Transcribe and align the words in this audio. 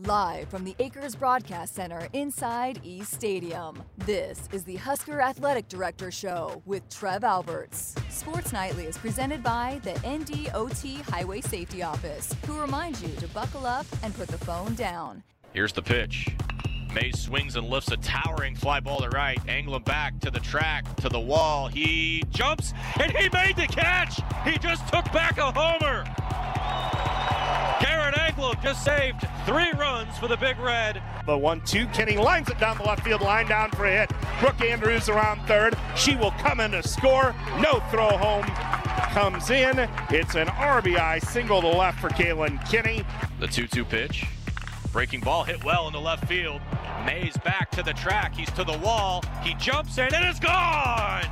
Live 0.00 0.48
from 0.48 0.64
the 0.64 0.74
AKRS 0.80 1.16
Broadcast 1.16 1.72
Center 1.72 2.08
inside 2.14 2.80
East 2.82 3.12
Stadium, 3.12 3.80
this 3.98 4.48
is 4.50 4.64
the 4.64 4.74
Husker 4.74 5.20
Athletic 5.20 5.68
Director 5.68 6.10
Show 6.10 6.60
with 6.66 6.82
Trev 6.88 7.22
Alberts. 7.22 7.94
Sports 8.10 8.52
Nightly 8.52 8.86
is 8.86 8.98
presented 8.98 9.40
by 9.40 9.80
the 9.84 9.92
NDOT 9.92 11.00
Highway 11.02 11.40
Safety 11.42 11.84
Office, 11.84 12.34
who 12.44 12.60
reminds 12.60 13.04
you 13.04 13.14
to 13.20 13.28
buckle 13.28 13.66
up 13.66 13.86
and 14.02 14.12
put 14.16 14.26
the 14.26 14.38
phone 14.38 14.74
down. 14.74 15.22
Here's 15.52 15.72
the 15.72 15.82
pitch. 15.82 16.28
Mays 16.92 17.20
swings 17.20 17.54
and 17.54 17.68
lifts 17.68 17.92
a 17.92 17.96
towering 17.98 18.56
fly 18.56 18.80
ball 18.80 19.00
to 19.00 19.08
right, 19.10 19.38
angling 19.46 19.84
back 19.84 20.18
to 20.20 20.30
the 20.32 20.40
track, 20.40 20.92
to 20.96 21.08
the 21.08 21.20
wall. 21.20 21.68
He 21.68 22.24
jumps 22.30 22.74
and 23.00 23.12
he 23.12 23.28
made 23.32 23.54
the 23.54 23.68
catch. 23.68 24.20
He 24.44 24.58
just 24.58 24.88
took 24.88 25.04
back 25.12 25.38
a 25.38 25.52
homer. 25.52 26.04
Garrett 28.36 28.60
just 28.62 28.84
saved 28.84 29.26
three 29.46 29.70
runs 29.72 30.16
for 30.18 30.28
the 30.28 30.36
Big 30.36 30.58
Red. 30.58 31.02
The 31.26 31.36
one-two, 31.36 31.86
Kinney 31.88 32.16
lines 32.16 32.48
it 32.48 32.58
down 32.58 32.76
the 32.76 32.84
left 32.84 33.04
field 33.04 33.20
line, 33.20 33.48
down 33.48 33.70
for 33.70 33.86
a 33.86 33.90
hit. 33.90 34.12
Brooke 34.40 34.60
Andrews 34.60 35.08
around 35.08 35.40
third. 35.46 35.76
She 35.96 36.16
will 36.16 36.32
come 36.32 36.60
in 36.60 36.72
to 36.72 36.86
score. 36.86 37.34
No 37.60 37.80
throw 37.90 38.16
home 38.16 38.44
comes 39.12 39.50
in. 39.50 39.88
It's 40.10 40.34
an 40.34 40.48
RBI 40.48 41.24
single 41.24 41.60
to 41.60 41.68
left 41.68 42.00
for 42.00 42.08
Kaylin 42.10 42.64
Kinney. 42.68 43.04
The 43.40 43.46
2-2 43.46 43.88
pitch. 43.88 44.26
Breaking 44.92 45.20
ball 45.20 45.44
hit 45.44 45.64
well 45.64 45.86
in 45.86 45.92
the 45.92 46.00
left 46.00 46.26
field. 46.26 46.60
Mays 47.04 47.36
back 47.38 47.70
to 47.72 47.82
the 47.82 47.92
track. 47.92 48.34
He's 48.34 48.50
to 48.52 48.64
the 48.64 48.78
wall. 48.78 49.22
He 49.42 49.54
jumps 49.54 49.98
and 49.98 50.12
it's 50.12 50.40
gone. 50.40 51.24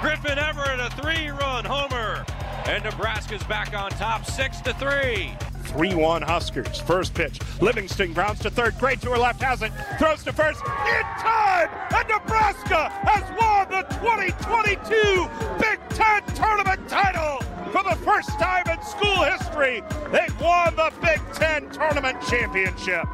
Griffin 0.00 0.38
Everitt 0.38 0.84
a 0.84 0.90
three-run 1.00 1.64
homer. 1.64 2.24
And 2.66 2.84
Nebraska's 2.84 3.42
back 3.44 3.74
on 3.74 3.90
top, 3.92 4.24
six 4.24 4.60
to 4.62 4.74
three. 4.74 5.32
3-1 5.62 6.22
Huskers. 6.22 6.80
First 6.80 7.14
pitch. 7.14 7.40
Livingston 7.60 8.12
grounds 8.12 8.40
to 8.40 8.50
third. 8.50 8.78
Great 8.78 9.00
to 9.02 9.10
her 9.10 9.18
left 9.18 9.42
has 9.42 9.62
it. 9.62 9.72
Throws 9.98 10.22
to 10.24 10.32
first 10.32 10.60
in 10.60 11.02
time. 11.18 11.68
And 11.94 12.08
Nebraska 12.08 12.88
has 13.04 13.22
won 13.40 13.68
the 13.70 13.82
2022 13.96 15.28
Big 15.58 15.78
Ten 15.90 16.22
tournament 16.34 16.88
title. 16.88 17.38
For 17.72 17.82
the 17.82 17.96
first 18.04 18.30
time 18.38 18.68
in 18.68 18.82
school 18.82 19.22
history, 19.22 19.82
they've 20.10 20.40
won 20.40 20.76
the 20.76 20.92
Big 21.00 21.20
Ten 21.32 21.70
tournament 21.70 22.20
championship. 22.28 23.06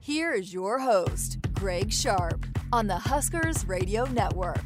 Here 0.00 0.32
is 0.32 0.54
your 0.54 0.78
host, 0.78 1.36
Greg 1.52 1.92
Sharpe, 1.92 2.46
on 2.72 2.86
the 2.86 2.96
Huskers 2.96 3.66
Radio 3.66 4.04
Network. 4.06 4.64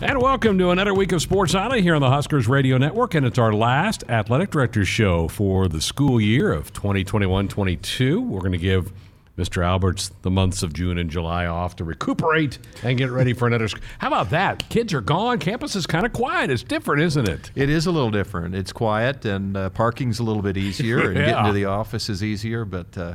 And 0.00 0.22
welcome 0.22 0.58
to 0.58 0.70
another 0.70 0.94
week 0.94 1.10
of 1.10 1.20
Sports 1.20 1.54
Nightly 1.54 1.82
here 1.82 1.94
on 1.96 2.00
the 2.00 2.10
Huskers 2.10 2.46
Radio 2.46 2.78
Network. 2.78 3.14
And 3.16 3.26
it's 3.26 3.38
our 3.38 3.52
last 3.52 4.04
athletic 4.08 4.50
director's 4.50 4.86
show 4.86 5.26
for 5.26 5.66
the 5.66 5.80
school 5.80 6.20
year 6.20 6.52
of 6.52 6.72
2021 6.72 7.48
22. 7.48 8.20
We're 8.20 8.38
going 8.38 8.52
to 8.52 8.58
give 8.58 8.92
Mr. 9.36 9.64
Alberts 9.64 10.10
the 10.22 10.30
months 10.30 10.62
of 10.62 10.72
June 10.72 10.98
and 10.98 11.10
July 11.10 11.46
off 11.46 11.74
to 11.76 11.84
recuperate 11.84 12.58
and 12.84 12.96
get 12.96 13.10
ready 13.10 13.32
for 13.32 13.48
another. 13.48 13.66
Sc- 13.66 13.80
How 13.98 14.06
about 14.06 14.30
that? 14.30 14.68
Kids 14.68 14.94
are 14.94 15.00
gone. 15.00 15.40
Campus 15.40 15.74
is 15.74 15.84
kind 15.86 16.06
of 16.06 16.12
quiet. 16.12 16.50
It's 16.50 16.62
different, 16.62 17.02
isn't 17.02 17.28
it? 17.28 17.50
It 17.56 17.68
is 17.68 17.86
a 17.86 17.90
little 17.90 18.10
different. 18.12 18.54
It's 18.54 18.72
quiet, 18.72 19.24
and 19.24 19.56
uh, 19.56 19.70
parking's 19.70 20.20
a 20.20 20.22
little 20.24 20.42
bit 20.42 20.56
easier, 20.56 21.00
and 21.10 21.16
Yeah. 21.16 21.26
getting 21.26 21.44
to 21.46 21.52
the 21.52 21.64
office 21.64 22.08
is 22.08 22.22
easier. 22.22 22.64
But 22.64 22.96
uh, 22.96 23.14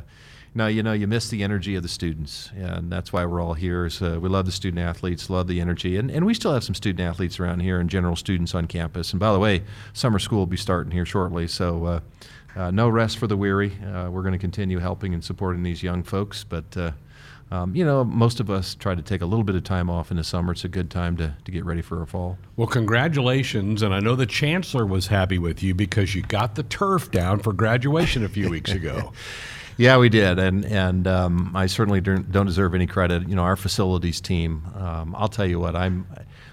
no, 0.54 0.66
you 0.66 0.82
know, 0.82 0.92
you 0.92 1.06
miss 1.06 1.28
the 1.28 1.42
energy 1.42 1.74
of 1.74 1.82
the 1.82 1.88
students, 1.88 2.50
and 2.56 2.90
that's 2.90 3.12
why 3.12 3.24
we're 3.24 3.40
all 3.40 3.54
here. 3.54 3.90
Uh, 4.00 4.18
we 4.20 4.28
love 4.28 4.46
the 4.46 4.52
student 4.52 4.80
athletes, 4.80 5.28
love 5.28 5.48
the 5.48 5.60
energy, 5.60 5.96
and, 5.96 6.10
and 6.10 6.24
we 6.24 6.34
still 6.34 6.54
have 6.54 6.62
some 6.62 6.74
student 6.74 7.00
athletes 7.00 7.40
around 7.40 7.60
here 7.60 7.80
and 7.80 7.90
general 7.90 8.16
students 8.16 8.54
on 8.54 8.66
campus. 8.66 9.12
And 9.12 9.20
by 9.20 9.32
the 9.32 9.38
way, 9.38 9.64
summer 9.92 10.18
school 10.18 10.38
will 10.40 10.46
be 10.46 10.56
starting 10.56 10.92
here 10.92 11.06
shortly, 11.06 11.48
so. 11.48 11.84
Uh, 11.84 12.00
uh, 12.56 12.70
no 12.70 12.88
rest 12.88 13.18
for 13.18 13.26
the 13.26 13.36
weary. 13.36 13.72
Uh, 13.82 14.08
we're 14.08 14.22
going 14.22 14.30
to 14.30 14.38
continue 14.38 14.78
helping 14.78 15.12
and 15.12 15.24
supporting 15.24 15.64
these 15.64 15.82
young 15.82 16.04
folks, 16.04 16.44
but 16.44 16.76
uh, 16.76 16.92
um, 17.50 17.74
you 17.74 17.84
know, 17.84 18.04
most 18.04 18.40
of 18.40 18.50
us 18.50 18.74
try 18.74 18.94
to 18.94 19.02
take 19.02 19.20
a 19.20 19.26
little 19.26 19.44
bit 19.44 19.54
of 19.54 19.64
time 19.64 19.90
off 19.90 20.10
in 20.10 20.16
the 20.16 20.24
summer. 20.24 20.52
It's 20.52 20.64
a 20.64 20.68
good 20.68 20.90
time 20.90 21.16
to, 21.18 21.34
to 21.44 21.50
get 21.50 21.64
ready 21.64 21.82
for 21.82 22.00
our 22.00 22.06
fall. 22.06 22.38
Well, 22.56 22.66
congratulations. 22.66 23.82
And 23.82 23.94
I 23.94 24.00
know 24.00 24.16
the 24.16 24.26
chancellor 24.26 24.86
was 24.86 25.08
happy 25.08 25.38
with 25.38 25.62
you 25.62 25.74
because 25.74 26.14
you 26.14 26.22
got 26.22 26.54
the 26.54 26.62
turf 26.62 27.10
down 27.10 27.40
for 27.40 27.52
graduation 27.52 28.24
a 28.24 28.28
few 28.28 28.48
weeks 28.48 28.72
ago. 28.72 29.12
Yeah, 29.76 29.98
we 29.98 30.08
did, 30.08 30.38
and 30.38 30.64
and 30.64 31.06
um, 31.08 31.52
I 31.54 31.66
certainly 31.66 32.00
don't, 32.00 32.30
deserve 32.30 32.74
any 32.74 32.86
credit. 32.86 33.28
You 33.28 33.34
know, 33.34 33.42
our 33.42 33.56
facilities 33.56 34.20
team. 34.20 34.62
Um, 34.76 35.14
I'll 35.18 35.28
tell 35.28 35.46
you 35.46 35.58
what, 35.58 35.74
I'm. 35.74 36.06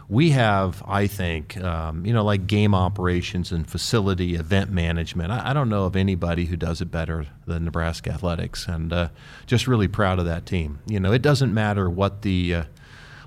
We 0.09 0.31
have, 0.31 0.83
I 0.85 1.07
think, 1.07 1.55
um, 1.63 2.05
you 2.05 2.11
know, 2.11 2.25
like 2.25 2.45
game 2.45 2.75
operations 2.75 3.53
and 3.53 3.65
facility 3.65 4.35
event 4.35 4.69
management. 4.69 5.31
I, 5.31 5.51
I 5.51 5.53
don't 5.53 5.69
know 5.69 5.85
of 5.85 5.95
anybody 5.95 6.45
who 6.45 6.57
does 6.57 6.81
it 6.81 6.91
better 6.91 7.27
than 7.45 7.63
Nebraska 7.63 8.11
Athletics, 8.11 8.67
and 8.67 8.91
uh, 8.91 9.09
just 9.45 9.67
really 9.67 9.87
proud 9.87 10.19
of 10.19 10.25
that 10.25 10.45
team. 10.45 10.79
You 10.85 10.99
know, 10.99 11.13
it 11.13 11.21
doesn't 11.21 11.53
matter 11.53 11.89
what 11.89 12.23
the 12.23 12.55
uh, 12.55 12.63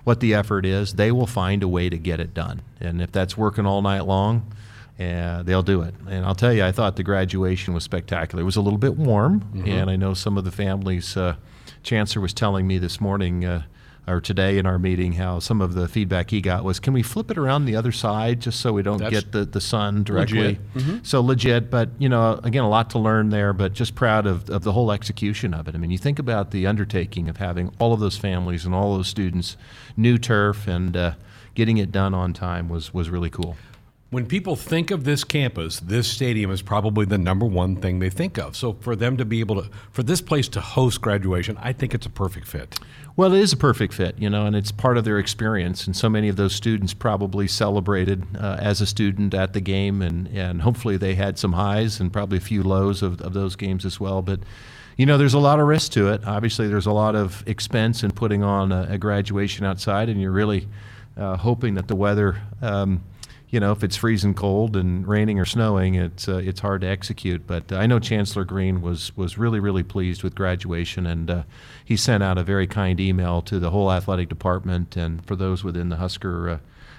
what 0.03 0.21
the 0.21 0.35
effort 0.35 0.67
is; 0.67 0.95
they 0.95 1.13
will 1.13 1.29
find 1.29 1.63
a 1.63 1.69
way 1.69 1.89
to 1.89 1.97
get 1.97 2.19
it 2.21 2.35
done. 2.35 2.63
And 2.81 3.01
if 3.01 3.13
that's 3.13 3.37
working 3.37 3.65
all 3.65 3.81
night 3.81 4.07
long, 4.07 4.53
uh, 5.01 5.43
they'll 5.43 5.63
do 5.63 5.83
it. 5.83 5.95
And 6.09 6.25
I'll 6.25 6.35
tell 6.35 6.53
you, 6.53 6.65
I 6.65 6.73
thought 6.73 6.97
the 6.97 7.03
graduation 7.03 7.75
was 7.75 7.85
spectacular. 7.85 8.43
It 8.43 8.45
was 8.45 8.57
a 8.57 8.61
little 8.61 8.79
bit 8.79 8.97
warm, 8.97 9.45
and 9.67 9.91
I 9.91 9.97
know 9.97 10.15
some 10.15 10.39
of 10.39 10.45
the 10.45 10.53
families. 10.53 11.17
Uh, 11.17 11.37
Chancellor 11.83 12.23
was 12.23 12.33
telling 12.33 12.67
me 12.67 12.79
this 12.79 13.01
morning. 13.01 13.45
Uh, 13.45 13.63
or 14.07 14.21
today 14.21 14.59
in 14.59 14.67
our 14.67 14.79
meeting, 14.79 15.13
how 15.13 15.39
some 15.39 15.63
of 15.63 15.73
the 15.73 15.89
feedback 15.89 16.31
he 16.31 16.43
got 16.43 16.63
was, 16.63 16.79
can 16.79 16.93
we 16.93 17.03
flip 17.03 17.31
it 17.31 17.39
around 17.39 17.65
the 17.65 17.75
other 17.75 17.91
side 17.93 18.39
just 18.41 18.61
so 18.61 18.71
we 18.73 18.83
don't 18.83 18.99
That's 18.99 19.11
get 19.11 19.33
the, 19.33 19.47
the 19.47 19.63
sun 19.63 20.05
directly? 20.05 20.59
legit. 20.75 21.07
So 21.07 21.23
legit, 21.23 21.71
but 21.71 21.89
you 21.99 22.11
know, 22.11 22.39
again, 22.45 22.65
a 22.65 22.69
lot 22.69 22.91
to 22.91 22.99
learn 22.99 23.31
there, 23.31 23.55
but 23.55 23.73
just 23.73 23.95
proud 23.95 24.27
of, 24.27 24.51
of 24.51 24.63
the 24.63 24.73
whole 24.73 24.93
execution 24.93 25.55
of 25.55 25.69
it. 25.69 25.75
I 25.75 25.79
mean, 25.79 25.91
you 25.91 25.97
think 25.97 26.19
about 26.19 26.51
the 26.51 26.67
undertaking 26.67 27.31
of 27.31 27.39
having 27.39 27.73
all 27.79 27.95
of 27.95 28.01
those 28.01 28.19
families 28.19 28.67
and 28.67 28.75
all 28.75 28.95
those 28.95 29.09
students, 29.09 29.57
new 29.97 30.19
turf, 30.19 30.69
and 30.69 30.95
uh, 30.95 31.15
getting 31.55 31.79
it 31.79 31.91
done 31.91 32.13
on 32.13 32.35
time 32.35 32.69
was, 32.69 32.93
was 32.93 33.09
really 33.09 33.31
cool. 33.31 33.57
When 34.15 34.27
people 34.27 34.55
think 34.55 34.93
of 34.93 35.03
this 35.03 35.25
campus, 35.25 35.81
this 35.81 36.07
stadium 36.07 36.53
is 36.53 36.63
probably 36.63 37.05
the 37.05 37.19
number 37.19 37.45
one 37.45 37.75
thing 37.75 37.99
they 37.99 38.11
think 38.11 38.39
of. 38.39 38.55
So 38.55 38.75
for 38.75 38.95
them 38.95 39.17
to 39.17 39.25
be 39.25 39.41
able 39.41 39.61
to, 39.61 39.69
for 39.91 40.05
this 40.05 40.21
place 40.21 40.47
to 40.51 40.61
host 40.61 41.01
graduation, 41.01 41.59
I 41.61 41.73
think 41.73 41.95
it's 41.95 42.07
a 42.07 42.11
perfect 42.11 42.47
fit. 42.47 42.79
Well, 43.17 43.35
it 43.35 43.41
is 43.41 43.53
a 43.53 43.57
perfect 43.57 43.93
fit, 43.93 44.17
you 44.17 44.31
know, 44.31 44.47
and 44.47 44.55
it's 44.55 44.71
part 44.71 44.99
of 44.99 45.05
their 45.05 45.19
experience. 45.19 45.89
And 45.89 45.97
so 45.97 46.09
many 46.09 46.29
of 46.29 46.37
those 46.37 46.55
students 46.55 46.95
probably 46.95 47.49
celebrated 47.49 48.25
uh, 48.39 48.57
as 48.61 48.81
a 48.81 48.87
student 48.87 49.35
at 49.35 49.53
the 49.53 49.61
game, 49.61 50.01
and, 50.01 50.29
and 50.29 50.63
hopefully 50.63 50.97
they 50.97 51.17
had 51.17 51.37
some 51.37 51.55
highs 51.55 51.99
and 51.99 52.13
probably 52.13 52.39
a 52.39 52.41
few 52.41 52.63
lows 52.63 53.03
of, 53.03 53.21
of 53.21 53.33
those 53.33 53.57
games 53.57 53.85
as 53.85 53.99
well. 53.99 54.23
But, 54.23 54.39
you 54.97 55.07
know, 55.07 55.19
there's 55.19 55.35
a 55.35 55.41
lot 55.41 55.59
of 55.59 55.67
risk 55.67 55.91
to 55.91 56.13
it. 56.13 56.25
Obviously, 56.25 56.69
there's 56.69 56.87
a 56.87 56.93
lot 56.93 57.17
of 57.17 57.43
expense 57.49 58.05
in 58.05 58.13
putting 58.13 58.45
on 58.45 58.71
a, 58.71 58.87
a 58.91 58.97
graduation 58.97 59.67
outside, 59.67 60.09
and 60.09 60.21
you're 60.21 60.31
really 60.31 60.69
uh, 61.17 61.37
hoping 61.37 61.75
that 61.75 61.89
the 61.89 61.97
weather. 61.97 62.41
Um, 62.63 63.03
you 63.49 63.61
know, 63.61 63.73
if 63.73 63.85
it's 63.85 63.97
freezing 63.97 64.35
cold 64.35 64.77
and 64.77 65.07
raining 65.07 65.39
or 65.39 65.45
snowing, 65.45 65.95
it's 65.95 66.29
uh, 66.29 66.37
it's 66.37 66.61
hard 66.61 66.81
to 66.81 66.89
execute. 66.89 67.47
But 67.47 67.71
uh, 67.71 67.77
I 67.77 67.87
know 67.87 67.99
Chancellor 67.99 68.45
Green 68.45 68.83
was 68.83 69.17
was 69.17 69.39
really 69.39 69.61
really 69.61 69.83
pleased 69.83 70.23
with 70.23 70.35
graduation, 70.35 71.07
and 71.07 71.31
uh, 71.31 71.43
he 71.85 71.97
sent 71.97 72.23
out 72.23 72.39
a 72.39 72.43
very 72.43 72.67
kind 72.67 72.99
email 72.99 73.43
to 73.43 73.59
the 73.59 73.71
whole 73.71 73.93
athletic 73.93 74.29
department 74.29 74.97
and 74.97 75.25
for 75.25 75.37
those 75.37 75.63
within 75.63 75.89
the 75.89 75.97
Husker 75.97 76.49
uh, 76.49 76.59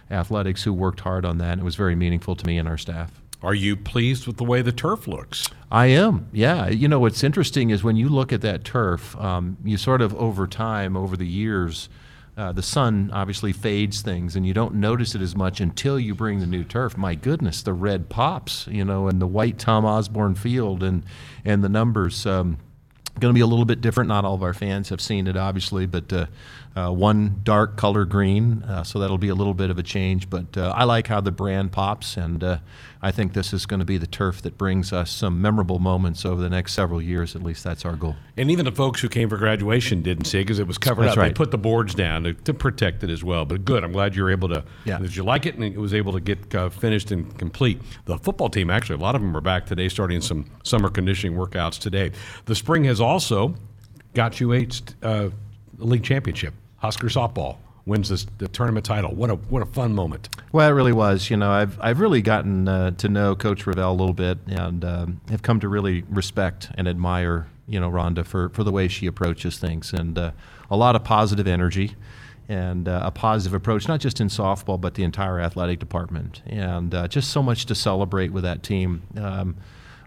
athletics 0.10 0.64
who 0.64 0.74
worked 0.74 1.02
hard 1.02 1.26
on 1.26 1.38
that. 1.40 1.54
And 1.54 1.62
it 1.62 1.66
was 1.66 1.76
very 1.76 1.96
meaningful 1.96 2.36
to 2.36 2.46
me 2.46 2.58
and 2.58 2.68
our 2.68 2.78
staff. 2.78 3.22
Are 3.44 3.54
you 3.54 3.76
pleased 3.76 4.26
with 4.26 4.38
the 4.38 4.44
way 4.44 4.62
the 4.62 4.72
turf 4.72 5.08
looks? 5.08 5.50
I 5.72 5.88
am, 5.88 6.30
yeah. 6.32 6.68
You 6.70 6.88
know, 6.88 7.00
what's 7.00 7.24
interesting 7.24 7.70
is 7.70 7.84
when 7.84 7.96
you 7.96 8.10
look 8.10 8.32
at 8.34 8.42
that 8.42 8.64
turf, 8.64 9.16
um, 9.18 9.58
you 9.64 9.78
sort 9.78 10.02
of 10.02 10.16
over 10.16 10.48
time, 10.48 10.96
over 10.96 11.18
the 11.18 11.28
years, 11.28 11.90
uh, 12.38 12.52
the 12.52 12.62
sun 12.62 13.10
obviously 13.14 13.54
fades 13.54 14.02
things, 14.02 14.36
and 14.36 14.46
you 14.46 14.54
don't 14.54 14.76
notice 14.76 15.16
it 15.16 15.22
as 15.22 15.36
much 15.36 15.62
until 15.62 16.00
you 16.00 16.14
bring 16.14 16.40
the 16.40 16.46
new 16.46 16.64
turf. 16.64 16.98
My 16.98 17.16
goodness, 17.16 17.62
the 17.62 17.74
red 17.74 18.10
pops, 18.10 18.68
you 18.68 18.84
know, 18.84 19.08
and 19.08 19.22
the 19.22 19.28
white 19.28 19.58
Tom 19.58 19.86
Osborne 19.86 20.36
field, 20.36 20.84
and 20.84 21.04
and 21.46 21.64
the 21.64 21.70
numbers. 21.70 22.26
Um, 22.26 22.58
going 23.20 23.34
to 23.34 23.36
be 23.36 23.42
a 23.42 23.48
little 23.48 23.66
bit 23.66 23.80
different. 23.82 24.10
Not 24.10 24.26
all 24.26 24.36
of 24.36 24.44
our 24.44 24.54
fans 24.54 24.90
have 24.90 25.00
seen 25.00 25.28
it, 25.28 25.38
obviously, 25.38 25.86
but 25.86 26.12
uh, 26.12 26.26
uh, 26.76 26.92
one 26.92 27.40
dark 27.44 27.78
color 27.78 28.04
green, 28.04 28.64
uh, 28.64 28.84
so 28.84 29.00
that'll 29.00 29.18
be 29.18 29.30
a 29.30 29.36
little 29.36 29.54
bit 29.54 29.70
of 29.70 29.78
a 29.78 29.84
change. 29.84 30.30
But 30.30 30.58
uh, 30.58 30.74
I 30.76 30.84
like 30.84 31.08
how 31.08 31.22
the 31.22 31.32
brand 31.32 31.72
pops, 31.72 32.18
and 32.18 32.44
uh, 32.44 32.58
I 33.02 33.12
think 33.12 33.34
this 33.34 33.54
is 33.54 33.66
going 33.66 33.80
to 33.80 33.86
be 33.86 33.98
the 33.98 34.08
turf 34.08 34.42
that 34.42 34.58
brings 34.58 34.92
us 34.92 35.10
some 35.10 35.42
memorable 35.42 35.80
moments 35.80 36.26
over 36.26 36.42
the 36.42 36.50
next 36.50 36.74
several 36.74 37.02
years. 37.02 37.36
At 37.36 37.44
least 37.44 37.64
that's 37.64 37.86
our 37.86 37.96
goal. 37.96 38.16
And 38.36 38.52
even 38.52 38.66
the 38.66 38.72
folks 38.72 39.00
who 39.00 39.08
came 39.08 39.30
for 39.30 39.38
graduation 39.38 40.02
didn't 40.02 40.26
see 40.26 40.40
it 40.40 40.44
because 40.44 40.60
it 40.60 40.68
was 40.68 40.78
covered 40.78 41.06
That's 41.06 41.18
up. 41.18 41.24
They 41.24 41.34
put 41.34 41.52
the 41.52 41.58
boards 41.58 41.96
down 41.96 42.24
to, 42.24 42.34
to 42.34 42.54
protect 42.54 43.04
it 43.04 43.10
as 43.10 43.24
well. 43.24 43.46
But 43.46 43.64
good, 43.64 43.84
I'm 43.84 43.94
glad 43.94 44.16
you're 44.16 44.32
able 44.32 44.50
to. 44.50 44.64
Yeah. 44.84 44.98
Did 44.98 45.16
you 45.16 45.24
like 45.24 45.46
it 45.46 45.56
and 45.56 45.64
it 45.64 45.78
was 45.78 45.94
able 45.94 46.12
to 46.14 46.20
get 46.20 46.54
uh, 46.54 46.70
finished 46.70 47.12
and 47.12 47.38
complete? 47.38 47.82
The 48.06 48.18
football 48.18 48.50
team 48.50 48.70
actually, 48.70 48.96
a 48.96 49.02
lot 49.02 49.16
of 49.16 49.22
them 49.22 49.36
are 49.38 49.42
back 49.42 49.66
today, 49.66 49.88
starting 49.88 50.20
some 50.20 50.46
summer 50.64 50.90
conditioning 50.90 51.38
workouts 51.38 51.80
today. 51.80 52.12
The 52.46 52.56
spring 52.56 52.84
has 52.84 53.00
also 53.00 53.56
got 54.14 54.40
you 54.40 54.54
a 54.54 54.68
uh, 55.04 55.30
league 55.78 56.04
championship, 56.04 56.54
Husker 56.78 57.08
softball. 57.08 57.58
wins 57.86 58.10
this, 58.10 58.26
the 58.38 58.48
tournament 58.48 58.86
title. 58.86 59.14
What 59.14 59.30
a 59.30 59.36
what 59.36 59.62
a 59.62 59.66
fun 59.66 59.94
moment. 59.94 60.30
Well, 60.52 60.68
it 60.70 60.74
really 60.74 60.92
was. 60.94 61.30
You 61.30 61.38
know, 61.38 61.52
I've 61.52 61.80
I've 61.82 62.00
really 62.00 62.22
gotten 62.22 62.68
uh, 62.68 62.92
to 62.92 63.10
know 63.10 63.36
Coach 63.36 63.66
Revelle 63.66 63.90
a 63.90 63.94
little 63.94 64.14
bit, 64.14 64.40
and 64.48 64.84
um, 64.84 65.22
have 65.30 65.42
come 65.42 65.60
to 65.60 65.68
really 65.68 66.04
respect 66.10 66.70
and 66.76 66.88
admire 66.88 67.48
you 67.68 67.80
know 67.80 67.90
Rhonda 67.90 68.26
for 68.26 68.50
for 68.50 68.64
the 68.64 68.72
way 68.72 68.88
she 68.88 69.06
approaches 69.06 69.58
things, 69.58 69.94
and 69.94 70.18
uh, 70.18 70.32
a 70.70 70.78
lot 70.78 70.96
of 70.96 71.04
positive 71.04 71.48
energy. 71.48 71.96
And 72.48 72.88
uh, 72.88 73.02
a 73.04 73.10
positive 73.10 73.56
approach, 73.56 73.88
not 73.88 74.00
just 74.00 74.22
in 74.22 74.28
softball, 74.28 74.80
but 74.80 74.94
the 74.94 75.02
entire 75.04 75.40
athletic 75.40 75.80
department. 75.80 76.44
And 76.46 76.94
uh, 76.94 77.08
just 77.08 77.32
so 77.32 77.42
much 77.42 77.66
to 77.66 77.74
celebrate 77.74 78.32
with 78.32 78.44
that 78.44 78.62
team. 78.62 79.02
Um, 79.18 79.56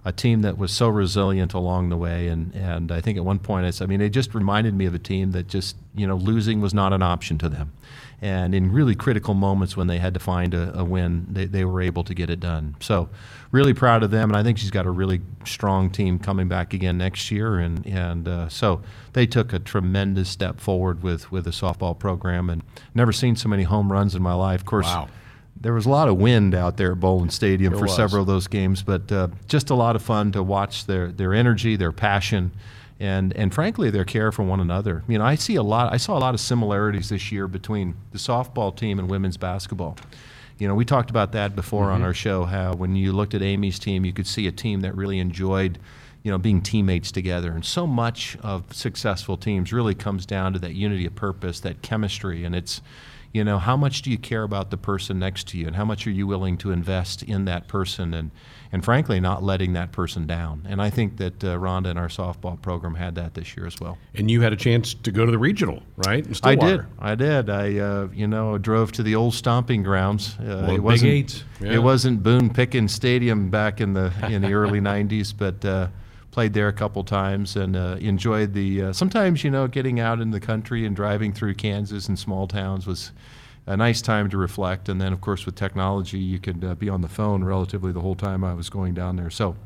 a 0.04 0.12
team 0.12 0.42
that 0.42 0.56
was 0.56 0.72
so 0.72 0.88
resilient 0.88 1.54
along 1.54 1.88
the 1.88 1.96
way. 1.96 2.28
And, 2.28 2.54
and 2.54 2.92
I 2.92 3.00
think 3.00 3.18
at 3.18 3.24
one 3.24 3.38
point, 3.38 3.80
I 3.82 3.86
mean, 3.86 4.00
it 4.00 4.10
just 4.10 4.34
reminded 4.34 4.74
me 4.74 4.86
of 4.86 4.94
a 4.94 4.98
team 4.98 5.32
that 5.32 5.48
just, 5.48 5.76
you 5.94 6.06
know, 6.06 6.16
losing 6.16 6.60
was 6.60 6.72
not 6.72 6.92
an 6.92 7.02
option 7.02 7.38
to 7.38 7.48
them. 7.48 7.72
And 8.20 8.52
in 8.52 8.72
really 8.72 8.96
critical 8.96 9.34
moments 9.34 9.76
when 9.76 9.86
they 9.86 9.98
had 9.98 10.14
to 10.14 10.20
find 10.20 10.52
a, 10.52 10.76
a 10.76 10.84
win, 10.84 11.26
they, 11.30 11.44
they 11.44 11.64
were 11.64 11.80
able 11.80 12.02
to 12.04 12.14
get 12.14 12.30
it 12.30 12.40
done. 12.40 12.74
So, 12.80 13.08
really 13.52 13.74
proud 13.74 14.02
of 14.02 14.10
them. 14.10 14.28
And 14.30 14.36
I 14.36 14.42
think 14.42 14.58
she's 14.58 14.72
got 14.72 14.86
a 14.86 14.90
really 14.90 15.20
strong 15.44 15.88
team 15.88 16.18
coming 16.18 16.48
back 16.48 16.74
again 16.74 16.98
next 16.98 17.30
year. 17.30 17.58
And, 17.58 17.86
and 17.86 18.26
uh, 18.26 18.48
so 18.48 18.82
they 19.12 19.24
took 19.24 19.52
a 19.52 19.60
tremendous 19.60 20.28
step 20.28 20.58
forward 20.58 21.02
with, 21.02 21.30
with 21.30 21.44
the 21.44 21.50
softball 21.50 21.96
program. 21.96 22.50
And 22.50 22.62
never 22.92 23.12
seen 23.12 23.36
so 23.36 23.48
many 23.48 23.62
home 23.62 23.92
runs 23.92 24.16
in 24.16 24.22
my 24.22 24.34
life. 24.34 24.60
Of 24.60 24.66
course, 24.66 24.86
wow 24.86 25.08
there 25.60 25.72
was 25.72 25.86
a 25.86 25.90
lot 25.90 26.08
of 26.08 26.16
wind 26.16 26.54
out 26.54 26.76
there 26.76 26.92
at 26.92 27.00
Bowlin 27.00 27.30
Stadium 27.30 27.72
There 27.72 27.80
for 27.80 27.86
was. 27.86 27.96
several 27.96 28.22
of 28.22 28.26
those 28.26 28.46
games, 28.46 28.82
but 28.82 29.10
uh, 29.10 29.28
just 29.48 29.70
a 29.70 29.74
lot 29.74 29.96
of 29.96 30.02
fun 30.02 30.32
to 30.32 30.42
watch 30.42 30.86
their, 30.86 31.08
their 31.08 31.34
energy, 31.34 31.76
their 31.76 31.92
passion, 31.92 32.52
and 33.00 33.32
and 33.36 33.54
frankly 33.54 33.90
their 33.90 34.04
care 34.04 34.32
for 34.32 34.42
one 34.42 34.60
another. 34.60 35.04
You 35.08 35.18
know, 35.18 35.24
I 35.24 35.36
see 35.36 35.56
a 35.56 35.62
lot. 35.62 35.92
I 35.92 35.96
saw 35.96 36.16
a 36.16 36.20
lot 36.20 36.34
of 36.34 36.40
similarities 36.40 37.08
this 37.08 37.30
year 37.30 37.46
between 37.46 37.94
the 38.12 38.18
softball 38.18 38.74
team 38.74 38.98
and 38.98 39.08
women's 39.08 39.36
basketball. 39.36 39.96
You 40.58 40.66
know, 40.66 40.74
we 40.74 40.84
talked 40.84 41.10
about 41.10 41.32
that 41.32 41.54
before 41.54 41.90
on 41.90 42.02
our 42.02 42.14
show. 42.14 42.44
How 42.44 42.74
when 42.74 42.96
you 42.96 43.12
looked 43.12 43.34
at 43.34 43.42
Amy's 43.42 43.78
team, 43.78 44.04
you 44.04 44.12
could 44.12 44.26
see 44.26 44.46
a 44.48 44.52
team 44.52 44.80
that 44.80 44.96
really 44.96 45.18
enjoyed. 45.18 45.78
You 46.24 46.32
know, 46.32 46.38
being 46.38 46.60
teammates 46.60 47.12
together, 47.12 47.52
and 47.52 47.64
so 47.64 47.86
much 47.86 48.36
of 48.42 48.64
successful 48.74 49.36
teams 49.36 49.72
really 49.72 49.94
comes 49.94 50.26
down 50.26 50.52
to 50.52 50.58
that 50.58 50.74
unity 50.74 51.06
of 51.06 51.14
purpose, 51.14 51.60
that 51.60 51.80
chemistry, 51.80 52.44
and 52.44 52.56
it's, 52.56 52.82
you 53.32 53.44
know 53.44 53.58
how 53.58 53.76
much 53.76 54.02
do 54.02 54.10
you 54.10 54.18
care 54.18 54.42
about 54.42 54.70
the 54.70 54.76
person 54.76 55.18
next 55.18 55.48
to 55.48 55.58
you 55.58 55.66
and 55.66 55.76
how 55.76 55.84
much 55.84 56.06
are 56.06 56.10
you 56.10 56.26
willing 56.26 56.56
to 56.58 56.70
invest 56.70 57.22
in 57.22 57.44
that 57.44 57.68
person 57.68 58.14
and 58.14 58.30
and 58.70 58.84
frankly 58.84 59.18
not 59.20 59.42
letting 59.42 59.72
that 59.74 59.92
person 59.92 60.26
down? 60.26 60.66
And 60.68 60.80
i 60.80 60.90
think 60.90 61.16
that 61.18 61.42
uh, 61.44 61.56
rhonda 61.58 61.88
and 61.90 61.98
our 61.98 62.08
softball 62.08 62.60
program 62.60 62.94
had 62.94 63.14
that 63.16 63.34
this 63.34 63.56
year 63.56 63.66
as 63.66 63.78
well. 63.80 63.98
And 64.14 64.30
you 64.30 64.40
had 64.40 64.52
a 64.52 64.56
chance 64.56 64.94
to 64.94 65.10
go 65.10 65.24
to 65.24 65.32
the 65.32 65.38
regional, 65.38 65.82
right? 65.96 66.26
i 66.42 66.54
did. 66.54 66.84
I 66.98 67.14
did. 67.14 67.50
I 67.50 67.78
uh, 67.78 68.08
you 68.12 68.26
know 68.26 68.58
drove 68.58 68.92
to 68.92 69.02
the 69.02 69.14
old 69.14 69.34
stomping 69.34 69.82
grounds. 69.82 70.36
Uh, 70.38 70.64
Well, 70.66 70.76
it 70.76 70.82
wasn't 70.82 71.10
Eight, 71.12 71.44
yeah. 71.60 71.74
it 71.74 71.82
wasn't 71.82 72.22
boone 72.22 72.50
pickens 72.50 72.92
stadium 72.92 73.50
back 73.50 73.80
in 73.80 73.92
the 73.92 74.12
in 74.28 74.42
the 74.42 74.52
early 74.52 74.80
90s 74.88 75.34
but 75.36 75.64
uh, 75.64 75.88
played 76.38 76.52
there 76.52 76.68
a 76.68 76.72
couple 76.72 77.02
times 77.02 77.56
and 77.56 77.74
uh, 77.74 77.96
enjoyed 77.98 78.54
the 78.54 78.80
uh, 78.80 78.92
sometimes 78.92 79.42
you 79.42 79.50
know 79.50 79.66
getting 79.66 79.98
out 79.98 80.20
in 80.20 80.30
the 80.30 80.38
country 80.38 80.86
and 80.86 80.94
driving 80.94 81.32
through 81.32 81.52
kansas 81.52 82.06
and 82.06 82.16
small 82.16 82.46
towns 82.46 82.86
was 82.86 83.10
a 83.68 83.76
nice 83.76 84.00
time 84.00 84.30
to 84.30 84.38
reflect. 84.38 84.88
And 84.88 85.00
then 85.00 85.12
of 85.12 85.20
course 85.20 85.44
with 85.44 85.54
technology 85.54 86.18
you 86.18 86.38
could 86.38 86.64
uh, 86.64 86.74
be 86.76 86.88
on 86.88 87.02
the 87.02 87.08
phone 87.08 87.42
relatively 87.44 87.90
the 87.90 88.00
whole 88.00 88.14
time 88.14 88.42
i 88.42 88.54
was 88.54 88.70
going 88.70 88.94
down 88.94 89.16
there. 89.16 89.30
So 89.30 89.56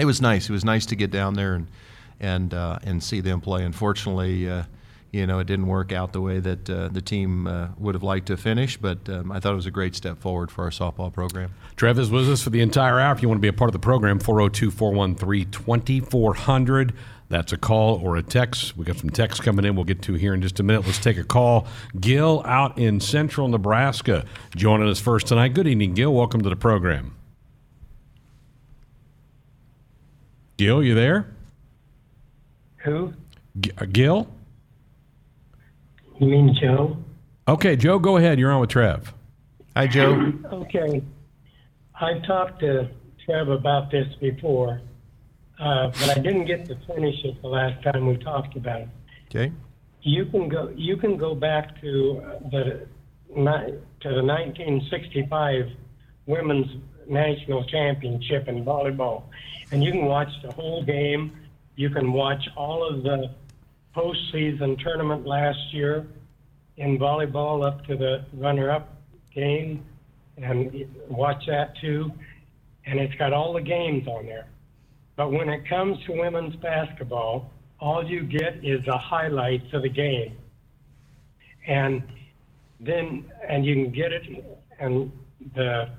it 0.00 0.04
was 0.04 0.20
nice. 0.20 0.48
It 0.48 0.52
was 0.52 0.64
nice 0.64 0.84
to 0.86 0.96
get 0.96 1.10
down 1.10 1.34
there 1.34 1.54
and 1.54 1.68
and 2.18 2.52
uh, 2.54 2.78
and 2.82 3.02
see 3.02 3.20
them 3.20 3.40
play. 3.40 3.64
Unfortunately 3.64 4.48
uh, 4.48 4.64
you 5.12 5.26
know 5.26 5.38
it 5.38 5.46
didn't 5.46 5.66
work 5.66 5.92
out 5.92 6.12
the 6.12 6.20
way 6.20 6.38
that 6.38 6.68
uh, 6.70 6.88
the 6.88 7.00
team 7.02 7.46
uh, 7.46 7.68
would 7.78 7.94
have 7.94 8.02
liked 8.02 8.26
to 8.26 8.36
finish 8.36 8.76
but 8.76 9.08
um, 9.08 9.32
i 9.32 9.40
thought 9.40 9.52
it 9.52 9.56
was 9.56 9.66
a 9.66 9.70
great 9.70 9.94
step 9.94 10.20
forward 10.20 10.50
for 10.50 10.64
our 10.64 10.70
softball 10.70 11.12
program 11.12 11.52
Trev 11.80 11.98
is 11.98 12.10
with 12.10 12.28
us 12.28 12.42
for 12.42 12.50
the 12.50 12.60
entire 12.60 13.00
hour. 13.00 13.14
If 13.14 13.22
you 13.22 13.28
want 13.28 13.38
to 13.38 13.40
be 13.40 13.48
a 13.48 13.54
part 13.54 13.70
of 13.70 13.72
the 13.72 13.78
program, 13.78 14.18
402 14.18 14.70
413 14.70 15.50
2400. 15.50 16.92
That's 17.30 17.54
a 17.54 17.56
call 17.56 17.98
or 18.04 18.18
a 18.18 18.22
text. 18.22 18.76
We 18.76 18.84
got 18.84 18.98
some 18.98 19.08
texts 19.08 19.42
coming 19.42 19.64
in 19.64 19.76
we'll 19.76 19.86
get 19.86 20.02
to 20.02 20.12
here 20.12 20.34
in 20.34 20.42
just 20.42 20.60
a 20.60 20.62
minute. 20.62 20.84
Let's 20.84 20.98
take 20.98 21.16
a 21.16 21.24
call. 21.24 21.66
Gil 21.98 22.42
out 22.44 22.76
in 22.76 23.00
central 23.00 23.48
Nebraska 23.48 24.26
joining 24.54 24.90
us 24.90 25.00
first 25.00 25.28
tonight. 25.28 25.54
Good 25.54 25.66
evening, 25.66 25.94
Gil. 25.94 26.12
Welcome 26.12 26.42
to 26.42 26.50
the 26.50 26.56
program. 26.56 27.16
Gil, 30.58 30.82
you 30.82 30.94
there? 30.94 31.32
Who? 32.84 33.14
G- 33.58 33.72
uh, 33.78 33.86
Gil? 33.86 34.28
You 36.20 36.28
mean 36.28 36.54
Joe? 36.60 36.98
Okay, 37.48 37.76
Joe, 37.76 37.98
go 37.98 38.18
ahead. 38.18 38.38
You're 38.38 38.52
on 38.52 38.60
with 38.60 38.68
Trev. 38.68 39.14
hi 39.74 39.86
joe 39.86 40.32
Okay. 40.52 41.02
I've 41.98 42.22
talked 42.24 42.60
to 42.60 42.90
Trev 43.24 43.48
about 43.48 43.90
this 43.90 44.06
before, 44.20 44.82
uh, 45.58 45.88
but 45.88 46.10
I 46.10 46.20
didn't 46.20 46.44
get 46.44 46.66
to 46.66 46.76
finish 46.86 47.24
it 47.24 47.40
the 47.40 47.48
last 47.48 47.82
time 47.82 48.06
we 48.06 48.18
talked 48.18 48.54
about 48.54 48.82
it. 48.82 48.88
okay 49.28 49.50
You 50.02 50.26
can 50.26 50.50
go. 50.50 50.70
You 50.76 50.98
can 50.98 51.16
go 51.16 51.34
back 51.34 51.80
to 51.80 52.22
uh, 52.22 52.48
the 52.50 52.86
to 53.34 54.08
the 54.08 54.22
1965 54.22 55.70
women's 56.26 56.66
national 57.08 57.64
championship 57.64 58.46
in 58.46 58.62
volleyball, 58.62 59.22
and 59.72 59.82
you 59.82 59.90
can 59.90 60.04
watch 60.04 60.32
the 60.42 60.52
whole 60.52 60.82
game. 60.84 61.32
You 61.76 61.88
can 61.88 62.12
watch 62.12 62.46
all 62.56 62.86
of 62.86 63.02
the 63.02 63.30
postseason 63.94 64.78
tournament 64.82 65.26
last 65.26 65.58
year 65.72 66.06
in 66.76 66.98
volleyball 66.98 67.66
up 67.66 67.84
to 67.86 67.96
the 67.96 68.24
runner-up 68.32 68.96
game, 69.34 69.84
and 70.36 70.86
watch 71.08 71.44
that 71.46 71.76
too. 71.80 72.10
And 72.86 72.98
it's 72.98 73.14
got 73.16 73.32
all 73.32 73.52
the 73.52 73.60
games 73.60 74.06
on 74.08 74.26
there. 74.26 74.48
But 75.16 75.32
when 75.32 75.48
it 75.48 75.68
comes 75.68 75.98
to 76.06 76.12
women's 76.12 76.56
basketball, 76.56 77.50
all 77.78 78.04
you 78.04 78.22
get 78.22 78.64
is 78.64 78.84
the 78.86 78.96
highlights 78.96 79.72
of 79.72 79.82
the 79.82 79.88
game. 79.88 80.36
And 81.66 82.02
then, 82.80 83.26
and 83.46 83.64
you 83.66 83.74
can 83.74 83.92
get 83.92 84.12
it, 84.12 84.22
and 84.78 85.12
the 85.54 85.90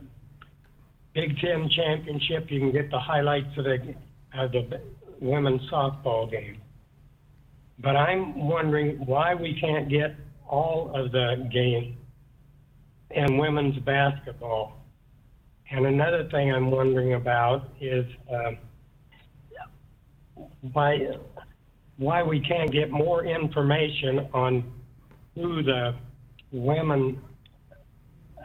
Big 1.13 1.37
Ten 1.39 1.69
championship, 1.69 2.49
you 2.49 2.59
can 2.59 2.71
get 2.71 2.89
the 2.89 2.99
highlights 2.99 3.55
of 3.57 3.65
the, 3.65 3.95
of 4.33 4.51
the 4.51 4.81
women's 5.19 5.69
softball 5.69 6.29
game. 6.29 6.59
But 7.79 7.95
I'm 7.95 8.47
wondering 8.47 9.05
why 9.05 9.33
we 9.33 9.59
can't 9.59 9.89
get 9.89 10.15
all 10.47 10.91
of 10.93 11.11
the 11.11 11.49
game 11.51 11.97
in 13.09 13.37
women's 13.37 13.77
basketball. 13.79 14.77
And 15.69 15.85
another 15.85 16.27
thing 16.29 16.53
I'm 16.53 16.69
wondering 16.69 17.13
about 17.13 17.69
is 17.79 18.05
um, 18.29 18.57
why 20.73 21.17
why 21.97 22.23
we 22.23 22.39
can't 22.39 22.71
get 22.71 22.89
more 22.89 23.23
information 23.25 24.27
on 24.33 24.63
who 25.35 25.61
the 25.61 25.95
women 26.51 27.21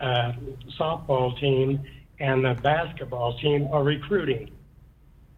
uh, 0.00 0.32
softball 0.78 1.38
team 1.40 1.82
and 2.20 2.44
the 2.44 2.54
basketball 2.62 3.38
team 3.38 3.68
are 3.72 3.82
recruiting. 3.82 4.50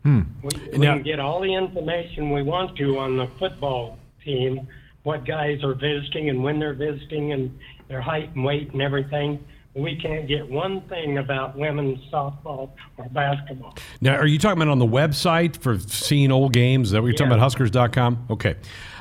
Hmm. 0.09 0.21
We, 0.43 0.51
we 0.73 0.79
Now- 0.79 0.95
can 0.95 1.03
get 1.03 1.21
all 1.21 1.41
the 1.41 1.55
information 1.55 2.31
we 2.31 2.43
want 2.43 2.77
to 2.79 2.99
on 2.99 3.19
the 3.19 3.27
football 3.39 3.99
team, 4.25 4.67
what 5.03 5.27
guys 5.27 5.63
are 5.63 5.75
visiting 5.75 6.31
and 6.31 6.43
when 6.43 6.59
they're 6.59 6.73
visiting 6.73 7.33
and 7.33 7.59
their 7.89 8.01
height 8.01 8.31
and 8.35 8.43
weight 8.45 8.73
and 8.73 8.81
everything. 8.81 9.45
We 9.75 9.97
can't 9.97 10.27
get 10.27 10.49
one 10.51 10.81
thing 10.89 11.19
about 11.19 11.57
women's 11.57 12.01
softball 12.11 12.71
or 12.97 13.09
basketball. 13.11 13.77
Now, 14.01 14.17
are 14.17 14.27
you 14.27 14.39
talking 14.39 14.61
about 14.61 14.73
on 14.73 14.79
the 14.79 14.87
website 14.87 15.57
for 15.59 15.79
seeing 15.79 16.33
old 16.33 16.53
games? 16.53 16.89
Is 16.89 16.93
that 16.93 17.03
what 17.03 17.09
you're 17.09 17.15
talking 17.17 17.33
about, 17.33 17.41
Huskers.com? 17.41 18.27
Okay. 18.31 18.57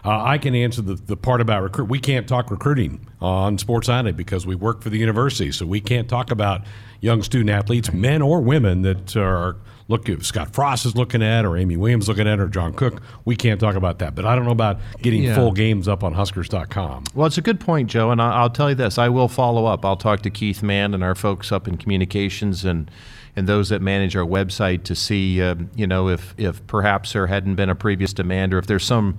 Uh, 0.08 0.24
I 0.24 0.38
can 0.38 0.56
answer 0.56 0.82
the, 0.82 0.94
the 0.96 1.18
part 1.18 1.42
about 1.42 1.64
recruit. 1.64 1.90
We 1.90 2.00
can't 2.00 2.28
talk 2.30 2.50
recruiting 2.50 3.06
on 3.20 3.58
Sports 3.58 3.88
Sunday 3.88 4.14
because 4.14 4.48
we 4.48 4.56
work 4.56 4.82
for 4.82 4.90
the 4.90 4.98
university. 4.98 5.52
So 5.52 5.66
we 5.66 5.82
can't 5.82 6.08
talk 6.08 6.32
about 6.32 6.62
young 7.02 7.22
student 7.24 7.50
athletes, 7.50 7.92
men 7.92 8.22
or 8.22 8.40
women, 8.40 8.84
that 8.84 9.18
are 9.18 9.58
look 9.90 10.08
if 10.08 10.26
Scott 10.26 10.54
Frost 10.54 10.86
is 10.86 10.96
looking 10.96 11.22
at 11.22 11.44
or 11.46 11.58
Amy 11.58 11.76
Williams 11.76 12.08
looking 12.08 12.26
at 12.26 12.40
or 12.40 12.48
John 12.48 12.74
Cook. 12.74 13.02
We 13.26 13.36
can't 13.36 13.60
talk 13.60 13.76
about 13.76 14.00
that. 14.00 14.16
But 14.16 14.26
I 14.26 14.34
don't 14.36 14.46
know 14.46 14.52
about 14.52 14.80
getting 15.02 15.24
Yeah. 15.24 15.36
full 15.36 15.52
games 15.52 15.90
up 15.90 16.06
on 16.06 16.14
Huskers.com. 16.14 17.04
Well, 17.14 17.28
it's 17.28 17.38
a 17.38 17.42
good 17.42 17.60
point, 17.60 17.90
Joe, 17.90 18.10
and 18.12 18.22
I'll 18.22 18.50
tell 18.50 18.70
you 18.70 18.76
this: 18.76 18.98
I 18.98 19.10
will 19.10 19.28
follow 19.28 19.66
up. 19.66 19.84
I'll 19.86 19.98
talk 19.98 20.22
to 20.22 20.30
Keith 20.30 20.64
Mann 20.64 20.94
and 20.94 21.04
our 21.04 21.16
folks 21.16 21.52
up 21.52 21.68
in 21.68 21.76
communications 21.76 22.64
and 22.64 22.90
and 23.36 23.46
those 23.46 23.68
that 23.70 23.82
manage 23.82 24.16
our 24.16 24.26
website 24.26 24.84
to 24.86 24.96
see, 24.96 25.42
um, 25.42 25.70
you 25.76 25.86
know, 25.86 26.08
if 26.08 26.34
if 26.38 26.66
perhaps 26.66 27.12
there 27.12 27.28
hadn't 27.28 27.56
been 27.56 27.70
a 27.70 27.76
previous 27.76 28.14
demand 28.14 28.54
or 28.54 28.58
if 28.58 28.68
there's 28.68 28.86
some 28.86 29.18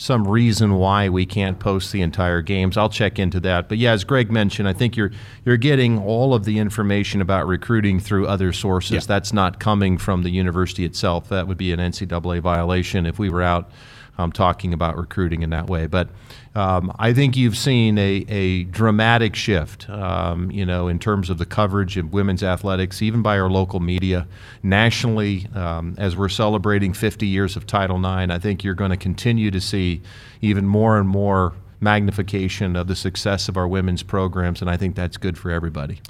some 0.00 0.28
reason 0.28 0.76
why 0.76 1.08
we 1.08 1.26
can't 1.26 1.58
post 1.58 1.90
the 1.90 2.02
entire 2.02 2.40
games. 2.40 2.76
I'll 2.76 2.88
check 2.88 3.18
into 3.18 3.40
that. 3.40 3.68
But 3.68 3.78
yeah, 3.78 3.90
as 3.90 4.04
Greg 4.04 4.30
mentioned, 4.30 4.68
I 4.68 4.72
think 4.72 4.96
you're 4.96 5.10
you're 5.44 5.56
getting 5.56 5.98
all 5.98 6.34
of 6.34 6.44
the 6.44 6.60
information 6.60 7.20
about 7.20 7.48
recruiting 7.48 7.98
through 7.98 8.28
other 8.28 8.52
sources. 8.52 8.92
Yeah. 8.92 9.00
That's 9.08 9.32
not 9.32 9.58
coming 9.58 9.98
from 9.98 10.22
the 10.22 10.30
university 10.30 10.84
itself. 10.84 11.28
That 11.30 11.48
would 11.48 11.58
be 11.58 11.72
an 11.72 11.80
NCAA 11.80 12.40
violation 12.40 13.06
if 13.06 13.18
we 13.18 13.28
were 13.28 13.42
out 13.42 13.72
um, 14.18 14.32
talking 14.32 14.74
about 14.74 14.96
recruiting 14.96 15.42
in 15.42 15.50
that 15.50 15.68
way. 15.68 15.86
But 15.86 16.10
um, 16.54 16.92
I 16.98 17.12
think 17.12 17.36
you've 17.36 17.56
seen 17.56 17.96
a, 17.98 18.24
a 18.28 18.64
dramatic 18.64 19.36
shift, 19.36 19.88
um, 19.88 20.50
you 20.50 20.66
know, 20.66 20.88
in 20.88 20.98
terms 20.98 21.30
of 21.30 21.38
the 21.38 21.46
coverage 21.46 21.96
of 21.96 22.12
women's 22.12 22.42
athletics, 22.42 23.00
even 23.00 23.22
by 23.22 23.38
our 23.38 23.48
local 23.48 23.80
media, 23.80 24.26
nationally. 24.62 25.46
Um, 25.54 25.94
as 25.98 26.16
we're 26.16 26.28
celebrating 26.28 26.92
50 26.92 27.26
years 27.26 27.56
of 27.56 27.66
Title 27.66 27.96
IX, 27.96 28.32
I 28.32 28.38
think 28.38 28.64
you're 28.64 28.74
going 28.74 28.90
to 28.90 28.96
continue 28.96 29.50
to 29.52 29.60
see 29.60 30.02
even 30.40 30.66
more 30.66 30.98
and 30.98 31.08
more 31.08 31.54
magnification 31.80 32.74
of 32.74 32.88
the 32.88 32.96
success 32.96 33.48
of 33.48 33.56
our 33.56 33.68
women's 33.68 34.02
programs, 34.02 34.60
and 34.60 34.68
I 34.68 34.76
think 34.76 34.96
that's 34.96 35.16
good 35.16 35.38
for 35.38 35.50
everybody. 35.50 36.00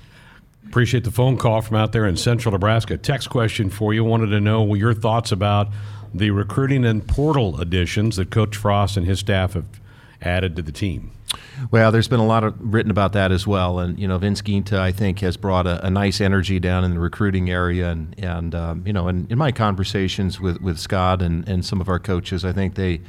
Appreciate 0.67 1.05
the 1.05 1.11
phone 1.11 1.39
call 1.39 1.63
from 1.63 1.77
out 1.77 1.93
there 1.93 2.07
in 2.07 2.17
central 2.17 2.53
Nebraska. 2.53 2.99
Text 2.99 3.31
question 3.31 3.71
for 3.71 3.95
you. 3.95 4.05
Wanted 4.05 4.29
to 4.29 4.41
know 4.41 4.75
your 4.75 4.93
thoughts 4.93 5.33
about 5.33 5.69
the 6.15 6.31
recruiting 6.31 6.85
and 6.85 7.07
portal 7.07 7.61
additions 7.61 8.17
that 8.17 8.31
Coach 8.31 8.57
Frost 8.57 8.97
and 8.97 9.07
his 9.07 9.21
staff 9.21 9.55
have 9.55 9.67
added 10.23 10.57
to 10.57 10.63
the 10.63 10.73
team. 10.73 11.13
Well, 11.71 11.93
there's 11.93 12.09
been 12.09 12.21
a 12.21 12.27
lot 12.27 12.45
of 12.45 12.55
written 12.59 12.91
about 12.91 13.13
that 13.13 13.33
as 13.33 13.47
well, 13.47 13.81
and 13.81 13.99
you 13.99 14.09
know 14.09 14.17
Vince 14.17 14.41
Ginta, 14.41 14.79
I 14.79 14.93
think, 14.93 15.19
has 15.21 15.37
brought 15.37 15.67
a, 15.67 15.85
a 15.85 15.91
nice 15.91 16.21
energy 16.21 16.59
down 16.59 16.85
in 16.85 16.95
the 16.95 17.01
recruiting 17.01 17.51
area, 17.51 17.91
and 17.91 18.15
and 18.19 18.55
um, 18.55 18.83
you 18.87 18.93
know, 18.93 19.09
in, 19.09 19.27
in 19.29 19.37
my 19.37 19.53
conversations 19.53 20.41
with 20.41 20.61
with 20.63 20.79
Scott 20.79 21.21
and 21.21 21.47
and 21.49 21.65
some 21.65 21.81
of 21.81 21.89
our 21.89 21.99
coaches, 21.99 22.45
I 22.45 22.53
think 22.53 22.77
they 22.77 23.01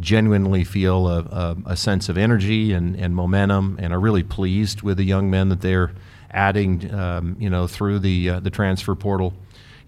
genuinely 0.00 0.64
feel 0.64 1.08
a, 1.08 1.20
a, 1.20 1.56
a 1.66 1.76
sense 1.76 2.08
of 2.08 2.16
energy 2.16 2.72
and, 2.72 2.96
and 2.96 3.14
momentum, 3.14 3.76
and 3.78 3.92
are 3.92 4.00
really 4.00 4.22
pleased 4.22 4.82
with 4.82 4.96
the 4.96 5.04
young 5.04 5.30
men 5.30 5.50
that 5.50 5.60
they're 5.60 5.92
adding, 6.30 6.92
um, 6.94 7.36
you 7.38 7.50
know, 7.50 7.66
through 7.66 7.98
the 7.98 8.30
uh, 8.30 8.40
the 8.40 8.50
transfer 8.50 8.94
portal 8.94 9.34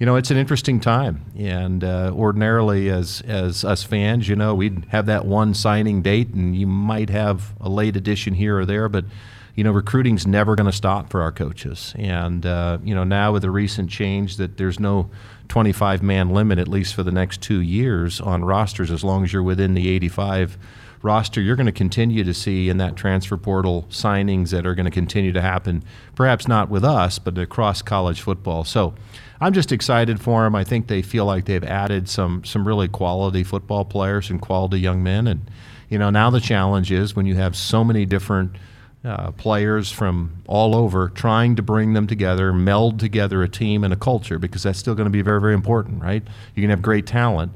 you 0.03 0.07
know, 0.07 0.17
it's 0.17 0.33
an 0.33 0.37
interesting 0.37 0.81
time. 0.81 1.25
And 1.39 1.85
uh, 1.85 2.11
ordinarily, 2.13 2.91
as 2.91 3.21
as 3.21 3.65
us 3.65 3.85
fans, 3.85 4.29
you 4.29 4.35
know, 4.35 4.53
we'd 4.53 4.85
have 4.87 5.07
that 5.07 5.27
one 5.27 5.55
signing 5.55 6.03
date, 6.03 6.31
and 6.31 6.57
you 6.57 6.67
might 6.67 7.09
have 7.09 7.55
a 7.61 7.69
late 7.69 7.95
addition 7.95 8.35
here 8.35 8.59
or 8.59 8.67
there, 8.67 8.89
but 8.89 9.05
you 9.55 9.63
know, 9.63 9.71
recruiting's 9.71 10.27
never 10.27 10.57
going 10.57 10.69
to 10.69 10.77
stop 10.77 11.09
for 11.09 11.23
our 11.23 11.31
coaches. 11.31 11.95
And 11.97 12.45
uh, 12.45 12.79
you 12.83 12.97
know, 12.97 13.05
now 13.05 13.31
with 13.31 13.43
the 13.43 13.53
recent 13.53 13.91
change 13.91 14.39
that 14.39 14.57
there's 14.57 14.81
no 14.81 15.09
25 15.47 16.03
man 16.03 16.31
limit 16.31 16.59
at 16.59 16.67
least 16.67 16.97
for 16.97 17.05
the 17.05 17.13
next 17.13 17.41
two 17.41 17.61
years 17.61 18.21
on 18.21 18.45
rosters, 18.45 18.91
as 18.91 19.05
long 19.05 19.23
as 19.23 19.33
you're 19.33 19.41
within 19.41 19.75
the 19.75 19.89
85 19.89 20.59
roster, 21.03 21.41
you're 21.41 21.55
going 21.57 21.67
to 21.67 21.73
continue 21.73 22.25
to 22.25 22.35
see 22.35 22.69
in 22.69 22.79
that 22.79 22.97
transfer 22.97 23.37
portal 23.37 23.87
signings 23.89 24.51
that 24.51 24.67
are 24.67 24.75
going 24.75 24.85
to 24.85 24.91
continue 24.91 25.33
to 25.33 25.43
happen. 25.43 25.85
Perhaps 26.17 26.49
not 26.49 26.69
with 26.69 26.85
us, 26.85 27.21
but 27.21 27.39
across 27.39 27.83
college 27.83 28.21
football. 28.21 28.65
So 28.65 28.95
I'm 29.43 29.53
just 29.53 29.73
excited 29.73 30.21
for 30.21 30.45
them. 30.45 30.55
I 30.55 30.63
think 30.63 30.87
they 30.87 31.03
feel 31.03 31.25
like 31.25 31.47
they've 31.47 31.65
added 31.65 32.09
some 32.09 32.45
some 32.45 32.65
really 32.67 32.87
quality 32.87 33.43
football 33.43 33.85
players 33.85 34.31
and 34.31 34.41
quality 34.41 34.79
young 34.79 35.03
men. 35.03 35.27
And 35.27 35.51
you 35.89 35.99
know, 35.99 36.11
now 36.11 36.31
the 36.31 36.39
challenge 36.39 36.93
is 36.93 37.17
when 37.17 37.27
you 37.27 37.35
have 37.35 37.57
so 37.57 37.83
many 37.83 38.07
different 38.07 38.53
uh, 39.05 39.33
players 39.33 39.91
from 39.91 40.45
all 40.47 40.77
over 40.77 41.09
trying 41.09 41.57
to 41.57 41.63
bring 41.63 41.93
them 41.93 42.07
together, 42.07 42.53
meld 42.53 43.01
together 43.01 43.43
a 43.43 43.49
team 43.49 43.83
and 43.83 43.93
a 43.93 43.97
culture, 43.97 44.39
because 44.39 44.63
that's 44.63 44.79
still 44.79 44.95
going 44.95 45.07
to 45.07 45.11
be 45.11 45.23
very, 45.23 45.41
very 45.41 45.55
important, 45.55 46.01
right? 46.01 46.23
You 46.55 46.63
can 46.63 46.71
have 46.71 46.81
great 46.81 47.09
talent, 47.09 47.51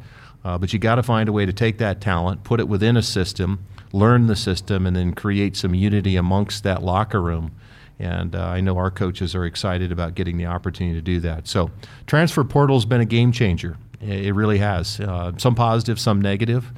uh, 0.44 0.58
but 0.58 0.72
you 0.72 0.80
got 0.80 0.96
to 0.96 1.04
find 1.04 1.28
a 1.28 1.32
way 1.32 1.46
to 1.46 1.52
take 1.52 1.78
that 1.78 2.00
talent, 2.00 2.42
put 2.42 2.58
it 2.58 2.66
within 2.66 2.96
a 2.96 3.02
system, 3.02 3.64
learn 3.92 4.26
the 4.26 4.34
system, 4.34 4.86
and 4.86 4.96
then 4.96 5.14
create 5.14 5.56
some 5.56 5.72
unity 5.72 6.16
amongst 6.16 6.64
that 6.64 6.82
locker 6.82 7.22
room 7.22 7.52
and 7.98 8.34
uh, 8.34 8.44
I 8.44 8.60
know 8.60 8.76
our 8.76 8.90
coaches 8.90 9.34
are 9.34 9.44
excited 9.44 9.92
about 9.92 10.14
getting 10.14 10.36
the 10.36 10.46
opportunity 10.46 10.96
to 10.96 11.02
do 11.02 11.20
that. 11.20 11.48
So, 11.48 11.70
transfer 12.06 12.44
portal 12.44 12.76
has 12.76 12.84
been 12.84 13.00
a 13.00 13.06
game 13.06 13.32
changer. 13.32 13.76
It 14.00 14.34
really 14.34 14.58
has. 14.58 15.00
Uh, 15.00 15.32
some 15.38 15.54
positive, 15.54 15.98
some 15.98 16.20
negative. 16.20 16.70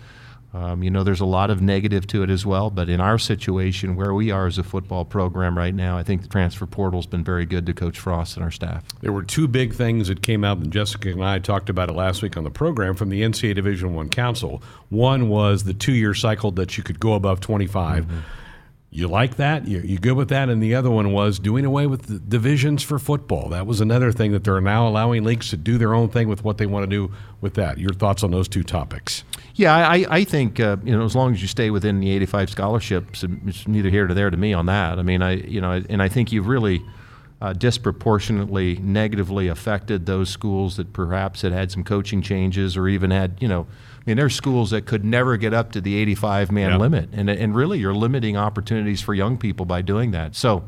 Um, 0.55 0.83
you 0.83 0.91
know, 0.91 1.05
there's 1.05 1.21
a 1.21 1.27
lot 1.27 1.51
of 1.51 1.61
negative 1.61 2.07
to 2.09 2.23
it 2.23 2.31
as 2.31 2.47
well. 2.47 2.71
But 2.71 2.89
in 2.89 3.01
our 3.01 3.19
situation, 3.19 3.97
where 3.97 4.15
we 4.15 4.31
are 4.31 4.47
as 4.47 4.57
a 4.57 4.63
football 4.63 5.05
program 5.05 5.59
right 5.59 5.75
now, 5.75 5.99
I 5.99 6.03
think 6.03 6.23
the 6.23 6.29
transfer 6.29 6.65
portal 6.65 7.01
has 7.01 7.07
been 7.07 7.23
very 7.23 7.45
good 7.45 7.67
to 7.67 7.75
Coach 7.75 7.99
Frost 7.99 8.37
and 8.37 8.45
our 8.45 8.51
staff. 8.51 8.85
There 9.03 9.13
were 9.13 9.23
two 9.23 9.47
big 9.47 9.75
things 9.75 10.09
that 10.09 10.23
came 10.23 10.45
out, 10.45 10.59
and 10.59 10.73
Jessica 10.73 11.11
and 11.11 11.23
I 11.23 11.39
talked 11.39 11.69
about 11.69 11.91
it 11.91 11.95
last 11.95 12.23
week 12.23 12.37
on 12.37 12.45
the 12.45 12.51
program 12.51 12.95
from 12.95 13.11
the 13.11 13.23
NCAA 13.23 13.57
Division 13.57 13.95
One 13.95 14.09
Council. 14.09 14.63
One 14.89 15.29
was 15.29 15.65
the 15.65 15.75
two-year 15.75 16.15
cycle 16.15 16.51
that 16.53 16.79
you 16.79 16.83
could 16.83 16.99
go 16.99 17.13
above 17.13 17.41
25. 17.41 18.07
Mm-hmm 18.07 18.19
you 18.91 19.07
like 19.07 19.37
that? 19.37 19.69
You, 19.69 19.81
you 19.81 19.99
good 19.99 20.15
with 20.15 20.31
that? 20.31 20.49
And 20.49 20.63
the 20.63 20.75
other 20.75 20.91
one 20.91 21.13
was 21.13 21.39
doing 21.39 21.67
away 21.67 21.87
with 21.87 22.29
divisions 22.29 22.83
for 22.83 22.99
football. 22.99 23.51
That 23.51 23.67
was 23.67 23.83
another 23.83 24.13
thing 24.13 24.33
that 24.33 24.45
they're 24.45 24.61
now 24.63 24.89
allowing 24.89 25.25
leagues 25.25 25.51
to 25.51 25.59
do 25.59 25.77
their 25.77 25.95
own 25.95 26.09
thing 26.09 26.27
with 26.27 26.43
what 26.43 26.57
they 26.57 26.65
want 26.65 26.85
to 26.85 26.87
do 26.89 27.13
with 27.43 27.53
that. 27.55 27.77
Your 27.77 27.93
thoughts 27.93 28.23
on 28.23 28.31
those 28.31 28.49
two 28.49 28.63
topics? 28.63 29.25
Yeah, 29.55 29.77
I, 29.77 30.07
I 30.09 30.25
think 30.25 30.59
uh, 30.59 30.79
you 30.85 30.97
know 30.97 31.05
as 31.05 31.15
long 31.15 31.35
as 31.35 31.43
you 31.43 31.49
stay 31.49 31.69
within 31.71 32.01
the 32.01 32.11
85 32.13 32.51
scholarships, 32.51 33.25
it's 33.47 33.69
neither 33.69 33.91
here 33.91 34.07
nor 34.07 34.15
there 34.15 34.31
to 34.31 34.37
me 34.37 34.55
on 34.55 34.67
that. 34.67 34.99
I 34.99 35.03
mean, 35.03 35.21
I 35.21 35.33
you 35.33 35.61
know, 35.61 35.83
and 35.89 36.03
I 36.03 36.09
think 36.09 36.33
you've 36.33 36.47
really 36.47 36.83
uh, 37.43 37.53
disproportionately 37.53 38.77
negatively 38.77 39.49
affected 39.49 40.07
those 40.07 40.31
schools 40.31 40.77
that 40.77 40.93
perhaps 40.95 41.43
had 41.43 41.53
had 41.53 41.71
some 41.71 41.85
coaching 41.85 42.23
changes 42.23 42.77
or 42.77 42.89
even 42.89 43.11
had 43.11 43.37
you 43.41 43.49
know 43.49 43.67
mean, 44.07 44.17
there's 44.17 44.35
schools 44.35 44.71
that 44.71 44.87
could 44.87 45.05
never 45.05 45.37
get 45.37 45.55
up 45.55 45.73
to 45.73 45.81
the 45.81 45.97
85 45.97 46.53
man 46.53 46.71
yep. 46.73 46.81
limit, 46.81 47.09
and 47.13 47.29
and 47.29 47.55
really 47.55 47.79
you're 47.79 47.95
limiting 47.95 48.37
opportunities 48.37 49.01
for 49.01 49.15
young 49.15 49.37
people 49.37 49.67
by 49.67 49.83
doing 49.83 50.13
that. 50.13 50.35
So, 50.35 50.65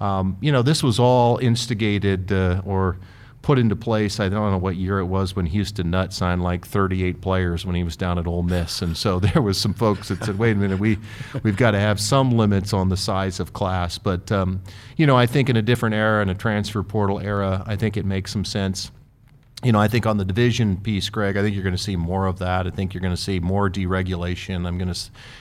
um, 0.00 0.36
you 0.40 0.52
know, 0.52 0.62
this 0.62 0.82
was 0.82 0.98
all 0.98 1.38
instigated 1.38 2.32
uh, 2.32 2.62
or 2.64 2.98
put 3.42 3.58
into 3.58 3.76
place. 3.76 4.20
I 4.20 4.28
don't 4.28 4.50
know 4.50 4.58
what 4.58 4.76
year 4.76 4.98
it 4.98 5.04
was 5.04 5.36
when 5.36 5.46
Houston 5.46 5.90
Nutt 5.90 6.12
signed 6.14 6.42
like 6.42 6.66
38 6.66 7.20
players 7.20 7.66
when 7.66 7.76
he 7.76 7.84
was 7.84 7.94
down 7.94 8.18
at 8.18 8.26
Ole 8.26 8.42
Miss, 8.42 8.82
and 8.82 8.96
so 8.96 9.20
there 9.34 9.42
was 9.42 9.58
some 9.58 9.74
folks 9.74 10.08
that 10.08 10.24
said, 10.24 10.38
"Wait 10.38 10.52
a 10.52 10.54
minute, 10.54 10.78
we 10.78 10.98
we've 11.42 11.56
got 11.56 11.72
to 11.72 11.80
have 11.80 12.00
some 12.00 12.32
limits 12.32 12.72
on 12.72 12.88
the 12.88 12.96
size 12.96 13.40
of 13.40 13.52
class." 13.52 13.98
But 13.98 14.32
um, 14.32 14.62
you 14.96 15.06
know, 15.06 15.16
I 15.16 15.26
think 15.26 15.48
in 15.48 15.56
a 15.56 15.62
different 15.62 15.94
era, 15.94 16.22
in 16.22 16.28
a 16.28 16.34
transfer 16.34 16.82
portal 16.82 17.20
era, 17.20 17.62
I 17.66 17.76
think 17.76 17.96
it 17.96 18.04
makes 18.04 18.32
some 18.32 18.44
sense 18.44 18.90
you 19.64 19.72
know, 19.72 19.80
I 19.80 19.88
think 19.88 20.06
on 20.06 20.18
the 20.18 20.24
division 20.24 20.76
piece, 20.76 21.08
Greg, 21.08 21.36
I 21.36 21.42
think 21.42 21.54
you're 21.54 21.64
going 21.64 21.76
to 21.76 21.82
see 21.82 21.96
more 21.96 22.26
of 22.26 22.38
that. 22.38 22.66
I 22.66 22.70
think 22.70 22.92
you're 22.92 23.00
going 23.00 23.14
to 23.14 23.20
see 23.20 23.40
more 23.40 23.70
deregulation. 23.70 24.66
I'm 24.66 24.76
going 24.76 24.92
to, 24.92 25.00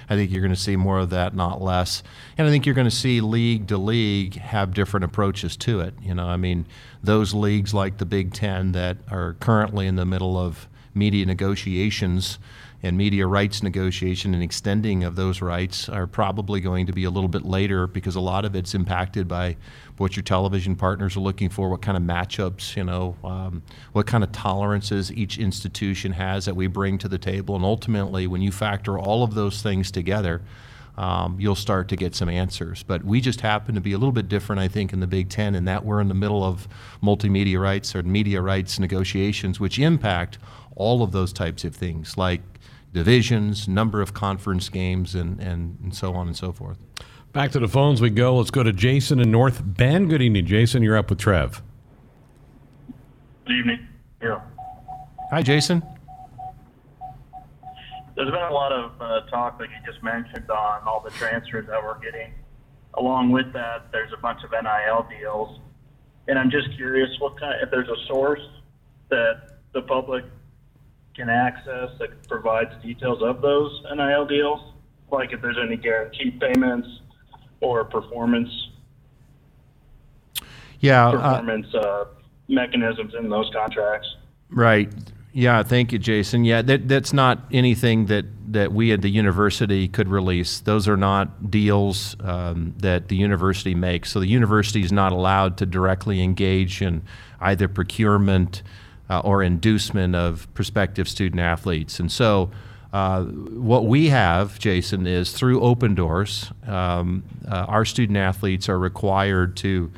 I 0.10 0.16
think 0.16 0.32
you're 0.32 0.42
going 0.42 0.54
to 0.54 0.60
see 0.60 0.78
more 0.78 1.00
of 1.00 1.10
that, 1.10 1.36
not 1.36 1.62
less. 1.62 2.04
And 2.38 2.48
I 2.48 2.50
think 2.50 2.66
you're 2.66 2.76
going 2.76 2.90
to 2.90 2.92
see 2.92 3.20
league 3.20 3.68
to 3.68 3.78
league 3.78 4.36
have 4.36 4.74
different 4.74 5.04
approaches 5.04 5.58
to 5.58 5.82
it. 5.82 5.94
You 6.02 6.16
know, 6.16 6.28
I 6.28 6.38
mean, 6.38 6.66
those 7.04 7.34
leagues 7.34 7.74
like 7.74 7.98
the 7.98 8.06
Big 8.06 8.34
Ten 8.34 8.72
that 8.72 8.98
are 9.12 9.34
currently 9.42 9.88
in 9.88 9.98
the 9.98 10.06
middle 10.06 10.38
of 10.38 10.68
media 10.94 11.26
negotiations 11.26 12.40
and 12.84 12.98
media 12.98 13.26
rights 13.26 13.64
negotiation 13.64 14.34
and 14.34 14.44
extending 14.44 15.06
of 15.06 15.16
those 15.16 15.42
rights 15.42 15.88
are 15.88 16.06
probably 16.06 16.60
going 16.60 16.86
to 16.86 16.92
be 16.92 17.06
a 17.06 17.10
little 17.10 17.30
bit 17.30 17.46
later 17.46 17.88
because 17.88 18.16
a 18.16 18.20
lot 18.20 18.44
of 18.44 18.56
it's 18.56 18.76
impacted 18.76 19.26
by 19.26 19.56
what 19.98 20.18
your 20.18 20.24
television 20.24 20.76
partners 20.76 21.16
are 21.16 21.22
looking 21.22 21.48
for, 21.48 21.70
what 21.70 21.82
kind 21.82 21.96
of 21.96 22.04
matchups, 22.04 22.76
you 22.76 22.84
know, 22.84 23.16
um, 23.24 23.64
what 23.94 24.06
kind 24.06 24.22
of 24.24 24.34
tolerances 24.34 25.14
each 25.14 25.38
institution 25.38 26.12
has 26.12 26.44
that 26.44 26.56
we 26.56 26.68
bring 26.68 26.98
to 26.98 27.08
the 27.08 27.18
table. 27.18 27.56
And 27.56 27.64
ultimately, 27.64 28.28
when 28.28 28.42
you 28.42 28.52
factor 28.52 29.00
all 29.00 29.24
of 29.24 29.34
those 29.34 29.62
things 29.62 29.90
together, 29.90 30.42
um, 30.98 31.38
you'll 31.40 31.56
start 31.56 31.88
to 31.88 31.96
get 31.96 32.14
some 32.16 32.30
answers. 32.30 32.84
But 32.84 33.04
we 33.04 33.22
just 33.22 33.42
happen 33.42 33.76
to 33.76 33.82
be 33.82 33.94
a 33.94 33.98
little 33.98 34.12
bit 34.12 34.28
different, 34.28 34.60
I 34.60 34.68
think, 34.68 34.94
in 34.94 35.00
the 35.00 35.08
Big 35.08 35.30
Ten, 35.30 35.56
in 35.56 35.66
that 35.66 35.84
we're 35.86 36.02
in 36.02 36.08
the 36.08 36.14
middle 36.14 36.44
of 36.44 36.68
multimedia 37.02 37.60
rights 37.60 37.96
or 37.96 38.04
media 38.04 38.42
rights 38.42 38.78
negotiations, 38.78 39.60
which 39.60 39.80
impact 39.80 40.38
all 40.76 41.04
of 41.04 41.12
those 41.12 41.34
types 41.34 41.64
of 41.64 41.76
things, 41.76 42.18
like 42.18 42.42
divisions, 42.92 43.68
number 43.68 44.02
of 44.02 44.14
conference 44.14 44.70
games, 44.70 45.16
and, 45.16 45.40
and, 45.40 45.78
and 45.84 45.96
so 45.96 46.14
on 46.14 46.28
and 46.28 46.38
so 46.38 46.52
forth. 46.52 46.78
Back 47.32 47.52
to 47.52 47.60
the 47.60 47.68
phones 47.68 48.00
we 48.00 48.12
go. 48.12 48.38
Let's 48.38 48.52
go 48.52 48.62
to 48.62 48.72
Jason 48.72 49.20
in 49.20 49.32
North 49.32 49.62
Bend. 49.64 50.10
Good 50.10 50.22
evening, 50.22 50.46
Jason. 50.46 50.84
You're 50.84 50.98
up 50.98 51.10
with 51.10 51.20
Trev. 51.20 51.64
Good 53.48 53.56
evening. 53.58 53.88
Yeah. 54.22 54.40
Hi, 55.32 55.42
Jason. 55.42 55.82
There's 58.16 58.30
been 58.30 58.40
a 58.40 58.54
lot 58.54 58.72
of 58.72 58.92
uh, 59.02 59.22
talk, 59.32 59.60
like 59.60 59.70
you 59.70 59.92
just 59.92 60.04
mentioned, 60.04 60.50
on 60.52 60.88
all 60.88 61.02
the 61.04 61.10
transfers 61.10 61.66
that 61.66 61.82
we're 61.84 61.98
getting. 62.00 62.32
Along 62.94 63.32
with 63.32 63.52
that, 63.54 63.92
there's 63.92 64.14
a 64.14 64.22
bunch 64.22 64.42
of 64.44 64.52
NIL 64.52 65.08
deals, 65.20 65.60
and 66.28 66.38
I'm 66.38 66.52
just 66.52 66.68
curious, 66.76 67.10
what 67.18 67.40
kind, 67.40 67.56
if 67.64 67.72
there's 67.72 67.90
a 67.90 68.06
source 68.08 68.48
that 69.10 69.60
the 69.74 69.82
public 69.82 70.24
can 71.16 71.30
access 71.30 71.90
that 72.00 72.28
provides 72.28 72.72
details 72.82 73.22
of 73.22 73.42
those 73.42 73.84
NIL 73.96 74.26
deals, 74.26 74.74
like 75.12 75.32
if 75.32 75.42
there's 75.42 75.58
any 75.62 75.78
guaranteed 75.78 76.40
payments 76.40 76.88
or 77.62 77.84
performance. 77.86 78.50
Yeah, 80.80 81.12
performance 81.12 81.68
uh, 81.74 81.78
uh, 81.78 82.06
mechanisms 82.48 83.14
in 83.18 83.30
those 83.30 83.50
contracts. 83.54 84.08
Right. 84.50 84.92
Yeah. 85.32 85.64
Thank 85.64 85.92
you, 85.92 86.00
Jason. 86.00 86.46
Yeah, 86.46 86.62
that 86.62 86.88
that's 86.88 87.14
not 87.14 87.40
anything 87.52 88.08
that 88.08 88.26
that 88.54 88.72
we 88.72 88.92
at 88.92 89.02
the 89.02 89.10
university 89.10 89.88
could 89.88 90.08
release. 90.08 90.60
Those 90.60 90.88
are 90.88 90.98
not 90.98 91.50
deals 91.50 92.16
um, 92.20 92.76
that 92.78 93.08
the 93.08 93.16
university 93.16 93.74
makes. 93.74 94.12
So 94.12 94.20
the 94.20 94.28
university 94.28 94.82
is 94.82 94.92
not 94.92 95.12
allowed 95.12 95.58
to 95.58 95.66
directly 95.66 96.22
engage 96.22 96.82
in 96.82 97.02
either 97.40 97.68
procurement 97.68 98.62
uh, 99.10 99.20
or 99.20 99.44
inducement 99.44 100.16
of 100.16 100.48
prospective 100.54 101.08
student 101.08 101.42
athletes. 101.42 102.00
And 102.00 102.12
so 102.12 102.50
Uh, 102.94 103.24
what 103.24 103.88
we 103.88 104.10
have, 104.10 104.60
Jason, 104.60 105.08
is 105.08 105.34
through 105.34 105.60
Opendorse, 105.60 106.52
um, 106.70 107.24
uh, 107.48 107.66
our 107.68 107.86
student 107.86 108.20
athletes 108.20 108.70
are 108.70 108.78
required 108.78 109.56
to, 109.56 109.90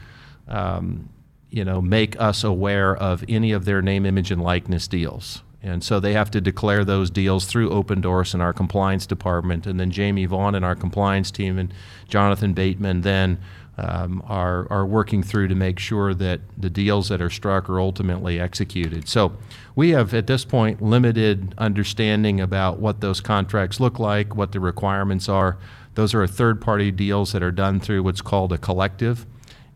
um, 0.47 1.09
you 1.49 1.65
know, 1.65 1.81
make 1.81 2.15
us 2.21 2.45
aware 2.45 2.95
of 2.95 3.21
any 3.27 3.51
of 3.51 3.65
their 3.65 3.81
name, 3.81 4.05
image, 4.05 4.31
and 4.31 4.41
likeness 4.41 4.87
deals. 4.87 5.43
And 5.61 5.83
so 5.83 5.99
they 5.99 6.13
have 6.13 6.31
to 6.31 6.39
declare 6.39 6.85
those 6.85 7.11
deals 7.11 7.45
through 7.47 7.69
Opendorse 7.69 8.33
in 8.33 8.41
our 8.41 8.53
compliance 8.53 9.05
department, 9.05 9.67
and 9.67 9.77
then 9.77 9.91
Jamie 9.91 10.27
Vaughn 10.27 10.55
and 10.55 10.63
our 10.63 10.75
compliance 10.75 11.31
team 11.31 11.59
and 11.59 11.73
Jonathan 12.07 12.53
Bateman 12.53 13.01
then 13.01 13.37
um, 13.77 14.23
are, 14.25 14.67
are 14.71 14.85
working 14.85 15.21
through 15.21 15.47
to 15.49 15.55
make 15.55 15.79
sure 15.79 16.13
that 16.13 16.39
the 16.57 16.69
deals 16.69 17.09
that 17.09 17.21
are 17.21 17.29
struck 17.29 17.69
are 17.69 17.79
ultimately 17.79 18.39
executed. 18.39 19.07
So 19.07 19.33
we 19.75 19.89
have, 19.89 20.13
at 20.13 20.27
this 20.27 20.45
point, 20.45 20.81
limited 20.81 21.53
understanding 21.57 22.39
about 22.39 22.79
what 22.79 23.01
those 23.01 23.19
contracts 23.19 23.79
look 23.79 23.99
like, 23.99 24.35
what 24.35 24.53
the 24.53 24.59
requirements 24.59 25.27
are. 25.27 25.57
Those 25.95 26.13
are 26.13 26.25
third 26.27 26.61
party 26.61 26.91
deals 26.91 27.33
that 27.33 27.43
are 27.43 27.51
done 27.51 27.79
through 27.79 28.03
what's 28.03 28.21
called 28.21 28.53
a 28.53 28.57
collective. 28.57 29.25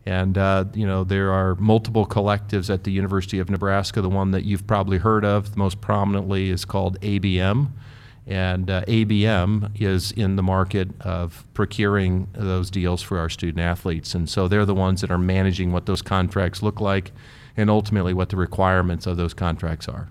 And, 0.06 0.38
uh, 0.38 0.64
you 0.74 0.86
know, 0.86 1.04
there 1.04 1.30
are 1.30 1.54
multiple 1.56 2.06
collectives 2.06 2.72
at 2.72 2.84
the 2.84 2.90
University 2.90 3.38
of 3.38 3.50
Nebraska. 3.50 4.00
The 4.00 4.08
one 4.08 4.30
that 4.30 4.44
you've 4.44 4.66
probably 4.66 4.98
heard 4.98 5.24
of 5.24 5.56
most 5.56 5.80
prominently 5.80 6.48
is 6.50 6.64
called 6.64 6.98
ABM. 7.00 7.68
And 8.30 8.70
uh, 8.70 8.84
ABM 8.84 9.80
is 9.80 10.12
in 10.12 10.36
the 10.36 10.42
market 10.42 10.88
of 11.00 11.44
procuring 11.52 12.28
those 12.32 12.70
deals 12.70 13.02
for 13.02 13.18
our 13.18 13.28
student 13.28 13.58
athletes. 13.58 14.14
And 14.14 14.28
so 14.28 14.46
they're 14.46 14.64
the 14.64 14.74
ones 14.74 15.00
that 15.00 15.10
are 15.10 15.18
managing 15.18 15.72
what 15.72 15.86
those 15.86 16.00
contracts 16.00 16.62
look 16.62 16.80
like 16.80 17.10
and 17.56 17.68
ultimately 17.68 18.14
what 18.14 18.28
the 18.28 18.36
requirements 18.36 19.06
of 19.08 19.16
those 19.16 19.34
contracts 19.34 19.88
are. 19.88 20.10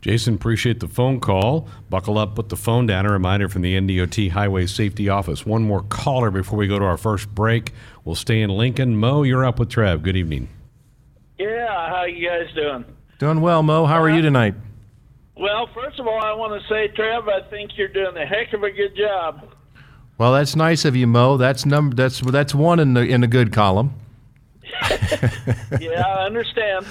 Jason, 0.00 0.34
appreciate 0.34 0.78
the 0.78 0.86
phone 0.86 1.18
call. 1.18 1.68
Buckle 1.90 2.18
up, 2.18 2.36
put 2.36 2.50
the 2.50 2.56
phone 2.56 2.86
down. 2.86 3.04
A 3.04 3.10
reminder 3.10 3.48
from 3.48 3.62
the 3.62 3.74
NDOT 3.74 4.30
Highway 4.30 4.66
Safety 4.66 5.08
Office. 5.08 5.44
One 5.44 5.64
more 5.64 5.82
caller 5.82 6.30
before 6.30 6.56
we 6.56 6.68
go 6.68 6.78
to 6.78 6.84
our 6.84 6.96
first 6.96 7.34
break. 7.34 7.72
We'll 8.04 8.14
stay 8.14 8.42
in 8.42 8.50
Lincoln. 8.50 8.96
Mo, 8.96 9.24
you're 9.24 9.44
up 9.44 9.58
with 9.58 9.70
Trev. 9.70 10.04
Good 10.04 10.16
evening. 10.16 10.48
Yeah, 11.38 11.88
how 11.88 12.04
you 12.04 12.28
guys 12.28 12.54
doing? 12.54 12.84
Doing 13.18 13.40
well, 13.40 13.64
Mo. 13.64 13.86
How 13.86 14.00
are 14.00 14.08
you 14.08 14.22
tonight? 14.22 14.54
Well, 15.36 15.68
first 15.74 16.00
of 16.00 16.06
all, 16.06 16.20
I 16.20 16.32
want 16.32 16.60
to 16.60 16.68
say, 16.68 16.88
Trev, 16.88 17.28
I 17.28 17.42
think 17.50 17.72
you're 17.76 17.88
doing 17.88 18.16
a 18.16 18.24
heck 18.24 18.54
of 18.54 18.62
a 18.62 18.70
good 18.70 18.96
job. 18.96 19.52
Well, 20.18 20.32
that's 20.32 20.56
nice 20.56 20.86
of 20.86 20.96
you, 20.96 21.06
Mo. 21.06 21.36
That's 21.36 21.66
number. 21.66 21.94
That's 21.94 22.20
that's 22.20 22.54
one 22.54 22.80
in 22.80 22.94
the 22.94 23.02
in 23.02 23.20
the 23.20 23.26
good 23.26 23.52
column. 23.52 23.94
yeah, 25.78 26.02
I 26.06 26.24
understand. 26.24 26.86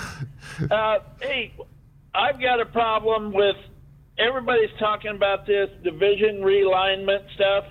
Uh, 0.70 1.00
hey, 1.20 1.54
I've 2.14 2.40
got 2.40 2.62
a 2.62 2.66
problem 2.66 3.34
with 3.34 3.56
everybody's 4.20 4.70
talking 4.80 5.12
about 5.16 5.48
this 5.48 5.70
division 5.84 6.42
realignment 6.42 7.26
stuff, 7.34 7.66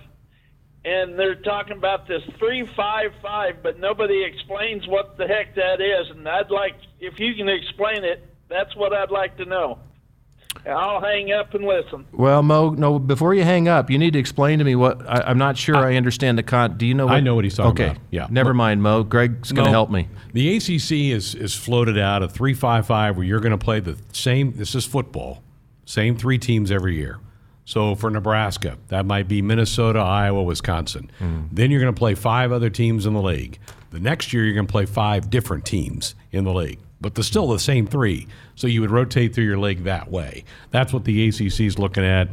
and 0.84 1.16
they're 1.16 1.36
talking 1.36 1.76
about 1.76 2.08
this 2.08 2.22
three 2.40 2.68
five 2.76 3.12
five, 3.22 3.62
but 3.62 3.78
nobody 3.78 4.24
explains 4.24 4.88
what 4.88 5.16
the 5.18 5.26
heck 5.28 5.54
that 5.54 5.80
is. 5.80 6.10
And 6.10 6.28
I'd 6.28 6.50
like, 6.50 6.74
if 6.98 7.20
you 7.20 7.36
can 7.36 7.48
explain 7.48 8.02
it, 8.04 8.24
that's 8.48 8.74
what 8.74 8.92
I'd 8.92 9.12
like 9.12 9.36
to 9.36 9.44
know. 9.44 9.78
I'll 10.66 11.00
hang 11.00 11.32
up 11.32 11.52
and 11.54 11.64
listen. 11.64 12.06
Well, 12.12 12.42
Mo, 12.42 12.70
no. 12.70 12.98
Before 12.98 13.34
you 13.34 13.44
hang 13.44 13.68
up, 13.68 13.90
you 13.90 13.98
need 13.98 14.14
to 14.14 14.18
explain 14.18 14.58
to 14.58 14.64
me 14.64 14.74
what 14.74 15.00
I, 15.08 15.30
am 15.30 15.38
not 15.38 15.58
sure 15.58 15.76
I, 15.76 15.92
I, 15.92 15.96
understand 15.96 16.38
the 16.38 16.42
con. 16.42 16.78
Do 16.78 16.86
you 16.86 16.94
know? 16.94 17.06
What, 17.06 17.14
I 17.14 17.20
know 17.20 17.34
what 17.34 17.44
he's 17.44 17.56
talking 17.56 17.72
okay. 17.72 17.90
about. 17.92 18.02
Yeah. 18.10 18.26
Never 18.30 18.54
mind, 18.54 18.82
Mo. 18.82 19.02
Greg's 19.02 19.52
going 19.52 19.66
to 19.66 19.70
help 19.70 19.90
me. 19.90 20.08
The 20.32 20.56
ACC 20.56 21.12
is 21.12 21.34
is 21.34 21.54
floated 21.54 21.98
out 21.98 22.22
a 22.22 22.28
three 22.28 22.54
five 22.54 22.86
five 22.86 23.16
where 23.16 23.26
you're 23.26 23.40
going 23.40 23.52
to 23.52 23.62
play 23.62 23.80
the 23.80 23.98
same. 24.12 24.52
This 24.56 24.74
is 24.74 24.86
football, 24.86 25.42
same 25.84 26.16
three 26.16 26.38
teams 26.38 26.70
every 26.70 26.96
year. 26.96 27.20
So 27.66 27.94
for 27.94 28.10
Nebraska, 28.10 28.76
that 28.88 29.06
might 29.06 29.26
be 29.26 29.40
Minnesota, 29.40 29.98
Iowa, 29.98 30.42
Wisconsin. 30.42 31.10
Mm. 31.18 31.48
Then 31.50 31.70
you're 31.70 31.80
going 31.80 31.94
to 31.94 31.98
play 31.98 32.14
five 32.14 32.52
other 32.52 32.68
teams 32.68 33.06
in 33.06 33.14
the 33.14 33.22
league. 33.22 33.58
The 33.90 34.00
next 34.00 34.32
year, 34.32 34.44
you're 34.44 34.54
going 34.54 34.66
to 34.66 34.72
play 34.72 34.86
five 34.86 35.30
different 35.30 35.64
teams 35.64 36.14
in 36.30 36.44
the 36.44 36.52
league 36.52 36.80
but 37.04 37.14
they're 37.14 37.22
still 37.22 37.48
the 37.48 37.58
same 37.58 37.86
three. 37.86 38.26
So 38.54 38.66
you 38.66 38.80
would 38.80 38.90
rotate 38.90 39.34
through 39.34 39.44
your 39.44 39.58
league 39.58 39.84
that 39.84 40.10
way. 40.10 40.44
That's 40.70 40.90
what 40.90 41.04
the 41.04 41.28
ACC 41.28 41.60
is 41.60 41.78
looking 41.78 42.02
at. 42.02 42.30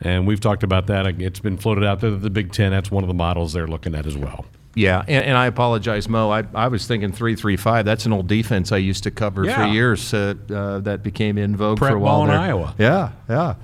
And 0.00 0.26
we've 0.26 0.40
talked 0.40 0.62
about 0.62 0.86
that. 0.86 1.20
It's 1.20 1.38
been 1.38 1.58
floated 1.58 1.84
out 1.84 2.00
there 2.00 2.10
that 2.10 2.22
the 2.22 2.30
Big 2.30 2.50
Ten, 2.50 2.70
that's 2.70 2.90
one 2.90 3.04
of 3.04 3.08
the 3.08 3.14
models 3.14 3.52
they're 3.52 3.66
looking 3.66 3.94
at 3.94 4.06
as 4.06 4.16
well. 4.16 4.46
Yeah, 4.74 5.04
and, 5.06 5.22
and 5.22 5.36
I 5.36 5.46
apologize, 5.46 6.08
Mo. 6.08 6.30
I, 6.30 6.44
I 6.54 6.68
was 6.68 6.86
thinking 6.86 7.12
three 7.12 7.36
three 7.36 7.56
five. 7.56 7.84
That's 7.84 8.04
an 8.06 8.12
old 8.12 8.26
defense 8.26 8.72
I 8.72 8.76
used 8.78 9.04
to 9.04 9.10
cover 9.10 9.44
yeah. 9.44 9.56
for 9.56 9.72
years. 9.72 10.12
Uh, 10.12 10.34
uh, 10.50 10.80
that 10.80 11.02
became 11.02 11.36
in 11.36 11.56
vogue 11.56 11.78
Prep 11.78 11.92
for 11.92 11.96
a 11.96 12.00
while. 12.00 12.20
Ball 12.20 12.24
in. 12.24 12.30
Iowa. 12.30 12.74
Yeah, 12.78 13.12
yeah. 13.28 13.54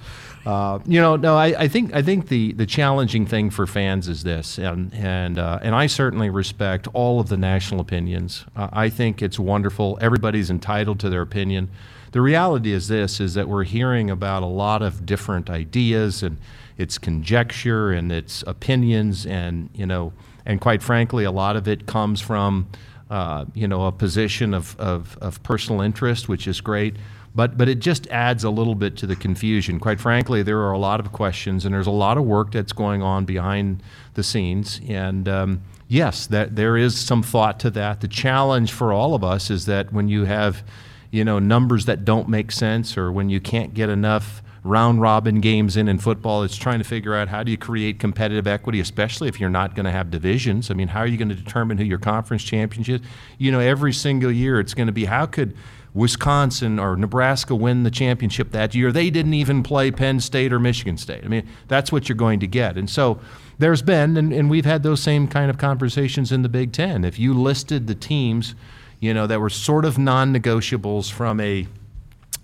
Uh, 0.44 0.80
you 0.86 1.00
know, 1.00 1.14
no, 1.14 1.36
I, 1.36 1.54
I, 1.62 1.68
think 1.68 1.94
I 1.94 2.02
think 2.02 2.26
the, 2.28 2.52
the 2.52 2.66
challenging 2.66 3.26
thing 3.26 3.50
for 3.50 3.66
fans 3.66 4.08
is 4.08 4.24
this, 4.24 4.58
and 4.58 4.92
and 4.92 5.38
uh, 5.38 5.60
and 5.62 5.74
I 5.74 5.86
certainly 5.86 6.30
respect 6.30 6.88
all 6.92 7.20
of 7.20 7.28
the 7.28 7.36
national 7.36 7.80
opinions. 7.80 8.44
Uh, 8.56 8.68
I 8.72 8.88
think 8.88 9.22
it's 9.22 9.38
wonderful. 9.38 9.98
Everybody's 10.00 10.50
entitled 10.50 10.98
to 11.00 11.10
their 11.10 11.22
opinion. 11.22 11.70
The 12.10 12.20
reality 12.20 12.72
is 12.72 12.88
this: 12.88 13.20
is 13.20 13.34
that 13.34 13.48
we're 13.48 13.62
hearing 13.62 14.10
about 14.10 14.42
a 14.42 14.46
lot 14.46 14.82
of 14.82 15.06
different 15.06 15.48
ideas, 15.48 16.24
and 16.24 16.38
it's 16.76 16.98
conjecture 16.98 17.92
and 17.92 18.10
it's 18.10 18.42
opinions, 18.44 19.24
and 19.24 19.70
you 19.74 19.86
know, 19.86 20.12
and 20.44 20.60
quite 20.60 20.82
frankly, 20.82 21.22
a 21.22 21.30
lot 21.32 21.54
of 21.54 21.68
it 21.68 21.86
comes 21.86 22.20
from 22.20 22.68
uh, 23.10 23.44
you 23.54 23.68
know 23.68 23.86
a 23.86 23.92
position 23.92 24.54
of, 24.54 24.74
of, 24.80 25.16
of 25.20 25.40
personal 25.44 25.82
interest, 25.82 26.28
which 26.28 26.48
is 26.48 26.60
great 26.60 26.96
but 27.34 27.56
but 27.56 27.68
it 27.68 27.78
just 27.78 28.06
adds 28.08 28.44
a 28.44 28.50
little 28.50 28.74
bit 28.74 28.96
to 28.98 29.06
the 29.06 29.16
confusion. 29.16 29.80
Quite 29.80 30.00
frankly, 30.00 30.42
there 30.42 30.58
are 30.60 30.72
a 30.72 30.78
lot 30.78 31.00
of 31.00 31.12
questions, 31.12 31.64
and 31.64 31.74
there's 31.74 31.86
a 31.86 31.90
lot 31.90 32.18
of 32.18 32.24
work 32.24 32.52
that's 32.52 32.72
going 32.72 33.02
on 33.02 33.24
behind 33.24 33.82
the 34.14 34.22
scenes. 34.22 34.80
And 34.88 35.28
um, 35.28 35.62
yes, 35.88 36.26
that 36.26 36.56
there 36.56 36.76
is 36.76 36.98
some 36.98 37.22
thought 37.22 37.58
to 37.60 37.70
that. 37.70 38.00
The 38.00 38.08
challenge 38.08 38.72
for 38.72 38.92
all 38.92 39.14
of 39.14 39.24
us 39.24 39.50
is 39.50 39.66
that 39.66 39.92
when 39.92 40.08
you 40.08 40.24
have, 40.24 40.62
you 41.10 41.24
know, 41.24 41.38
numbers 41.38 41.86
that 41.86 42.04
don't 42.04 42.28
make 42.28 42.52
sense, 42.52 42.98
or 42.98 43.10
when 43.10 43.30
you 43.30 43.40
can't 43.40 43.72
get 43.72 43.88
enough 43.88 44.42
round 44.64 45.00
robin 45.00 45.40
games 45.40 45.76
in 45.76 45.88
in 45.88 45.98
football, 45.98 46.42
it's 46.44 46.54
trying 46.54 46.78
to 46.78 46.84
figure 46.84 47.14
out 47.14 47.28
how 47.28 47.42
do 47.42 47.50
you 47.50 47.56
create 47.56 47.98
competitive 47.98 48.46
equity, 48.46 48.78
especially 48.78 49.28
if 49.28 49.40
you're 49.40 49.50
not 49.50 49.74
going 49.74 49.84
to 49.84 49.90
have 49.90 50.10
divisions. 50.10 50.70
I 50.70 50.74
mean, 50.74 50.88
how 50.88 51.00
are 51.00 51.06
you 51.06 51.16
going 51.16 51.30
to 51.30 51.34
determine 51.34 51.78
who 51.78 51.84
your 51.84 51.98
conference 51.98 52.44
championship? 52.44 53.02
You 53.38 53.50
know, 53.50 53.58
every 53.58 53.92
single 53.92 54.30
year 54.30 54.60
it's 54.60 54.74
going 54.74 54.86
to 54.86 54.92
be 54.92 55.06
how 55.06 55.26
could 55.26 55.56
Wisconsin 55.94 56.78
or 56.78 56.96
Nebraska 56.96 57.54
win 57.54 57.82
the 57.82 57.90
championship 57.90 58.50
that 58.52 58.74
year, 58.74 58.92
they 58.92 59.10
didn't 59.10 59.34
even 59.34 59.62
play 59.62 59.90
Penn 59.90 60.20
State 60.20 60.52
or 60.52 60.58
Michigan 60.58 60.96
State. 60.96 61.22
I 61.24 61.28
mean, 61.28 61.46
that's 61.68 61.92
what 61.92 62.08
you're 62.08 62.16
going 62.16 62.40
to 62.40 62.46
get. 62.46 62.78
And 62.78 62.88
so 62.88 63.20
there's 63.58 63.82
been, 63.82 64.16
and, 64.16 64.32
and 64.32 64.48
we've 64.48 64.64
had 64.64 64.82
those 64.82 65.02
same 65.02 65.28
kind 65.28 65.50
of 65.50 65.58
conversations 65.58 66.32
in 66.32 66.42
the 66.42 66.48
Big 66.48 66.72
Ten. 66.72 67.04
If 67.04 67.18
you 67.18 67.34
listed 67.34 67.86
the 67.86 67.94
teams, 67.94 68.54
you 69.00 69.12
know, 69.12 69.26
that 69.26 69.40
were 69.40 69.50
sort 69.50 69.84
of 69.84 69.98
non 69.98 70.34
negotiables 70.34 71.10
from 71.10 71.40
a 71.40 71.66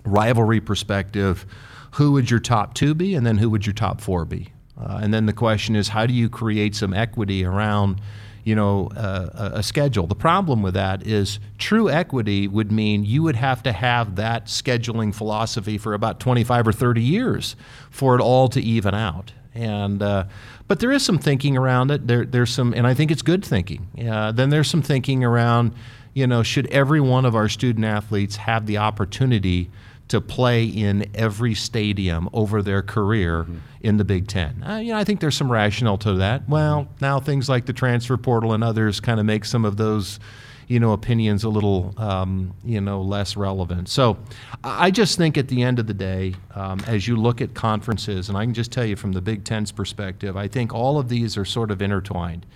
rivalry 0.05 0.61
perspective, 0.61 1.47
who 1.93 2.13
would 2.13 2.31
your 2.31 2.41
top 2.41 2.75
two 2.75 2.95
be, 2.95 3.15
and 3.15 3.27
then 3.27 3.39
who 3.39 3.49
would 3.49 3.65
your 3.65 3.73
top 3.73 4.01
four 4.01 4.27
be? 4.27 4.53
Uh, 4.79 5.01
and 5.03 5.13
then 5.13 5.27
the 5.27 5.33
question 5.33 5.75
is, 5.75 5.89
how 5.89 6.07
do 6.07 6.13
you 6.13 6.29
create 6.29 6.75
some 6.75 6.93
equity 6.93 7.45
around? 7.45 8.01
You 8.45 8.55
know, 8.55 8.89
uh, 8.97 9.51
a 9.55 9.63
schedule. 9.63 10.07
The 10.07 10.15
problem 10.15 10.63
with 10.63 10.75
that 10.75 11.07
is 11.07 11.39
true 11.59 11.91
equity 11.91 12.49
would 12.49 12.73
mean 12.73 13.05
you 13.05 13.23
would 13.23 13.37
have 13.37 13.63
to 13.65 13.73
have 13.73 14.17
that 14.17 14.47
scheduling 14.47 15.15
philosophy 15.15 15.79
for 15.79 15.95
about 15.95 16.21
25 16.21 16.69
or 16.69 16.73
30 16.73 17.03
years 17.03 17.57
for 17.91 18.15
it 18.15 18.21
all 18.21 18.49
to 18.49 18.61
even 18.61 18.95
out. 18.95 19.33
And 19.55 20.03
uh, 20.03 20.25
but 20.69 20.81
there 20.81 20.93
is 20.93 21.05
some 21.05 21.19
thinking 21.19 21.57
around 21.57 21.91
it. 21.91 22.07
There, 22.07 22.25
there's 22.25 22.51
some, 22.51 22.75
and 22.75 22.87
I 22.87 22.95
think 22.95 23.11
it's 23.11 23.23
good 23.23 23.45
thinking. 23.45 23.89
Uh, 24.09 24.33
then 24.33 24.51
there's 24.51 24.69
some 24.69 24.83
thinking 24.83 25.25
around, 25.25 25.75
you 26.15 26.27
know, 26.27 26.43
should 26.43 26.67
every 26.69 27.01
one 27.01 27.25
of 27.25 27.35
our 27.35 27.49
student 27.49 27.85
athletes 27.85 28.37
have 28.37 28.67
the 28.67 28.79
opportunity 28.79 29.71
to 30.09 30.21
play 30.21 30.65
in 30.65 31.11
every 31.15 31.55
stadium 31.55 32.29
over 32.33 32.63
their 32.63 32.83
career 32.83 33.45
mm-hmm. 33.45 33.59
in 33.81 33.97
the 33.99 34.05
Big 34.05 34.27
Ten. 34.27 34.63
Uh, 34.63 34.79
you 34.79 34.93
know, 34.93 34.99
I 34.99 35.05
think 35.05 35.21
there's 35.21 35.37
some 35.37 35.53
rationale 35.53 35.99
to 35.99 36.15
that. 36.15 36.49
Well, 36.49 36.89
now 37.01 37.21
things 37.21 37.49
like 37.49 37.67
the 37.67 37.73
transfer 37.73 38.17
portal 38.17 38.53
and 38.53 38.65
others 38.65 39.01
kind 39.01 39.21
of 39.21 39.27
make 39.27 39.45
some 39.45 39.65
of 39.65 39.77
those, 39.77 40.19
you 40.67 40.81
know, 40.81 40.93
opinions 40.93 41.45
a 41.45 41.49
little, 41.49 41.95
um, 41.99 42.55
you 42.65 42.81
know, 42.81 43.03
less 43.03 43.37
relevant. 43.37 43.89
So, 43.89 44.19
I 44.65 44.91
just 44.91 45.19
think 45.19 45.37
at 45.37 45.49
the 45.49 45.63
end 45.63 45.79
of 45.79 45.87
the 45.87 45.95
day, 45.95 46.35
um, 46.55 46.81
as 46.87 47.07
you 47.07 47.17
look 47.17 47.41
at 47.41 47.55
conferences, 47.55 48.29
and 48.29 48.39
I 48.39 48.45
can 48.45 48.55
just 48.55 48.73
tell 48.73 48.85
you 48.85 48.97
from 48.97 49.13
the 49.13 49.21
Big 49.21 49.45
Ten's 49.45 49.73
perspective, 49.73 50.37
I 50.37 50.49
think 50.49 50.75
all 50.75 50.99
of 50.99 51.09
these 51.09 51.37
are 51.37 51.45
sort 51.45 51.71
of 51.71 51.83
intertwined. 51.83 52.47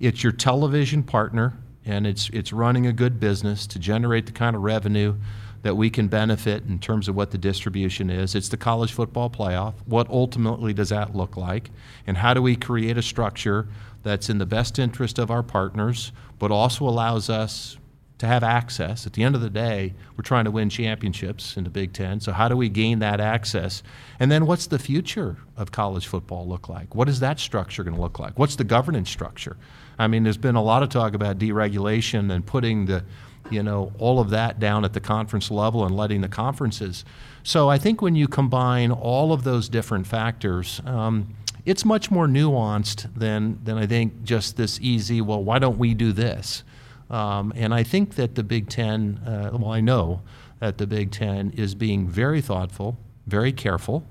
It's 0.00 0.22
your 0.22 0.32
television 0.32 1.02
partner, 1.02 1.58
and 1.84 2.06
it's 2.06 2.30
it's 2.32 2.52
running 2.52 2.86
a 2.86 2.92
good 2.92 3.20
business 3.20 3.66
to 3.68 3.78
generate 3.78 4.26
the 4.26 4.32
kind 4.32 4.56
of 4.56 4.62
revenue 4.62 5.16
that 5.64 5.76
we 5.76 5.88
can 5.88 6.08
benefit 6.08 6.62
in 6.68 6.78
terms 6.78 7.08
of 7.08 7.16
what 7.16 7.30
the 7.30 7.38
distribution 7.38 8.10
is. 8.10 8.34
It's 8.34 8.50
the 8.50 8.56
college 8.58 8.92
football 8.92 9.30
playoff. 9.30 9.72
What 9.86 10.08
ultimately 10.10 10.74
does 10.74 10.90
that 10.90 11.16
look 11.16 11.38
like? 11.38 11.70
And 12.06 12.18
how 12.18 12.34
do 12.34 12.42
we 12.42 12.54
create 12.54 12.98
a 12.98 13.02
structure 13.02 13.66
that's 14.02 14.28
in 14.28 14.36
the 14.36 14.44
best 14.44 14.78
interest 14.78 15.18
of 15.18 15.30
our 15.30 15.42
partners, 15.42 16.12
but 16.38 16.50
also 16.50 16.86
allows 16.86 17.30
us 17.30 17.78
to 18.18 18.26
have 18.26 18.44
access. 18.44 19.06
At 19.06 19.14
the 19.14 19.22
end 19.22 19.34
of 19.34 19.40
the 19.40 19.50
day, 19.50 19.94
we're 20.16 20.22
trying 20.22 20.44
to 20.44 20.50
win 20.50 20.68
championships 20.68 21.56
in 21.56 21.64
the 21.64 21.70
Big 21.70 21.94
Ten. 21.94 22.20
So 22.20 22.32
how 22.32 22.48
do 22.48 22.56
we 22.56 22.68
gain 22.68 22.98
that 22.98 23.18
access? 23.18 23.82
And 24.20 24.30
then 24.30 24.46
what's 24.46 24.66
the 24.66 24.78
future 24.78 25.38
of 25.56 25.72
college 25.72 26.06
football 26.06 26.46
look 26.46 26.68
like? 26.68 26.94
What 26.94 27.08
is 27.08 27.20
that 27.20 27.40
structure 27.40 27.82
going 27.82 27.96
to 27.96 28.00
look 28.00 28.18
like? 28.18 28.38
What's 28.38 28.56
the 28.56 28.64
governance 28.64 29.10
structure? 29.10 29.56
I 29.98 30.06
mean, 30.06 30.22
there's 30.22 30.36
been 30.36 30.54
a 30.54 30.62
lot 30.62 30.82
of 30.82 30.90
talk 30.90 31.14
about 31.14 31.38
deregulation 31.38 32.30
and 32.30 32.46
putting 32.46 32.86
the 32.86 33.04
you 33.50 33.62
know, 33.62 33.92
all 33.98 34.20
of 34.20 34.30
that 34.30 34.58
down 34.58 34.84
at 34.84 34.92
the 34.92 35.00
conference 35.00 35.50
level 35.50 35.84
and 35.84 35.96
letting 35.96 36.20
the 36.20 36.28
conferences. 36.28 37.04
So 37.42 37.68
I 37.68 37.78
think 37.78 38.00
when 38.00 38.16
you 38.16 38.26
combine 38.26 38.90
all 38.90 39.32
of 39.32 39.44
those 39.44 39.68
different 39.68 40.06
factors, 40.06 40.80
um, 40.86 41.34
it's 41.66 41.84
much 41.84 42.10
more 42.10 42.26
nuanced 42.26 43.14
than, 43.14 43.58
than 43.64 43.78
I 43.78 43.86
think 43.86 44.24
just 44.24 44.56
this 44.56 44.80
easy, 44.80 45.20
well, 45.20 45.42
why 45.42 45.58
don't 45.58 45.78
we 45.78 45.94
do 45.94 46.12
this? 46.12 46.64
Um, 47.10 47.52
and 47.54 47.74
I 47.74 47.82
think 47.82 48.14
that 48.14 48.34
the 48.34 48.42
Big 48.42 48.68
Ten, 48.68 49.18
uh, 49.26 49.50
well, 49.52 49.72
I 49.72 49.80
know 49.80 50.22
that 50.60 50.78
the 50.78 50.86
Big 50.86 51.10
Ten 51.10 51.50
is 51.50 51.74
being 51.74 52.08
very 52.08 52.40
thoughtful, 52.40 52.96
very 53.26 53.52
careful. 53.52 54.04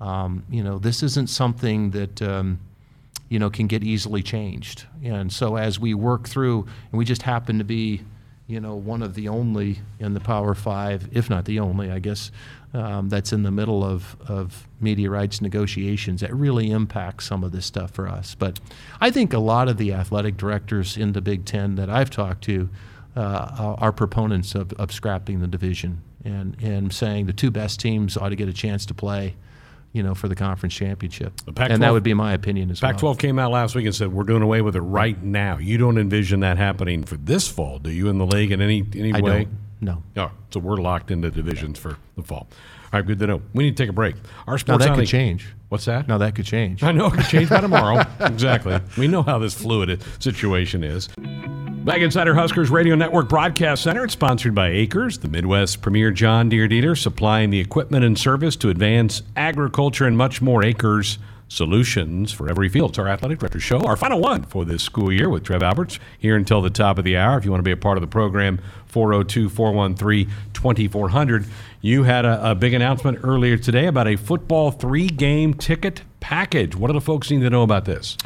Um, 0.00 0.44
you 0.50 0.62
know, 0.62 0.78
this 0.78 1.02
isn't 1.02 1.28
something 1.28 1.90
that, 1.92 2.20
um, 2.20 2.60
you 3.28 3.38
know, 3.38 3.48
can 3.48 3.66
get 3.66 3.82
easily 3.82 4.22
changed. 4.22 4.84
And 5.02 5.32
so 5.32 5.56
as 5.56 5.80
we 5.80 5.94
work 5.94 6.28
through, 6.28 6.66
and 6.90 6.98
we 6.98 7.04
just 7.04 7.22
happen 7.22 7.58
to 7.58 7.64
be, 7.64 8.02
you 8.46 8.60
know, 8.60 8.74
one 8.74 9.02
of 9.02 9.14
the 9.14 9.28
only 9.28 9.78
in 9.98 10.12
the 10.14 10.20
Power 10.20 10.54
Five, 10.54 11.08
if 11.12 11.30
not 11.30 11.46
the 11.46 11.60
only, 11.60 11.90
I 11.90 11.98
guess, 11.98 12.30
um, 12.74 13.08
that's 13.08 13.32
in 13.32 13.42
the 13.42 13.50
middle 13.50 13.82
of, 13.82 14.16
of 14.28 14.68
media 14.80 15.08
rights 15.08 15.40
negotiations 15.40 16.20
that 16.20 16.34
really 16.34 16.70
impacts 16.70 17.26
some 17.26 17.42
of 17.42 17.52
this 17.52 17.64
stuff 17.64 17.92
for 17.92 18.06
us. 18.06 18.34
But 18.34 18.60
I 19.00 19.10
think 19.10 19.32
a 19.32 19.38
lot 19.38 19.68
of 19.68 19.78
the 19.78 19.92
athletic 19.92 20.36
directors 20.36 20.96
in 20.96 21.12
the 21.12 21.22
Big 21.22 21.44
Ten 21.46 21.76
that 21.76 21.88
I've 21.88 22.10
talked 22.10 22.44
to 22.44 22.68
uh, 23.16 23.76
are 23.78 23.92
proponents 23.92 24.54
of, 24.54 24.72
of 24.74 24.92
scrapping 24.92 25.40
the 25.40 25.46
division 25.46 26.02
and, 26.24 26.56
and 26.60 26.92
saying 26.92 27.26
the 27.26 27.32
two 27.32 27.50
best 27.50 27.80
teams 27.80 28.16
ought 28.16 28.30
to 28.30 28.36
get 28.36 28.48
a 28.48 28.52
chance 28.52 28.84
to 28.86 28.94
play 28.94 29.36
you 29.94 30.02
know, 30.02 30.12
for 30.14 30.28
the 30.28 30.34
conference 30.34 30.74
championship. 30.74 31.32
and 31.56 31.82
that 31.82 31.92
would 31.92 32.02
be 32.02 32.12
my 32.12 32.34
opinion 32.34 32.70
as 32.70 32.80
Pac-12 32.80 33.02
well. 33.02 33.14
Pac-12 33.14 33.20
came 33.20 33.38
out 33.38 33.52
last 33.52 33.74
week 33.76 33.86
and 33.86 33.94
said 33.94 34.12
we're 34.12 34.24
doing 34.24 34.42
away 34.42 34.60
with 34.60 34.74
it 34.76 34.80
right 34.80 35.20
now. 35.22 35.56
You 35.56 35.78
don't 35.78 35.96
envision 35.96 36.40
that 36.40 36.58
happening 36.58 37.04
for 37.04 37.16
this 37.16 37.48
fall, 37.48 37.78
do 37.78 37.90
you? 37.90 38.08
In 38.08 38.18
the 38.18 38.26
league 38.26 38.50
in 38.50 38.60
any 38.60 38.84
any 38.94 39.14
I 39.14 39.20
way? 39.20 39.44
Don't. 39.44 39.48
No. 39.80 40.02
Oh, 40.16 40.32
so 40.50 40.60
we're 40.60 40.76
locked 40.76 41.10
into 41.10 41.30
divisions 41.30 41.78
for 41.78 41.96
the 42.16 42.22
fall. 42.22 42.48
All 42.92 43.00
right, 43.00 43.06
good 43.06 43.18
to 43.20 43.26
know. 43.26 43.42
We 43.54 43.64
need 43.64 43.76
to 43.76 43.82
take 43.82 43.90
a 43.90 43.92
break. 43.94 44.16
Our 44.46 44.58
sports 44.58 44.84
Now 44.84 44.90
that 44.94 44.98
could 44.98 45.08
change. 45.08 45.46
What's 45.68 45.84
that? 45.84 46.08
No, 46.08 46.18
that 46.18 46.34
could 46.34 46.46
change. 46.46 46.82
I 46.82 46.90
know 46.92 47.06
it 47.06 47.12
could 47.14 47.26
change 47.26 47.48
by 47.48 47.60
tomorrow. 47.60 48.04
exactly. 48.20 48.80
We 48.98 49.06
know 49.08 49.22
how 49.22 49.38
this 49.38 49.54
fluid 49.54 50.02
situation 50.18 50.82
is. 50.82 51.08
Back 51.84 52.00
inside 52.00 52.28
our 52.28 52.34
Huskers 52.34 52.70
Radio 52.70 52.94
Network 52.94 53.28
Broadcast 53.28 53.82
Center, 53.82 54.04
it's 54.04 54.14
sponsored 54.14 54.54
by 54.54 54.70
AKRS, 54.70 55.20
the 55.20 55.28
Midwest 55.28 55.82
premier 55.82 56.10
John 56.10 56.48
Deere 56.48 56.66
dealer, 56.66 56.96
supplying 56.96 57.50
the 57.50 57.60
equipment 57.60 58.06
and 58.06 58.18
service 58.18 58.56
to 58.56 58.70
advance 58.70 59.22
agriculture 59.36 60.06
and 60.06 60.16
much 60.16 60.40
more. 60.40 60.62
AKRS 60.62 61.18
solutions 61.48 62.32
for 62.32 62.48
every 62.48 62.70
field. 62.70 62.92
It's 62.92 62.98
our 62.98 63.06
athletic 63.06 63.38
director 63.38 63.60
show, 63.60 63.80
our 63.80 63.96
final 63.96 64.18
one 64.18 64.44
for 64.44 64.64
this 64.64 64.82
school 64.82 65.12
year 65.12 65.28
with 65.28 65.44
Trev 65.44 65.62
Alberts 65.62 65.98
here 66.18 66.36
until 66.36 66.62
the 66.62 66.70
top 66.70 66.96
of 66.96 67.04
the 67.04 67.18
hour. 67.18 67.36
If 67.36 67.44
you 67.44 67.50
want 67.50 67.60
to 67.60 67.64
be 67.64 67.70
a 67.72 67.76
part 67.76 67.98
of 67.98 68.00
the 68.00 68.08
program, 68.08 68.60
402 68.86 69.50
413 69.50 70.30
2400. 70.54 71.44
You 71.82 72.04
had 72.04 72.24
a, 72.24 72.52
a 72.52 72.54
big 72.54 72.72
announcement 72.72 73.18
earlier 73.22 73.58
today 73.58 73.86
about 73.86 74.08
a 74.08 74.16
football 74.16 74.70
three 74.70 75.06
game 75.06 75.52
ticket 75.52 76.02
package. 76.20 76.74
What 76.74 76.86
do 76.86 76.94
the 76.94 77.00
folks 77.02 77.30
need 77.30 77.42
to 77.42 77.50
know 77.50 77.62
about 77.62 77.84
this? 77.84 78.16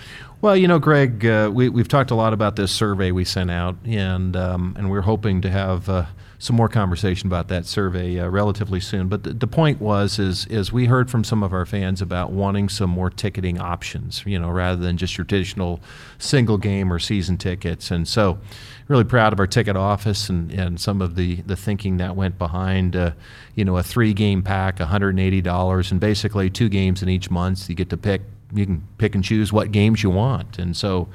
Well, 0.40 0.56
you 0.56 0.68
know, 0.68 0.78
Greg, 0.78 1.26
uh, 1.26 1.50
we, 1.52 1.68
we've 1.68 1.88
talked 1.88 2.12
a 2.12 2.14
lot 2.14 2.32
about 2.32 2.54
this 2.54 2.70
survey 2.70 3.10
we 3.10 3.24
sent 3.24 3.50
out, 3.50 3.76
and 3.84 4.36
um, 4.36 4.72
and 4.78 4.88
we're 4.88 5.00
hoping 5.00 5.40
to 5.40 5.50
have 5.50 5.88
uh, 5.88 6.06
some 6.38 6.54
more 6.54 6.68
conversation 6.68 7.26
about 7.26 7.48
that 7.48 7.66
survey 7.66 8.20
uh, 8.20 8.28
relatively 8.28 8.78
soon. 8.78 9.08
But 9.08 9.24
the, 9.24 9.34
the 9.34 9.48
point 9.48 9.80
was 9.80 10.20
is 10.20 10.46
is 10.46 10.72
we 10.72 10.84
heard 10.84 11.10
from 11.10 11.24
some 11.24 11.42
of 11.42 11.52
our 11.52 11.66
fans 11.66 12.00
about 12.00 12.30
wanting 12.30 12.68
some 12.68 12.88
more 12.88 13.10
ticketing 13.10 13.58
options, 13.58 14.22
you 14.24 14.38
know, 14.38 14.48
rather 14.48 14.80
than 14.80 14.96
just 14.96 15.18
your 15.18 15.24
traditional 15.24 15.80
single 16.18 16.56
game 16.56 16.92
or 16.92 17.00
season 17.00 17.36
tickets. 17.36 17.90
And 17.90 18.06
so, 18.06 18.38
really 18.86 19.02
proud 19.02 19.32
of 19.32 19.40
our 19.40 19.46
ticket 19.48 19.74
office 19.74 20.28
and, 20.28 20.52
and 20.52 20.80
some 20.80 21.02
of 21.02 21.16
the, 21.16 21.42
the 21.42 21.56
thinking 21.56 21.96
that 21.96 22.14
went 22.14 22.38
behind, 22.38 22.94
uh, 22.94 23.10
you 23.56 23.64
know, 23.64 23.76
a 23.76 23.82
three 23.82 24.14
game 24.14 24.44
pack, 24.44 24.76
$180, 24.76 25.90
and 25.90 26.00
basically 26.00 26.48
two 26.48 26.68
games 26.68 27.02
in 27.02 27.08
each 27.08 27.28
month. 27.28 27.68
You 27.68 27.74
get 27.74 27.90
to 27.90 27.96
pick 27.96 28.22
you 28.54 28.66
can 28.66 28.86
pick 28.98 29.14
and 29.14 29.24
choose 29.24 29.52
what 29.52 29.72
games 29.72 30.02
you 30.02 30.10
want. 30.10 30.58
And 30.58 30.76
so, 30.76 31.08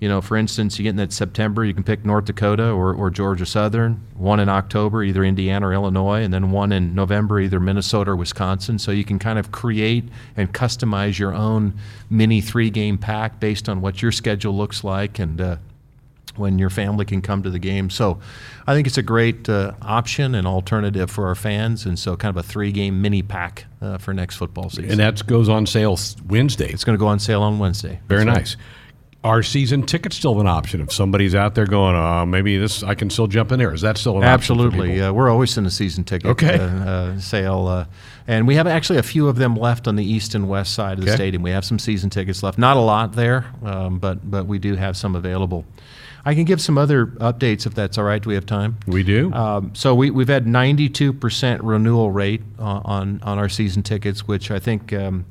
you 0.00 0.08
know, 0.08 0.20
for 0.20 0.36
instance, 0.36 0.78
you 0.78 0.82
get 0.82 0.90
in 0.90 0.96
that 0.96 1.12
September, 1.12 1.64
you 1.64 1.74
can 1.74 1.84
pick 1.84 2.04
North 2.04 2.24
Dakota 2.24 2.70
or, 2.70 2.94
or 2.94 3.10
Georgia 3.10 3.44
Southern, 3.44 4.00
one 4.14 4.40
in 4.40 4.48
October, 4.48 5.02
either 5.02 5.22
Indiana 5.22 5.68
or 5.68 5.72
Illinois, 5.74 6.22
and 6.22 6.32
then 6.32 6.50
one 6.50 6.72
in 6.72 6.94
November, 6.94 7.38
either 7.38 7.60
Minnesota 7.60 8.12
or 8.12 8.16
Wisconsin. 8.16 8.78
So 8.78 8.92
you 8.92 9.04
can 9.04 9.18
kind 9.18 9.38
of 9.38 9.52
create 9.52 10.08
and 10.36 10.52
customize 10.52 11.18
your 11.18 11.34
own 11.34 11.74
mini 12.08 12.40
three 12.40 12.70
game 12.70 12.96
pack 12.96 13.40
based 13.40 13.68
on 13.68 13.82
what 13.82 14.00
your 14.00 14.10
schedule 14.10 14.56
looks 14.56 14.82
like 14.82 15.18
and 15.18 15.40
uh, 15.40 15.56
when 16.40 16.58
your 16.58 16.70
family 16.70 17.04
can 17.04 17.22
come 17.22 17.42
to 17.44 17.50
the 17.50 17.60
game. 17.60 17.88
So 17.90 18.18
I 18.66 18.74
think 18.74 18.88
it's 18.88 18.98
a 18.98 19.02
great 19.02 19.48
uh, 19.48 19.74
option 19.82 20.34
and 20.34 20.46
alternative 20.46 21.10
for 21.10 21.28
our 21.28 21.36
fans. 21.36 21.86
And 21.86 21.96
so, 21.96 22.16
kind 22.16 22.36
of 22.36 22.44
a 22.44 22.46
three 22.46 22.72
game 22.72 23.00
mini 23.00 23.22
pack 23.22 23.66
uh, 23.80 23.98
for 23.98 24.12
next 24.12 24.36
football 24.36 24.70
season. 24.70 24.90
And 24.90 24.98
that 24.98 25.24
goes 25.26 25.48
on 25.48 25.66
sale 25.66 25.96
Wednesday. 26.26 26.70
It's 26.72 26.82
going 26.82 26.98
to 26.98 27.00
go 27.00 27.06
on 27.06 27.20
sale 27.20 27.42
on 27.42 27.58
Wednesday. 27.60 28.00
Very 28.08 28.24
That's 28.24 28.28
right. 28.34 28.40
nice. 28.40 28.56
Are 29.22 29.42
season 29.42 29.82
tickets 29.84 30.16
still 30.16 30.40
an 30.40 30.46
option? 30.46 30.80
If 30.80 30.94
somebody's 30.94 31.34
out 31.34 31.54
there 31.54 31.66
going, 31.66 31.94
uh, 31.94 32.24
maybe 32.24 32.56
this, 32.56 32.82
I 32.82 32.94
can 32.94 33.10
still 33.10 33.26
jump 33.26 33.52
in 33.52 33.58
there. 33.58 33.74
Is 33.74 33.82
that 33.82 33.98
still 33.98 34.12
an 34.12 34.22
option? 34.24 34.30
Absolutely. 34.32 34.98
Uh, 35.02 35.12
we're 35.12 35.28
always 35.28 35.58
in 35.58 35.66
a 35.66 35.70
season 35.70 36.04
ticket 36.04 36.30
Okay. 36.30 36.58
uh, 36.58 36.64
uh, 36.64 37.18
sale. 37.20 37.66
Uh, 37.66 37.84
and 38.26 38.46
we 38.46 38.54
have 38.54 38.66
actually 38.66 38.98
a 38.98 39.02
few 39.02 39.28
of 39.28 39.36
them 39.36 39.56
left 39.56 39.86
on 39.86 39.96
the 39.96 40.04
east 40.10 40.34
and 40.34 40.48
west 40.48 40.72
side 40.72 40.98
of 40.98 41.04
the 41.04 41.10
Okay. 41.10 41.16
stadium. 41.16 41.42
We 41.42 41.50
have 41.50 41.66
some 41.66 41.78
season 41.78 42.08
tickets 42.08 42.42
left. 42.42 42.56
Not 42.56 42.78
a 42.78 42.80
lot 42.80 43.12
there, 43.12 43.44
um, 43.62 43.98
but, 43.98 44.30
but 44.30 44.46
we 44.46 44.58
do 44.58 44.74
have 44.76 44.96
some 44.96 45.14
available. 45.14 45.66
I 46.24 46.34
can 46.34 46.44
give 46.44 46.60
some 46.60 46.76
other 46.76 47.06
updates 47.06 47.66
if 47.66 47.74
that's 47.74 47.98
all 47.98 48.04
right. 48.04 48.22
Do 48.22 48.28
we 48.28 48.34
have 48.34 48.46
time? 48.46 48.78
We 48.86 49.02
do. 49.02 49.32
Um, 49.32 49.74
so 49.74 49.94
we, 49.94 50.10
we've 50.10 50.28
had 50.28 50.46
92% 50.46 51.60
renewal 51.62 52.10
rate 52.10 52.42
on, 52.58 53.20
on 53.22 53.38
our 53.38 53.48
season 53.48 53.82
tickets, 53.82 54.28
which 54.28 54.50
I 54.50 54.58
think, 54.58 54.92
um, 54.92 55.24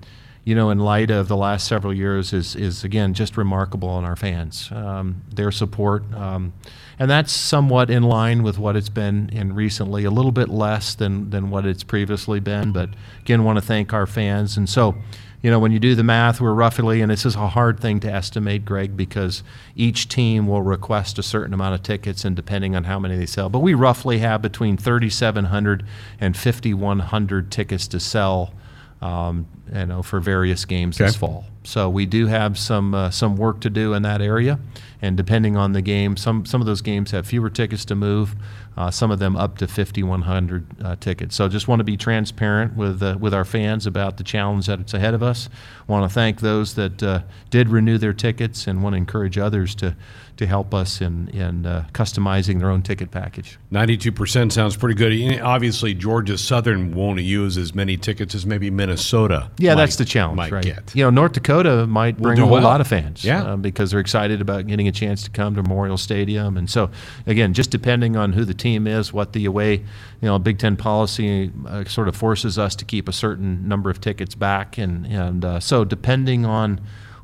you 0.44 0.56
know, 0.56 0.70
in 0.70 0.80
light 0.80 1.12
of 1.12 1.28
the 1.28 1.38
last 1.38 1.68
several 1.68 1.94
years 1.94 2.34
is, 2.34 2.56
is 2.56 2.84
again, 2.84 3.14
just 3.14 3.38
remarkable 3.38 3.90
on 3.90 4.04
our 4.04 4.16
fans, 4.16 4.70
um, 4.72 5.22
their 5.34 5.52
support. 5.52 6.12
Um, 6.14 6.54
and 6.98 7.10
that's 7.10 7.32
somewhat 7.32 7.90
in 7.90 8.04
line 8.04 8.42
with 8.42 8.58
what 8.58 8.76
it's 8.76 8.90
been 8.90 9.30
in 9.32 9.54
recently, 9.54 10.06
a 10.06 10.12
little 10.12 10.32
bit 10.32 10.50
less 10.50 10.96
than, 10.96 11.30
than 11.30 11.50
what 11.50 11.66
it's 11.66 11.84
previously 11.84 12.40
been. 12.40 12.72
But 12.72 12.90
again, 13.22 13.44
want 13.44 13.58
to 13.58 13.62
thank 13.62 13.94
our 13.94 14.08
fans. 14.08 14.58
And 14.58 14.68
so, 14.68 14.96
you 15.42 15.50
know, 15.50 15.60
when 15.60 15.72
you 15.72 15.80
do 15.80 15.96
the 15.96 16.04
math, 16.04 16.42
we're 16.42 16.54
roughly, 16.54 17.02
and 17.02 17.10
this 17.10 17.26
is 17.26 17.36
a 17.36 17.48
hard 17.48 17.80
thing 17.80 18.00
to 18.02 18.12
estimate, 18.12 18.66
Greg, 18.66 18.98
because 18.98 19.42
each 19.76 20.10
team 20.10 20.48
will 20.48 20.62
request 20.62 21.18
a 21.18 21.24
certain 21.24 21.54
amount 21.54 21.76
of 21.76 21.84
tickets, 21.84 22.26
and 22.26 22.36
depending 22.36 22.76
on 22.76 22.84
how 22.84 23.00
many 23.00 23.18
they 23.18 23.26
sell, 23.26 23.50
but 23.50 23.60
we 23.60 23.74
roughly 23.74 24.20
have 24.20 24.42
between 24.42 24.76
3,700 24.76 25.86
and 26.20 26.36
5,100 26.36 27.52
tickets 27.52 27.88
to 27.88 28.00
sell, 28.00 28.54
um, 29.02 29.48
you 29.74 29.86
know, 29.86 30.02
for 30.02 30.20
various 30.20 30.66
games 30.66 30.98
this 30.98 31.16
fall. 31.16 31.46
So 31.64 31.90
we 31.90 32.06
do 32.06 32.28
have 32.28 32.58
some 32.58 32.94
uh, 32.94 33.12
some 33.12 33.36
work 33.36 33.62
to 33.62 33.70
do 33.70 33.94
in 33.94 34.02
that 34.04 34.22
area, 34.22 34.60
and 35.02 35.16
depending 35.16 35.56
on 35.56 35.74
the 35.74 35.82
game, 35.82 36.18
some 36.18 36.46
some 36.46 36.62
of 36.62 36.68
those 36.68 36.82
games 36.82 37.12
have 37.12 37.28
fewer 37.28 37.50
tickets 37.50 37.86
to 37.86 37.96
move, 37.96 38.36
uh, 38.78 38.90
some 38.90 39.12
of 39.12 39.20
them 39.20 39.36
up 39.36 39.58
to 39.58 39.68
5,100 39.68 40.66
uh, 40.82 40.96
tickets. 40.96 41.36
So 41.36 41.48
just 41.50 41.68
want 41.68 41.82
to 41.82 41.84
be 41.84 41.98
transparent 41.98 42.76
with 42.76 43.04
uh, 43.04 43.18
with 43.20 43.34
our 43.34 43.46
fans 43.46 43.86
about 43.86 44.18
the 44.18 44.24
challenge 44.24 44.68
that's 44.68 44.94
ahead 44.94 45.14
of 45.14 45.22
us. 45.22 45.50
Want 45.88 46.10
to 46.10 46.14
thank 46.14 46.40
those 46.40 46.76
that 46.76 47.04
uh, 47.04 47.22
did 47.50 47.70
renew 47.70 47.98
their 47.98 48.14
tickets, 48.14 48.68
and 48.68 48.82
want 48.82 48.94
to 48.94 48.98
encourage 48.98 49.38
others 49.38 49.76
to 49.76 49.96
to 50.40 50.48
help 50.48 50.74
us 50.74 51.02
in 51.02 51.28
in 51.30 51.66
uh, 51.66 51.86
customizing 51.92 52.60
their 52.60 52.70
own 52.70 52.82
ticket 52.82 53.12
package. 53.12 53.60
92% 53.74 54.54
sounds 54.54 54.78
pretty 54.78 54.96
good. 54.96 55.42
Obviously, 55.42 55.94
Georgia 55.94 56.38
Southern 56.38 56.94
won't 56.96 57.20
use 57.20 57.58
as 57.58 57.76
many 57.76 57.98
tickets 57.98 58.34
as 58.34 58.46
maybe 58.46 58.70
Minnesota. 58.70 59.52
Yeah, 59.58 59.76
might- 59.76 59.82
that's 59.82 59.98
the 59.98 60.06
challenge, 60.06 60.50
right? 60.50 60.64
Get. 60.64 60.96
You 60.96 61.04
know, 61.04 61.10
North 61.10 61.34
Dakota 61.34 61.86
might 61.88 62.16
Will 62.20 62.24
bring 62.30 62.40
a 62.40 62.44
whole 62.44 62.52
well. 62.54 62.64
lot 62.64 62.80
of 62.80 62.88
fans, 62.88 63.26
Yeah. 63.26 63.44
uh, 63.44 63.56
because 63.58 63.92
they're 63.92 64.00
excited 64.00 64.40
about 64.40 64.66
getting 64.66 64.88
a 64.88 64.94
chance 64.94 65.24
to 65.24 65.30
come 65.30 65.56
to 65.56 65.62
Memorial 65.62 65.98
Stadium, 65.98 66.56
and 66.56 66.70
so 66.70 66.90
again, 67.28 67.54
just 67.54 67.70
depending 67.70 68.16
on 68.16 68.32
who 68.32 68.46
the 68.46 68.54
team 68.54 68.88
is, 68.88 69.12
what 69.12 69.34
the 69.34 69.44
away, 69.46 69.74
you 69.76 69.86
know, 70.22 70.40
Big 70.40 70.58
Ten 70.58 70.78
policy 70.78 71.52
uh, 71.68 71.84
sort 71.84 72.08
of 72.08 72.16
forces 72.16 72.58
us 72.58 72.78
to 72.78 72.86
keep 72.86 73.10
a 73.10 73.14
certain 73.14 73.68
number 73.68 73.90
of 73.90 74.00
tickets 74.00 74.36
back, 74.36 74.78
and 74.78 75.06
and 75.06 75.44
uh, 75.44 75.60
so 75.60 75.84
depending 75.84 76.46
on 76.46 76.80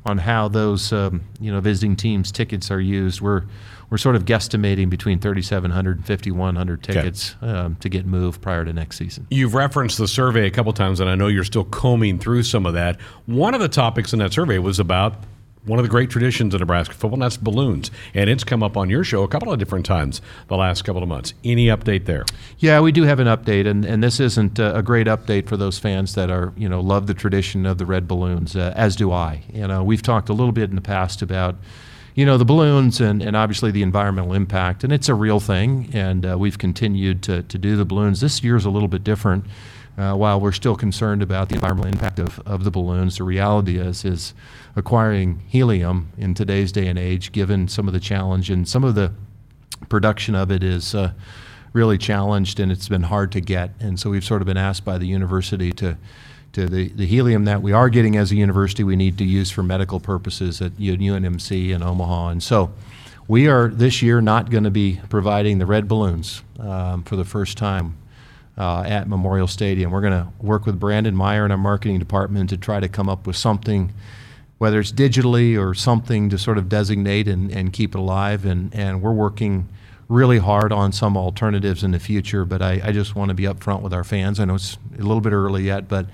on 0.06 0.18
how 0.18 0.48
those 0.48 0.92
um, 0.92 1.22
you 1.40 1.52
know 1.52 1.60
visiting 1.60 1.96
teams' 1.96 2.32
tickets 2.32 2.70
are 2.70 2.80
used, 2.80 3.20
we're 3.20 3.44
we're 3.90 3.98
sort 3.98 4.16
of 4.16 4.24
guesstimating 4.24 4.90
between 4.90 5.20
3,700 5.20 5.96
and 5.98 6.06
5,100 6.06 6.82
tickets 6.82 7.36
um, 7.40 7.76
to 7.76 7.88
get 7.88 8.04
moved 8.04 8.42
prior 8.42 8.64
to 8.64 8.72
next 8.72 8.96
season. 8.96 9.26
You've 9.30 9.54
referenced 9.54 9.98
the 9.98 10.08
survey 10.08 10.46
a 10.46 10.50
couple 10.50 10.72
times, 10.72 10.98
and 10.98 11.08
I 11.08 11.14
know 11.14 11.28
you're 11.28 11.44
still 11.44 11.64
combing 11.64 12.18
through 12.18 12.42
some 12.42 12.66
of 12.66 12.74
that. 12.74 13.00
One 13.26 13.54
of 13.54 13.60
the 13.60 13.68
topics 13.68 14.12
in 14.12 14.18
that 14.18 14.32
survey 14.32 14.58
was 14.58 14.80
about 14.80 15.14
one 15.66 15.78
of 15.78 15.84
the 15.84 15.90
great 15.90 16.10
traditions 16.10 16.54
of 16.54 16.60
Nebraska 16.60 16.94
football, 16.94 17.14
and 17.14 17.22
that's 17.22 17.36
balloons. 17.36 17.90
And 18.14 18.30
it's 18.30 18.44
come 18.44 18.62
up 18.62 18.76
on 18.76 18.88
your 18.88 19.04
show 19.04 19.22
a 19.22 19.28
couple 19.28 19.52
of 19.52 19.58
different 19.58 19.84
times 19.84 20.20
the 20.48 20.56
last 20.56 20.82
couple 20.82 21.02
of 21.02 21.08
months. 21.08 21.34
Any 21.44 21.66
update 21.66 22.06
there? 22.06 22.24
Yeah, 22.58 22.80
we 22.80 22.92
do 22.92 23.02
have 23.02 23.20
an 23.20 23.26
update, 23.26 23.66
and, 23.66 23.84
and 23.84 24.02
this 24.02 24.20
isn't 24.20 24.58
a 24.58 24.82
great 24.82 25.06
update 25.06 25.48
for 25.48 25.56
those 25.56 25.78
fans 25.78 26.14
that 26.14 26.30
are, 26.30 26.52
you 26.56 26.68
know, 26.68 26.80
love 26.80 27.06
the 27.06 27.14
tradition 27.14 27.66
of 27.66 27.78
the 27.78 27.86
red 27.86 28.08
balloons, 28.08 28.56
uh, 28.56 28.72
as 28.76 28.96
do 28.96 29.12
I. 29.12 29.42
You 29.52 29.66
know, 29.66 29.82
we've 29.82 30.02
talked 30.02 30.28
a 30.28 30.32
little 30.32 30.52
bit 30.52 30.70
in 30.70 30.76
the 30.76 30.82
past 30.82 31.20
about, 31.20 31.56
you 32.14 32.24
know, 32.24 32.38
the 32.38 32.44
balloons 32.44 33.00
and, 33.00 33.20
and 33.20 33.36
obviously 33.36 33.70
the 33.70 33.82
environmental 33.82 34.32
impact, 34.32 34.84
and 34.84 34.92
it's 34.92 35.08
a 35.08 35.14
real 35.14 35.40
thing, 35.40 35.90
and 35.92 36.24
uh, 36.24 36.38
we've 36.38 36.58
continued 36.58 37.22
to, 37.24 37.42
to 37.42 37.58
do 37.58 37.76
the 37.76 37.84
balloons. 37.84 38.20
This 38.20 38.42
year's 38.42 38.64
a 38.64 38.70
little 38.70 38.88
bit 38.88 39.04
different. 39.04 39.44
Uh, 39.98 40.14
while 40.14 40.38
we're 40.38 40.52
still 40.52 40.76
concerned 40.76 41.22
about 41.22 41.48
the 41.48 41.54
environmental 41.54 41.90
impact 41.90 42.18
of, 42.18 42.38
of 42.40 42.64
the 42.64 42.70
balloons, 42.70 43.16
the 43.16 43.24
reality 43.24 43.78
is 43.78 44.04
is 44.04 44.34
acquiring 44.76 45.42
helium 45.48 46.12
in 46.16 46.34
today's 46.34 46.70
day 46.70 46.86
and 46.86 46.98
age, 46.98 47.32
given 47.32 47.66
some 47.66 47.88
of 47.88 47.94
the 47.94 48.00
challenge 48.00 48.50
and 48.50 48.68
some 48.68 48.84
of 48.84 48.94
the 48.94 49.12
production 49.88 50.34
of 50.34 50.50
it 50.50 50.62
is 50.62 50.94
uh, 50.94 51.12
really 51.72 51.98
challenged 51.98 52.60
and 52.60 52.70
it's 52.70 52.88
been 52.88 53.02
hard 53.02 53.32
to 53.32 53.40
get. 53.40 53.70
And 53.80 53.98
so 53.98 54.10
we've 54.10 54.24
sort 54.24 54.42
of 54.42 54.46
been 54.46 54.56
asked 54.56 54.84
by 54.84 54.98
the 54.98 55.06
university 55.06 55.72
to 55.72 55.96
to 56.56 56.66
the, 56.66 56.88
the 56.88 57.04
helium 57.04 57.44
that 57.44 57.60
we 57.60 57.72
are 57.72 57.90
getting 57.90 58.16
as 58.16 58.32
a 58.32 58.34
university, 58.34 58.82
we 58.82 58.96
need 58.96 59.18
to 59.18 59.24
use 59.24 59.50
for 59.50 59.62
medical 59.62 60.00
purposes 60.00 60.62
at 60.62 60.72
UNMC 60.76 61.74
and 61.74 61.84
Omaha. 61.84 62.28
And 62.28 62.42
so 62.42 62.72
we 63.28 63.46
are 63.46 63.68
this 63.68 64.00
year 64.00 64.22
not 64.22 64.48
going 64.50 64.64
to 64.64 64.70
be 64.70 64.98
providing 65.10 65.58
the 65.58 65.66
red 65.66 65.86
balloons 65.86 66.42
um, 66.58 67.02
for 67.02 67.16
the 67.16 67.26
first 67.26 67.58
time 67.58 67.98
uh, 68.56 68.84
at 68.86 69.06
Memorial 69.06 69.46
Stadium. 69.46 69.90
We're 69.90 70.00
going 70.00 70.14
to 70.14 70.28
work 70.40 70.64
with 70.64 70.80
Brandon 70.80 71.14
Meyer 71.14 71.44
in 71.44 71.50
our 71.50 71.58
marketing 71.58 71.98
department 71.98 72.48
to 72.48 72.56
try 72.56 72.80
to 72.80 72.88
come 72.88 73.10
up 73.10 73.26
with 73.26 73.36
something, 73.36 73.92
whether 74.58 74.80
it's 74.80 74.92
digitally 74.92 75.58
or 75.58 75.74
something 75.74 76.30
to 76.30 76.38
sort 76.38 76.58
of 76.58 76.68
designate 76.68 77.28
and, 77.28 77.50
and 77.50 77.72
keep 77.72 77.94
it 77.94 77.98
alive. 77.98 78.44
And, 78.44 78.74
and 78.74 79.02
we're 79.02 79.12
working 79.12 79.68
really 80.08 80.38
hard 80.38 80.72
on 80.72 80.92
some 80.92 81.16
alternatives 81.16 81.82
in 81.82 81.90
the 81.90 81.98
future, 81.98 82.44
but 82.44 82.62
I, 82.62 82.80
I 82.84 82.92
just 82.92 83.14
want 83.14 83.28
to 83.30 83.34
be 83.34 83.44
upfront 83.44 83.82
with 83.82 83.92
our 83.92 84.04
fans. 84.04 84.38
I 84.38 84.44
know 84.44 84.54
it's 84.54 84.78
a 84.94 85.02
little 85.02 85.20
bit 85.20 85.32
early 85.32 85.64
yet, 85.64 85.88
but 85.88 86.06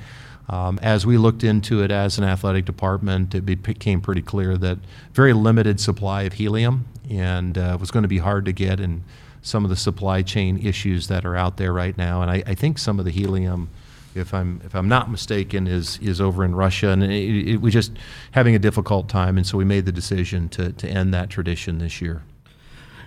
um, 0.49 0.79
as 0.83 1.07
we 1.07 1.19
looked 1.19 1.45
into 1.45 1.83
it 1.83 1.91
as 1.91 2.19
an 2.19 2.25
athletic 2.25 2.65
department, 2.65 3.35
it 3.35 3.43
became 3.43 4.01
pretty 4.01 4.23
clear 4.23 4.57
that 4.59 4.79
very 5.13 5.33
limited 5.33 5.79
supply 5.79 6.23
of 6.23 6.35
helium 6.35 6.87
and 7.09 7.57
uh, 7.57 7.77
was 7.79 7.91
going 7.91 8.03
to 8.03 8.09
be 8.09 8.19
hard 8.19 8.45
to 8.47 8.53
get 8.53 8.81
and 8.81 9.03
some 9.43 9.65
of 9.65 9.71
the 9.71 9.77
supply 9.77 10.23
chain 10.23 10.59
issues 10.59 11.09
that 11.09 11.25
are 11.25 11.37
out 11.37 11.57
there 11.57 11.73
right 11.73 11.97
now. 11.99 12.23
And 12.23 12.31
I, 12.31 12.43
I 12.47 12.55
think 12.55 12.79
some 12.79 12.99
of 12.99 13.05
the 13.05 13.11
helium, 13.11 13.69
if 14.15 14.35
I'm 14.35 14.61
if 14.65 14.75
I'm 14.75 14.89
not 14.89 15.11
mistaken, 15.11 15.67
is 15.67 15.99
is 15.99 16.21
over 16.21 16.45
in 16.45 16.55
Russia, 16.55 16.91
and 16.91 17.03
it, 17.03 17.49
it, 17.49 17.57
we're 17.59 17.71
just 17.71 17.93
having 18.33 18.55
a 18.55 18.59
difficult 18.59 19.09
time. 19.09 19.37
And 19.37 19.47
so 19.47 19.59
we 19.59 19.65
made 19.65 19.87
the 19.87 19.93
decision 19.93 20.49
to 20.51 20.73
to 20.73 20.89
end 20.89 21.13
that 21.15 21.31
tradition 21.31 21.79
this 21.79 22.01
year. 22.01 22.23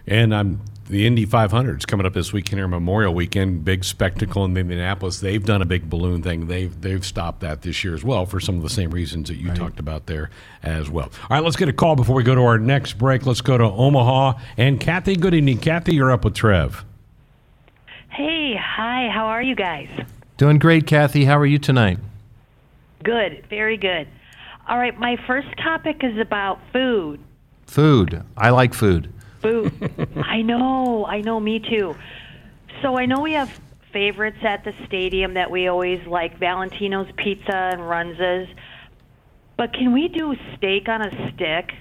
And 0.08 0.36
I'm 0.36 0.62
the 0.88 1.08
Indy 1.08 1.26
500 1.26 1.80
is 1.80 1.86
coming 1.86 2.06
up 2.06 2.14
this 2.14 2.32
weekend 2.32 2.60
here, 2.60 2.68
Memorial 2.68 3.14
Weekend, 3.14 3.66
big 3.66 3.84
spectacle 3.84 4.46
in 4.46 4.56
Indianapolis. 4.56 5.20
They've 5.20 5.44
done 5.44 5.64
a 5.64 5.66
big 5.66 5.90
balloon 5.90 6.22
thing. 6.22 6.46
They've 6.46 6.80
they've 6.80 7.04
stopped 7.04 7.40
that 7.40 7.64
this 7.64 7.84
year 7.84 7.96
as 7.96 8.04
well 8.04 8.26
for 8.26 8.40
some 8.40 8.56
of 8.56 8.62
the 8.62 8.70
same 8.70 8.92
reasons 8.92 9.30
that 9.30 9.36
you 9.36 9.50
right. 9.50 9.58
talked 9.58 9.80
about 9.80 10.06
there 10.06 10.30
as 10.62 10.90
well. 10.90 11.10
All 11.24 11.38
right, 11.38 11.44
let's 11.44 11.56
get 11.56 11.70
a 11.70 11.74
call 11.74 11.96
before 11.96 12.16
we 12.16 12.24
go 12.24 12.36
to 12.36 12.42
our 12.42 12.60
next 12.60 12.94
break. 13.00 13.26
Let's 13.26 13.42
go 13.42 13.58
to 13.58 13.64
Omaha 13.64 14.34
and 14.58 14.80
Kathy. 14.80 15.16
Good 15.16 15.34
evening, 15.34 15.58
Kathy. 15.58 15.96
You're 15.96 16.12
up 16.12 16.24
with 16.24 16.36
Trev. 16.36 16.86
Hey, 18.10 18.56
hi. 18.56 19.10
How 19.10 19.26
are 19.26 19.42
you 19.42 19.56
guys? 19.56 19.90
Doing 20.38 20.60
great, 20.60 20.86
Kathy. 20.88 21.26
How 21.26 21.38
are 21.38 21.46
you 21.46 21.60
tonight? 21.60 22.00
Good, 23.04 23.46
very 23.50 23.78
good. 23.78 24.08
All 24.68 24.78
right, 24.78 24.98
my 25.00 25.18
first 25.28 25.48
topic 25.58 26.04
is 26.04 26.18
about 26.18 26.60
food. 26.74 27.20
Food. 27.68 28.24
I 28.36 28.50
like 28.50 28.74
food 28.74 29.12
food. 29.46 30.08
I 30.24 30.42
know, 30.42 31.06
I 31.06 31.22
know, 31.22 31.40
me 31.40 31.60
too. 31.60 31.96
So 32.82 32.98
I 32.98 33.06
know 33.06 33.22
we 33.22 33.34
have 33.34 33.60
favorites 33.92 34.40
at 34.42 34.64
the 34.64 34.74
stadium 34.86 35.36
that 35.36 35.52
we 35.52 35.68
always 35.68 36.06
like 36.08 36.40
Valentino's 36.40 37.12
Pizza 37.16 37.56
and 37.56 37.82
Runza's. 37.82 38.48
But 39.58 39.74
can 39.74 39.94
we 39.94 40.08
do 40.08 40.36
steak 40.58 40.90
on 40.90 41.02
a 41.02 41.34
stick? 41.34 41.74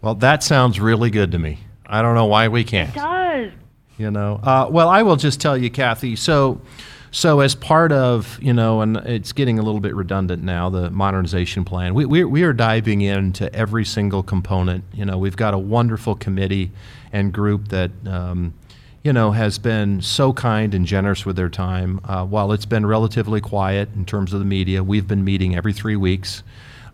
Well, 0.00 0.14
that 0.16 0.42
sounds 0.42 0.80
really 0.80 1.10
good 1.10 1.30
to 1.32 1.38
me. 1.38 1.60
I 1.86 2.02
don't 2.02 2.14
know 2.14 2.26
why 2.26 2.48
we 2.48 2.64
can't. 2.64 2.90
It 2.90 2.98
does. 2.98 3.52
You 3.98 4.10
know, 4.10 4.40
uh, 4.42 4.68
well, 4.70 4.88
I 4.88 5.02
will 5.02 5.16
just 5.16 5.40
tell 5.40 5.56
you, 5.56 5.70
Kathy. 5.70 6.16
So, 6.16 6.60
so 7.10 7.40
as 7.40 7.54
part 7.54 7.92
of 7.92 8.38
you 8.42 8.52
know, 8.52 8.80
and 8.80 8.96
it's 8.96 9.32
getting 9.32 9.58
a 9.58 9.62
little 9.62 9.80
bit 9.80 9.94
redundant 9.94 10.42
now, 10.42 10.70
the 10.70 10.90
modernization 10.90 11.64
plan. 11.64 11.94
We 11.94 12.06
we, 12.06 12.24
we 12.24 12.42
are 12.42 12.52
diving 12.52 13.02
into 13.02 13.52
every 13.54 13.84
single 13.84 14.22
component. 14.22 14.84
You 14.92 15.04
know, 15.04 15.18
we've 15.18 15.36
got 15.36 15.54
a 15.54 15.58
wonderful 15.58 16.14
committee 16.14 16.70
and 17.12 17.32
group 17.32 17.68
that. 17.68 17.90
Um, 18.06 18.54
you 19.04 19.12
know, 19.12 19.32
has 19.32 19.58
been 19.58 20.00
so 20.00 20.32
kind 20.32 20.74
and 20.74 20.86
generous 20.86 21.26
with 21.26 21.34
their 21.34 21.48
time. 21.48 22.00
Uh, 22.04 22.24
while 22.24 22.52
it's 22.52 22.66
been 22.66 22.86
relatively 22.86 23.40
quiet 23.40 23.88
in 23.96 24.04
terms 24.04 24.32
of 24.32 24.38
the 24.38 24.44
media, 24.44 24.82
we've 24.82 25.08
been 25.08 25.24
meeting 25.24 25.56
every 25.56 25.72
three 25.72 25.96
weeks. 25.96 26.44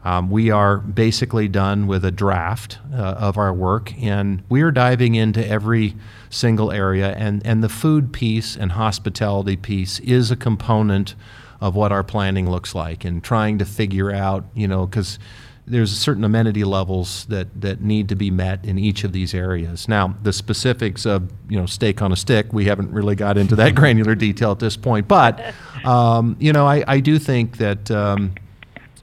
Um, 0.04 0.30
we 0.30 0.50
are 0.50 0.78
basically 0.78 1.48
done 1.48 1.86
with 1.86 2.04
a 2.04 2.10
draft 2.10 2.78
uh, 2.94 2.96
of 2.96 3.36
our 3.36 3.52
work, 3.52 3.92
and 4.00 4.42
we 4.48 4.62
are 4.62 4.70
diving 4.70 5.16
into 5.16 5.46
every 5.46 5.96
single 6.30 6.72
area. 6.72 7.14
And, 7.16 7.44
and 7.46 7.62
the 7.62 7.68
food 7.68 8.12
piece 8.12 8.56
and 8.56 8.72
hospitality 8.72 9.56
piece 9.56 9.98
is 10.00 10.30
a 10.30 10.36
component 10.36 11.14
of 11.60 11.74
what 11.74 11.90
our 11.90 12.04
planning 12.04 12.48
looks 12.48 12.74
like, 12.74 13.04
and 13.04 13.22
trying 13.22 13.58
to 13.58 13.64
figure 13.64 14.12
out, 14.12 14.44
you 14.54 14.68
know, 14.68 14.86
because 14.86 15.18
there's 15.66 15.96
certain 15.96 16.24
amenity 16.24 16.64
levels 16.64 17.26
that, 17.26 17.60
that 17.60 17.80
need 17.80 18.08
to 18.08 18.16
be 18.16 18.30
met 18.30 18.64
in 18.64 18.78
each 18.78 19.04
of 19.04 19.12
these 19.12 19.34
areas. 19.34 19.88
Now, 19.88 20.16
the 20.22 20.32
specifics 20.32 21.04
of 21.04 21.30
you 21.48 21.58
know 21.58 21.66
steak 21.66 22.00
on 22.00 22.12
a 22.12 22.16
stick, 22.16 22.52
we 22.52 22.64
haven't 22.64 22.90
really 22.90 23.14
got 23.14 23.36
into 23.36 23.56
that 23.56 23.74
granular 23.74 24.14
detail 24.14 24.52
at 24.52 24.58
this 24.58 24.76
point. 24.76 25.08
But 25.08 25.54
um, 25.84 26.36
you 26.38 26.52
know, 26.52 26.66
I, 26.66 26.84
I 26.86 27.00
do 27.00 27.18
think 27.18 27.58
that 27.58 27.90
um, 27.90 28.34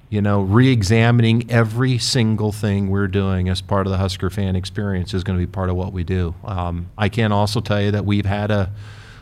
you 0.10 0.22
know, 0.22 0.42
re-examining 0.42 1.50
every 1.50 1.98
single 1.98 2.52
thing 2.52 2.90
we're 2.90 3.08
doing 3.08 3.50
as 3.50 3.62
part 3.62 3.88
of 3.88 3.92
the 3.92 3.98
Husker 3.98 4.30
fan 4.30 4.56
experience 4.56 5.14
is 5.14 5.24
going 5.24 5.40
to 5.40 5.46
be 5.46 5.52
part 5.52 5.70
of 5.70 5.76
what 5.76 5.94
we 5.94 6.04
do. 6.04 6.36
Um, 6.44 6.90
I 6.98 7.10
can 7.10 7.32
also 7.32 7.60
tell 7.60 7.82
you 7.82 7.92
that 7.92 8.06
we've 8.06 8.26
had 8.26 8.52
a, 8.52 8.72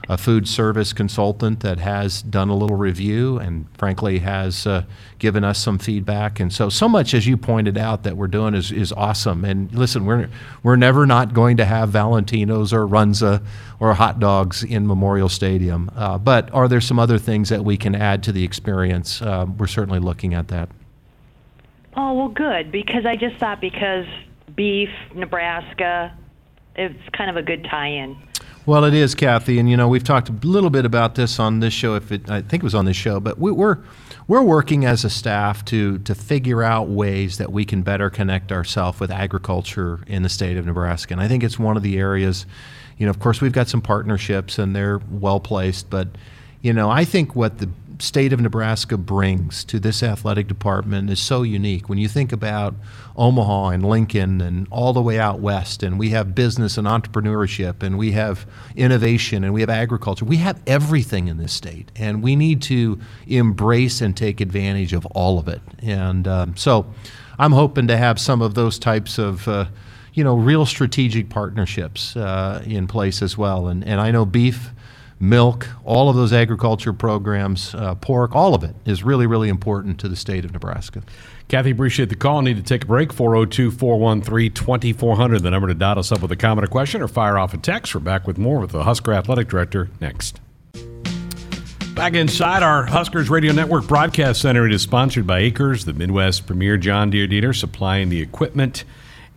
a, 0.07 0.17
food 0.17 0.47
service 0.47 0.93
consultant 0.93 1.61
that 1.61 1.79
has 1.79 2.21
done 2.21 2.49
a 2.49 2.55
little 2.55 2.77
review 2.77 3.37
and 3.37 3.67
frankly 3.77 4.19
has 4.19 4.65
uh, 4.67 4.83
given 5.19 5.43
us 5.43 5.59
some 5.59 5.77
feedback. 5.77 6.39
And 6.39 6.51
so, 6.51 6.69
so 6.69 6.87
much 6.87 7.13
as 7.13 7.27
you 7.27 7.37
pointed 7.37 7.77
out 7.77 8.03
that 8.03 8.17
we're 8.17 8.27
doing 8.27 8.53
is, 8.53 8.71
is 8.71 8.91
awesome. 8.91 9.43
And 9.45 9.73
listen, 9.73 10.05
we're, 10.05 10.29
we're 10.61 10.75
never 10.75 11.05
not 11.05 11.33
going 11.33 11.57
to 11.57 11.65
have 11.65 11.89
Valentino's 11.89 12.73
or 12.73 12.87
Runza 12.87 13.43
or 13.79 13.93
hot 13.93 14.19
dogs 14.19 14.63
in 14.63 14.87
Memorial 14.87 15.29
Stadium. 15.29 15.91
Uh, 15.95 16.17
but 16.17 16.53
are 16.53 16.67
there 16.67 16.81
some 16.81 16.99
other 16.99 17.17
things 17.17 17.49
that 17.49 17.63
we 17.63 17.77
can 17.77 17.95
add 17.95 18.23
to 18.23 18.31
the 18.31 18.43
experience? 18.43 19.21
Uh, 19.21 19.45
we're 19.57 19.67
certainly 19.67 19.99
looking 19.99 20.33
at 20.33 20.47
that. 20.49 20.69
Oh 21.95 22.13
well, 22.13 22.29
good 22.29 22.71
because 22.71 23.05
I 23.05 23.15
just 23.15 23.37
thought 23.37 23.61
because 23.61 24.07
beef, 24.55 24.89
Nebraska, 25.13 26.15
it's 26.75 27.09
kind 27.11 27.29
of 27.29 27.37
a 27.37 27.43
good 27.43 27.65
tie-in. 27.65 28.17
Well, 28.65 28.86
it 28.86 28.93
is, 28.93 29.13
Kathy, 29.13 29.60
and 29.60 29.69
you 29.69 29.76
know 29.76 29.89
we've 29.89 30.06
talked 30.06 30.30
a 30.30 30.47
little 30.47 30.69
bit 30.69 30.86
about 30.86 31.15
this 31.15 31.38
on 31.38 31.60
this 31.60 31.73
show. 31.73 31.95
If 31.95 32.13
it, 32.13 32.30
I 32.30 32.41
think 32.41 32.63
it 32.63 32.63
was 32.63 32.76
on 32.76 32.86
this 32.86 32.95
show, 32.95 33.19
but 33.19 33.38
we, 33.38 33.52
we're 33.52 33.80
we're 34.26 34.41
working 34.41 34.86
as 34.86 35.04
a 35.04 35.10
staff 35.10 35.65
to 35.65 35.97
to 35.99 36.15
figure 36.15 36.63
out 36.63 36.88
ways 36.88 37.39
that 37.39 37.52
we 37.52 37.65
can 37.65 37.82
better 37.82 38.10
connect 38.10 38.54
ourselves 38.54 39.02
with 39.02 39.12
agriculture 39.12 39.99
in 40.08 40.23
the 40.23 40.30
state 40.30 40.56
of 40.56 40.65
Nebraska, 40.65 41.13
and 41.13 41.19
I 41.19 41.28
think 41.28 41.43
it's 41.43 41.60
one 41.60 41.76
of 41.76 41.84
the 41.84 41.97
areas. 41.97 42.45
You 42.97 43.06
know, 43.06 43.10
of 43.10 43.19
course, 43.19 43.41
we've 43.41 43.52
got 43.52 43.67
some 43.67 43.82
partnerships, 43.82 44.58
and 44.58 44.73
they're 44.73 45.02
well 45.12 45.41
placed, 45.41 45.89
but 45.89 46.08
you 46.62 46.71
know, 46.71 46.89
I 46.89 47.04
think 47.04 47.36
what 47.36 47.58
the 47.58 47.69
state 48.03 48.33
of 48.33 48.41
Nebraska 48.41 48.97
brings 48.97 49.63
to 49.63 49.79
this 49.79 50.03
athletic 50.03 50.47
department 50.47 51.09
is 51.09 51.19
so 51.19 51.41
unique. 51.41 51.87
When 51.87 51.97
you 51.97 52.09
think 52.09 52.33
about 52.33 52.75
Omaha 53.15 53.69
and 53.69 53.85
Lincoln 53.85 54.41
and 54.41 54.67
all 54.69 54.91
the 54.91 55.01
way 55.01 55.19
out 55.19 55.39
west, 55.39 55.83
and 55.83 55.97
we 55.97 56.09
have 56.09 56.35
business 56.35 56.77
and 56.77 56.85
entrepreneurship, 56.85 57.81
and 57.81 57.97
we 57.97 58.11
have 58.11 58.45
innovation, 58.75 59.43
and 59.43 59.53
we 59.53 59.61
have 59.61 59.69
agriculture, 59.69 60.25
we 60.25 60.37
have 60.37 60.61
everything 60.67 61.29
in 61.29 61.37
this 61.37 61.53
state, 61.53 61.91
and 61.95 62.21
we 62.21 62.35
need 62.35 62.61
to 62.63 62.99
embrace 63.25 64.01
and 64.01 64.17
take 64.17 64.41
advantage 64.41 64.91
of 64.91 65.05
all 65.07 65.39
of 65.39 65.47
it. 65.47 65.61
And 65.79 66.27
um, 66.27 66.57
so, 66.57 66.85
I'm 67.39 67.53
hoping 67.53 67.87
to 67.87 67.97
have 67.97 68.19
some 68.19 68.41
of 68.41 68.53
those 68.53 68.77
types 68.77 69.17
of. 69.17 69.47
Uh, 69.47 69.65
you 70.15 70.23
know, 70.23 70.35
real 70.35 70.63
strategic 70.63 71.29
partnerships 71.29 72.15
uh, 72.15 72.61
in 72.67 72.85
place 72.85 73.23
as 73.23 73.35
well. 73.35 73.67
And, 73.67 73.83
and 73.83 73.99
I 73.99 74.11
know 74.11 74.27
beef 74.27 74.69
milk, 75.23 75.69
all 75.86 76.09
of 76.09 76.15
those 76.15 76.33
agriculture 76.33 76.93
programs, 76.93 77.73
uh, 77.75 77.95
pork, 77.95 78.36
all 78.36 78.53
of 78.53 78.63
it 78.63 78.75
is 78.86 79.03
really, 79.03 79.25
really 79.25 79.49
important 79.49 79.99
to 80.01 80.09
the 80.09 80.15
state 80.15 80.43
of 80.45 80.51
Nebraska. 80.51 81.01
Kathy, 81.47 81.71
appreciate 81.71 82.09
the 82.09 82.15
call. 82.15 82.41
Need 82.41 82.57
to 82.57 82.63
take 82.63 82.83
a 82.83 82.88
break. 82.88 83.13
402 83.13 83.71
413 83.71 84.51
2400, 84.53 85.41
the 85.41 85.51
number 85.51 85.67
to 85.67 85.73
dot 85.73 85.97
us 85.97 86.12
up 86.12 86.21
with 86.21 86.31
a 86.31 86.36
comment 86.36 86.65
or 86.65 86.67
question 86.67 87.01
or 87.01 87.07
fire 87.07 87.38
off 87.38 87.53
a 87.53 87.57
text. 87.57 87.95
We're 87.95 88.01
back 88.01 88.27
with 88.27 88.38
more 88.38 88.59
with 88.59 88.71
the 88.71 88.83
Husker 88.83 89.13
Athletic 89.13 89.47
Director 89.47 89.89
next. 89.99 90.39
Back 91.93 92.15
inside 92.15 92.63
our 92.63 92.86
Huskers 92.86 93.29
Radio 93.29 93.53
Network 93.53 93.88
broadcast 93.88 94.41
center, 94.41 94.65
it 94.65 94.73
is 94.73 94.81
sponsored 94.81 95.27
by 95.27 95.41
AKRS, 95.43 95.86
the 95.86 95.93
Midwest 95.93 96.47
premier 96.47 96.75
John 96.75 97.12
Deere 97.12 97.27
dealer, 97.27 97.53
supplying 97.53 98.09
the 98.09 98.19
equipment 98.19 98.83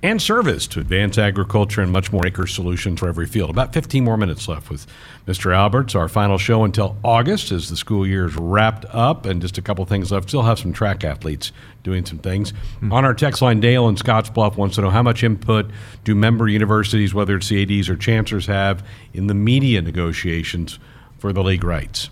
and 0.07 0.23
service 0.23 0.69
to 0.69 0.79
advance 0.79 1.19
agriculture 1.19 1.81
and 1.81 1.91
much 1.91 2.13
more 2.13 2.25
acre 2.25 2.47
solutions 2.47 3.01
for 3.01 3.09
every 3.09 3.27
field. 3.27 3.51
About 3.51 3.73
15 3.73 4.05
more 4.05 4.17
minutes 4.17 4.47
left 4.47 4.71
with 4.71 4.87
Mr. 5.27 5.53
Alberts. 5.53 5.97
Our 5.97 6.09
final 6.09 6.39
show 6.39 6.63
until 6.63 6.97
August 7.03 7.51
as 7.51 7.69
the 7.69 7.77
school 7.77 8.07
year 8.07 8.27
is 8.27 8.37
wrapped 8.37 8.85
up, 8.91 9.27
and 9.27 9.43
just 9.43 9.59
a 9.59 9.63
couple 9.63 9.85
things 9.85 10.13
left. 10.13 10.29
Still 10.29 10.43
have 10.43 10.61
some 10.61 10.73
track 10.73 11.03
athletes 11.03 11.51
doing 11.83 12.07
some 12.07 12.19
things. 12.19 12.53
Mm-hmm. 12.53 12.93
On 12.93 13.05
our 13.05 13.15
text 13.15 13.43
line, 13.43 13.59
Dale 13.59 13.89
in 13.89 13.97
Scottsbluff 13.97 14.57
wants 14.57 14.77
to 14.77 14.83
know 14.83 14.91
how 14.91 15.03
much 15.03 15.25
input 15.25 15.71
do 16.05 16.15
member 16.15 16.47
universities, 16.47 17.13
whether 17.13 17.37
it's 17.37 17.49
the 17.49 17.63
ADs 17.63 17.89
or 17.89 17.97
chancellors, 17.97 18.47
have 18.47 18.87
in 19.13 19.27
the 19.27 19.35
media 19.35 19.83
negotiations 19.83 20.79
for 21.19 21.33
the 21.33 21.43
league 21.43 21.65
rights? 21.65 22.11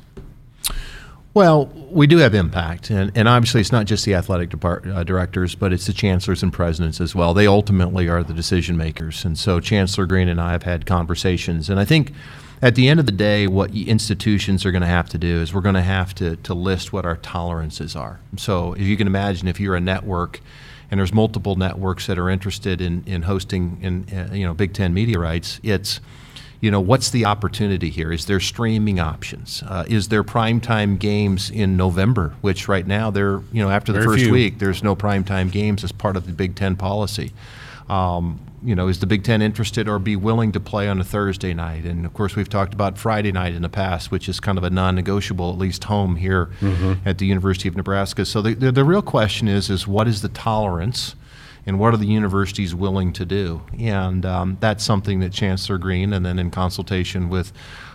Well, 1.35 1.67
we 1.91 2.07
do 2.07 2.19
have 2.19 2.33
impact, 2.33 2.91
and, 2.91 3.11
and 3.17 3.27
obviously 3.27 3.61
it's 3.61 3.73
not 3.73 3.87
just 3.87 4.05
the 4.05 4.15
athletic 4.15 4.51
depart, 4.51 4.87
uh, 4.87 5.03
directors, 5.03 5.57
but 5.57 5.73
it's 5.73 5.87
the 5.87 5.93
chancellors 5.93 6.45
and 6.45 6.53
presidents 6.53 7.01
as 7.01 7.13
well. 7.13 7.35
They 7.35 7.49
ultimately 7.49 8.09
are 8.09 8.23
the 8.23 8.33
decision 8.33 8.77
makers, 8.77 9.25
and 9.25 9.37
so 9.37 9.59
Chancellor 9.59 10.07
Green 10.07 10.29
and 10.29 10.41
I 10.41 10.53
have 10.53 10.63
had 10.63 10.87
conversations, 10.87 11.69
and 11.69 11.81
I 11.81 11.85
think 11.85 12.13
at 12.63 12.77
the 12.77 12.89
end 12.89 13.01
of 13.01 13.07
the 13.07 13.13
day, 13.13 13.49
what 13.49 13.75
institutions 13.75 14.65
are 14.65 14.71
going 14.71 14.83
to 14.83 14.87
have 14.87 15.09
to 15.09 15.19
do 15.19 15.41
is 15.41 15.53
we're 15.53 15.61
going 15.61 15.75
to 15.75 15.83
have 15.83 16.15
to 16.15 16.37
to 16.37 16.55
list 16.55 16.93
what 16.93 17.05
our 17.05 17.17
tolerances 17.17 17.97
are. 17.97 18.21
So, 18.37 18.75
if 18.75 18.83
you 18.83 18.97
can 18.97 19.09
imagine, 19.09 19.49
if 19.49 19.59
you're 19.59 19.75
a 19.75 19.81
network 19.81 20.41
and 20.89 21.01
there's 21.01 21.13
multiple 21.13 21.57
networks 21.57 22.07
that 22.07 22.17
are 22.17 22.31
interested 22.31 22.81
in 22.81 23.03
in 23.07 23.23
hosting 23.23 23.79
in 23.83 24.07
uh, 24.17 24.33
you 24.33 24.47
know 24.47 24.55
Big 24.55 24.73
Ten 24.73 24.95
media 24.95 25.19
rights, 25.19 25.59
it's 25.65 26.01
you 26.65 26.71
know, 26.71 26.81
what's 26.81 27.11
the 27.11 27.27
opportunity 27.27 27.91
here? 27.91 28.11
Is 28.11 28.25
there 28.25 28.41
streaming 28.41 28.99
options? 28.99 29.63
Uh, 29.67 29.85
is 29.87 30.09
there 30.09 30.25
primetime 30.25 30.99
games 30.99 31.51
in 31.51 31.77
November, 31.77 32.35
which 32.41 32.69
right 32.69 32.87
now 32.87 33.11
they're, 33.11 33.43
you 33.53 33.63
know, 33.63 33.69
after 33.69 33.93
the 33.93 33.99
Very 33.99 34.13
first 34.13 34.25
few. 34.25 34.33
week, 34.33 34.61
there's 34.61 34.83
no 34.83 34.97
primetime 34.97 35.53
games 35.53 35.85
as 35.85 35.93
part 35.93 36.17
of 36.17 36.25
the 36.27 36.33
Big 36.33 36.57
Ten 36.57 36.75
policy. 36.75 37.35
Um, 37.91 38.41
you 38.63 38.75
know, 38.75 38.89
is 38.89 39.01
the 39.01 39.07
Big 39.07 39.25
Ten 39.25 39.43
interested 39.43 39.91
or 39.91 39.99
be 39.99 40.17
willing 40.17 40.53
to 40.53 40.61
play 40.61 40.89
on 40.89 40.99
a 40.99 41.05
Thursday 41.05 41.53
night? 41.53 41.85
And 41.85 42.07
of 42.07 42.15
course, 42.15 42.35
we've 42.35 42.49
talked 42.49 42.73
about 42.73 42.97
Friday 42.97 43.31
night 43.31 43.53
in 43.53 43.61
the 43.61 43.69
past, 43.69 44.11
which 44.11 44.27
is 44.27 44.41
kind 44.41 44.57
of 44.57 44.65
a 44.65 44.71
non-negotiable, 44.71 45.51
at 45.53 45.59
least 45.59 45.85
home 45.85 46.17
here 46.17 46.47
mm-hmm. 46.63 47.07
at 47.07 47.19
the 47.19 47.27
University 47.27 47.69
of 47.69 47.77
Nebraska. 47.77 48.25
So 48.25 48.41
the, 48.41 48.55
the, 48.55 48.73
the 48.73 48.85
real 48.85 49.03
question 49.03 49.49
is, 49.49 49.69
is 49.69 49.87
what 49.87 50.09
is 50.09 50.23
the 50.23 50.31
tolerance? 50.31 51.15
And 51.67 51.79
what 51.79 51.95
are 51.95 51.97
the 51.97 52.07
universities 52.07 52.75
willing 52.75 53.13
to 53.15 53.25
do? 53.25 53.63
And 53.79 54.27
um, 54.27 54.57
that's 54.61 54.85
something 54.85 55.21
that 55.21 55.33
Chancellor 55.33 55.79
Green, 55.79 56.13
and 56.13 56.25
then 56.25 56.39
in 56.39 56.51
consultation 56.51 57.29
with 57.29 57.53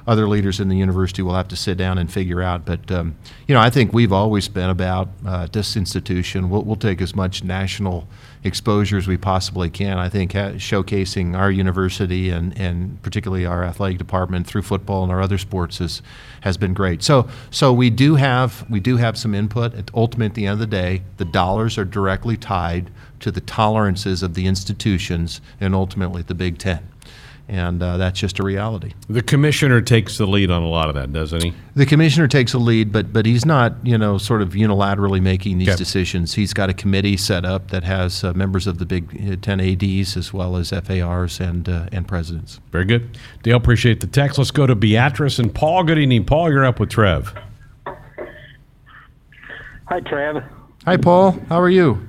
other 0.07 0.27
leaders 0.27 0.59
in 0.59 0.69
the 0.69 0.77
university, 0.77 1.21
will 1.21 1.35
have 1.35 1.47
to 1.49 1.55
sit 1.55 1.77
down 1.77 1.97
and 1.97 2.11
figure 2.11 2.41
out. 2.41 2.65
But 2.65 2.91
um, 2.91 3.15
you 3.47 3.53
know, 3.53 3.61
I 3.61 3.69
think 3.69 3.93
we've 3.93 4.13
always 4.13 4.47
been 4.47 4.69
about 4.69 5.09
uh, 5.25 5.47
this 5.51 5.75
institution. 5.75 6.49
We'll, 6.49 6.63
we'll 6.63 6.75
take 6.75 7.01
as 7.01 7.15
much 7.15 7.43
national 7.43 8.07
exposure 8.43 8.97
as 8.97 9.07
we 9.07 9.17
possibly 9.17 9.69
can. 9.69 9.97
I 9.97 10.09
think 10.09 10.33
ha- 10.33 10.53
showcasing 10.53 11.37
our 11.37 11.51
university 11.51 12.29
and, 12.29 12.57
and 12.57 13.01
particularly 13.01 13.45
our 13.45 13.63
athletic 13.63 13.97
department 13.97 14.47
through 14.47 14.61
football 14.61 15.03
and 15.03 15.11
our 15.11 15.21
other 15.21 15.37
sports 15.37 15.81
is, 15.81 16.01
has 16.41 16.57
been 16.57 16.73
great. 16.73 17.03
So 17.03 17.27
so 17.51 17.73
we 17.73 17.89
do 17.89 18.15
have 18.15 18.65
we 18.69 18.79
do 18.79 18.97
have 18.97 19.17
some 19.17 19.35
input. 19.35 19.73
At 19.73 19.91
ultimately, 19.93 20.27
at 20.27 20.33
the 20.35 20.45
end 20.45 20.53
of 20.53 20.59
the 20.59 20.67
day, 20.67 21.03
the 21.17 21.25
dollars 21.25 21.77
are 21.77 21.85
directly 21.85 22.37
tied 22.37 22.89
to 23.19 23.31
the 23.31 23.41
tolerances 23.41 24.23
of 24.23 24.33
the 24.33 24.47
institutions 24.47 25.41
and 25.59 25.75
ultimately 25.75 26.21
the 26.21 26.35
Big 26.35 26.57
Ten 26.57 26.87
and 27.49 27.81
uh, 27.81 27.97
that's 27.97 28.19
just 28.19 28.39
a 28.39 28.43
reality. 28.43 28.93
The 29.09 29.23
commissioner 29.23 29.81
takes 29.81 30.17
the 30.17 30.27
lead 30.27 30.51
on 30.51 30.61
a 30.61 30.67
lot 30.67 30.87
of 30.87 30.95
that, 30.95 31.11
doesn't 31.11 31.43
he? 31.43 31.53
The 31.75 31.85
commissioner 31.85 32.27
takes 32.27 32.53
a 32.53 32.59
lead, 32.59 32.91
but 32.91 33.11
but 33.11 33.25
he's 33.25 33.45
not, 33.45 33.73
you 33.83 33.97
know, 33.97 34.17
sort 34.17 34.41
of 34.41 34.49
unilaterally 34.49 35.21
making 35.21 35.57
these 35.57 35.69
okay. 35.69 35.77
decisions. 35.77 36.35
He's 36.35 36.53
got 36.53 36.69
a 36.69 36.73
committee 36.73 37.17
set 37.17 37.45
up 37.45 37.71
that 37.71 37.83
has 37.83 38.23
uh, 38.23 38.33
members 38.33 38.67
of 38.67 38.77
the 38.77 38.85
Big 38.85 39.41
Ten 39.41 39.59
ads 39.59 40.15
as 40.15 40.31
well 40.31 40.55
as 40.55 40.69
FARs 40.69 41.39
and 41.39 41.67
uh, 41.67 41.87
and 41.91 42.07
presidents. 42.07 42.59
Very 42.71 42.85
good, 42.85 43.17
Dale. 43.41 43.57
Appreciate 43.57 43.99
the 43.99 44.07
text. 44.07 44.37
Let's 44.37 44.51
go 44.51 44.67
to 44.67 44.75
Beatrice 44.75 45.39
and 45.39 45.53
Paul. 45.53 45.83
Good 45.83 45.97
evening, 45.97 46.25
Paul. 46.25 46.51
You're 46.51 46.65
up 46.65 46.79
with 46.79 46.89
Trev. 46.89 47.33
Hi, 49.87 49.99
Trev. 50.01 50.43
Hi, 50.85 50.97
Paul. 50.97 51.31
How 51.49 51.59
are 51.59 51.69
you? 51.69 51.99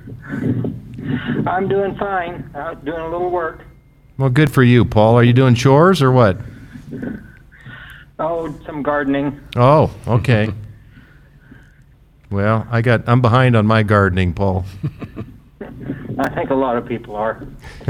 I'm 1.47 1.67
doing 1.67 1.95
fine. 1.97 2.49
Out 2.55 2.85
doing 2.85 2.99
a 2.99 3.09
little 3.09 3.31
work. 3.31 3.63
Well, 4.17 4.29
good 4.29 4.51
for 4.51 4.63
you, 4.63 4.85
Paul. 4.85 5.15
Are 5.15 5.23
you 5.23 5.33
doing 5.33 5.55
chores 5.55 6.01
or 6.01 6.11
what? 6.11 6.37
Oh, 8.19 8.53
some 8.65 8.83
gardening. 8.83 9.39
Oh, 9.55 9.91
okay. 10.07 10.53
well, 12.29 12.67
I 12.69 12.81
got 12.81 13.07
I'm 13.07 13.21
behind 13.21 13.55
on 13.55 13.65
my 13.65 13.81
gardening, 13.83 14.33
Paul. 14.33 14.65
I 16.19 16.29
think 16.35 16.51
a 16.51 16.55
lot 16.55 16.77
of 16.77 16.85
people 16.85 17.15
are. 17.15 17.35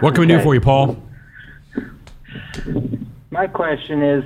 what 0.00 0.14
can 0.14 0.20
we 0.20 0.26
do 0.26 0.40
for 0.40 0.54
you, 0.54 0.60
Paul? 0.62 0.96
My 3.30 3.46
question 3.46 4.02
is 4.02 4.24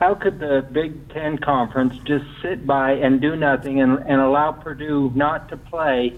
how 0.00 0.14
could 0.14 0.40
the 0.40 0.66
Big 0.72 1.08
Ten 1.10 1.38
Conference 1.38 1.94
just 2.04 2.24
sit 2.42 2.66
by 2.66 2.92
and 2.92 3.20
do 3.20 3.36
nothing 3.36 3.80
and, 3.80 3.98
and 3.98 4.20
allow 4.20 4.50
Purdue 4.50 5.12
not 5.14 5.50
to 5.50 5.56
play 5.56 6.14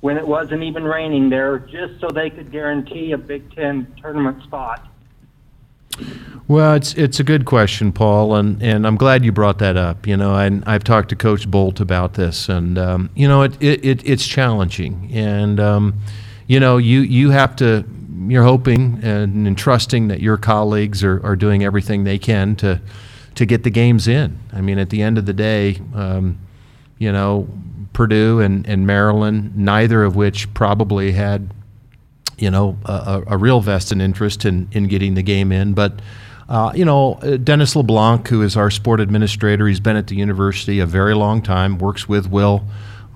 when 0.00 0.16
it 0.16 0.26
wasn't 0.26 0.62
even 0.62 0.84
raining 0.84 1.28
there 1.28 1.58
just 1.58 2.00
so 2.00 2.08
they 2.08 2.30
could 2.30 2.50
guarantee 2.50 3.12
a 3.12 3.18
Big 3.18 3.54
Ten 3.54 3.92
tournament 4.00 4.42
spot? 4.44 4.88
Well, 6.46 6.74
it's 6.74 6.94
it's 6.94 7.18
a 7.20 7.24
good 7.24 7.44
question, 7.44 7.92
Paul, 7.92 8.36
and, 8.36 8.62
and 8.62 8.86
I'm 8.86 8.96
glad 8.96 9.24
you 9.24 9.32
brought 9.32 9.58
that 9.58 9.76
up. 9.76 10.06
You 10.06 10.16
know, 10.16 10.36
and 10.36 10.64
I've 10.66 10.84
talked 10.84 11.08
to 11.10 11.16
Coach 11.16 11.50
Bolt 11.50 11.80
about 11.80 12.14
this, 12.14 12.48
and 12.48 12.78
um, 12.78 13.10
you 13.14 13.28
know, 13.28 13.42
it, 13.42 13.60
it, 13.60 13.84
it, 13.84 14.08
it's 14.08 14.26
challenging, 14.26 15.10
and 15.12 15.58
um, 15.60 15.94
you 16.46 16.60
know, 16.60 16.76
you 16.76 17.00
you 17.00 17.30
have 17.30 17.56
to. 17.56 17.84
You're 18.26 18.44
hoping 18.44 18.98
and, 19.02 19.46
and 19.46 19.56
trusting 19.56 20.08
that 20.08 20.20
your 20.20 20.36
colleagues 20.36 21.04
are, 21.04 21.24
are 21.24 21.36
doing 21.36 21.64
everything 21.64 22.04
they 22.04 22.18
can 22.18 22.56
to 22.56 22.80
to 23.36 23.46
get 23.46 23.62
the 23.62 23.70
games 23.70 24.08
in. 24.08 24.38
I 24.52 24.60
mean, 24.60 24.78
at 24.78 24.90
the 24.90 25.02
end 25.02 25.18
of 25.18 25.26
the 25.26 25.32
day, 25.32 25.80
um, 25.94 26.38
you 26.98 27.12
know, 27.12 27.48
Purdue 27.98 28.38
and, 28.38 28.64
and 28.68 28.86
Maryland, 28.86 29.56
neither 29.56 30.04
of 30.04 30.14
which 30.14 30.54
probably 30.54 31.10
had, 31.10 31.50
you 32.38 32.48
know, 32.48 32.78
a, 32.84 33.24
a 33.26 33.36
real 33.36 33.60
vested 33.60 34.00
interest 34.00 34.44
in, 34.44 34.68
in 34.70 34.86
getting 34.86 35.14
the 35.14 35.22
game 35.22 35.50
in. 35.50 35.74
But, 35.74 36.00
uh, 36.48 36.70
you 36.76 36.84
know, 36.84 37.18
Dennis 37.42 37.74
LeBlanc, 37.74 38.28
who 38.28 38.42
is 38.42 38.56
our 38.56 38.70
sport 38.70 39.00
administrator, 39.00 39.66
he's 39.66 39.80
been 39.80 39.96
at 39.96 40.06
the 40.06 40.14
university 40.14 40.78
a 40.78 40.86
very 40.86 41.12
long 41.12 41.42
time, 41.42 41.76
works 41.76 42.08
with 42.08 42.30
Will. 42.30 42.62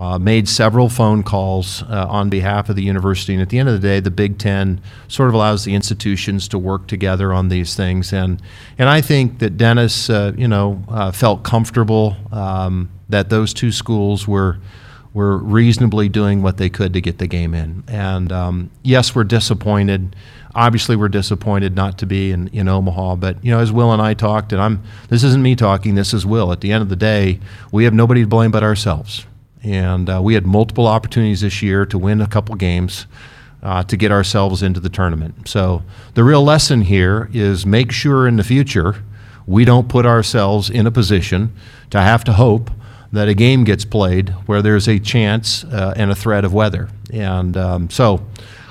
Uh, 0.01 0.19
made 0.19 0.49
several 0.49 0.89
phone 0.89 1.23
calls 1.23 1.85
uh, 1.85 2.07
on 2.11 2.29
behalf 2.29 2.69
of 2.69 2.75
the 2.75 2.83
university. 2.83 3.35
And 3.35 3.43
at 3.43 3.51
the 3.51 3.61
end 3.61 3.69
of 3.69 3.81
the 3.81 3.89
day, 3.89 4.01
the 4.01 4.11
Big 4.11 4.37
Ten 4.37 4.81
sort 5.07 5.29
of 5.29 5.35
allows 5.35 5.65
the 5.65 5.75
institutions 5.75 6.49
to 6.49 6.59
work 6.59 6.89
together 6.89 7.33
on 7.33 7.51
these 7.51 7.77
things. 7.77 8.13
And 8.13 8.43
and 8.79 8.89
I 8.89 9.01
think 9.01 9.39
that 9.39 9.57
Dennis, 9.57 10.11
uh, 10.11 10.33
you 10.37 10.49
know, 10.49 10.83
uh, 10.89 11.13
felt 11.13 11.45
comfortable 11.45 12.17
um, 12.33 12.89
that 13.13 13.31
those 13.31 13.55
two 13.55 13.71
schools 13.71 14.27
were 14.27 14.59
were 15.15 15.37
reasonably 15.37 16.09
doing 16.09 16.43
what 16.43 16.57
they 16.57 16.71
could 16.71 16.95
to 16.95 17.01
get 17.01 17.19
the 17.19 17.27
game 17.27 17.53
in. 17.55 17.85
And 17.87 18.33
um, 18.33 18.71
yes, 18.83 19.15
we're 19.15 19.25
disappointed. 19.25 20.17
Obviously, 20.55 20.97
we're 20.97 21.09
disappointed 21.09 21.77
not 21.77 21.99
to 21.99 22.07
be 22.07 22.31
in, 22.33 22.49
in 22.49 22.67
Omaha. 22.67 23.17
But 23.17 23.43
you 23.45 23.51
know, 23.51 23.59
as 23.59 23.71
Will 23.71 23.93
and 23.93 24.01
I 24.01 24.15
talked, 24.15 24.53
and 24.53 24.61
I'm 24.61 24.83
this 25.09 25.23
isn't 25.23 25.43
me 25.43 25.55
talking. 25.55 25.95
This 25.95 26.15
is 26.15 26.25
Will. 26.27 26.51
At 26.51 26.63
the 26.63 26.73
end 26.73 26.83
of 26.83 26.89
the 26.89 26.97
day, 26.97 27.41
we 27.71 27.85
have 27.85 27.95
nobody 27.95 28.23
to 28.23 28.27
blame 28.27 28.51
but 28.51 28.63
ourselves. 28.63 29.27
And 29.63 30.11
uh, 30.11 30.21
we 30.23 30.35
had 30.35 30.45
multiple 30.45 30.87
opportunities 30.87 31.43
this 31.43 31.63
year 31.63 31.87
to 31.87 31.99
win 31.99 32.21
a 32.21 32.27
couple 32.27 32.55
games. 32.57 33.07
Uh, 33.63 33.81
to 33.85 33.97
get 33.97 34.11
ourselves 34.11 34.61
into 34.61 34.81
the 34.81 34.89
tournament. 34.89 35.47
So, 35.47 35.85
the 36.15 36.25
real 36.25 36.43
lesson 36.43 36.81
here 36.81 37.31
is 37.33 37.65
make 37.65 37.93
sure 37.93 38.27
in 38.27 38.35
the 38.35 38.43
future 38.43 39.05
we 39.47 39.65
don't 39.65 39.89
put 39.89 40.05
ourselves 40.05 40.69
in 40.69 40.85
a 40.85 40.91
position 40.91 41.53
to 41.91 42.01
have 42.01 42.25
to 42.25 42.33
hope 42.33 42.73
that 43.13 43.29
a 43.29 43.35
game 43.35 43.65
gets 43.65 43.85
played 43.85 44.31
where 44.47 44.63
there's 44.63 44.89
a 44.89 44.99
chance 44.99 45.65
uh, 45.65 45.95
and 45.97 46.11
a 46.11 46.15
threat 46.15 46.45
of 46.45 46.55
weather. 46.55 46.89
And 47.13 47.57
um, 47.57 47.91
so, 47.91 48.27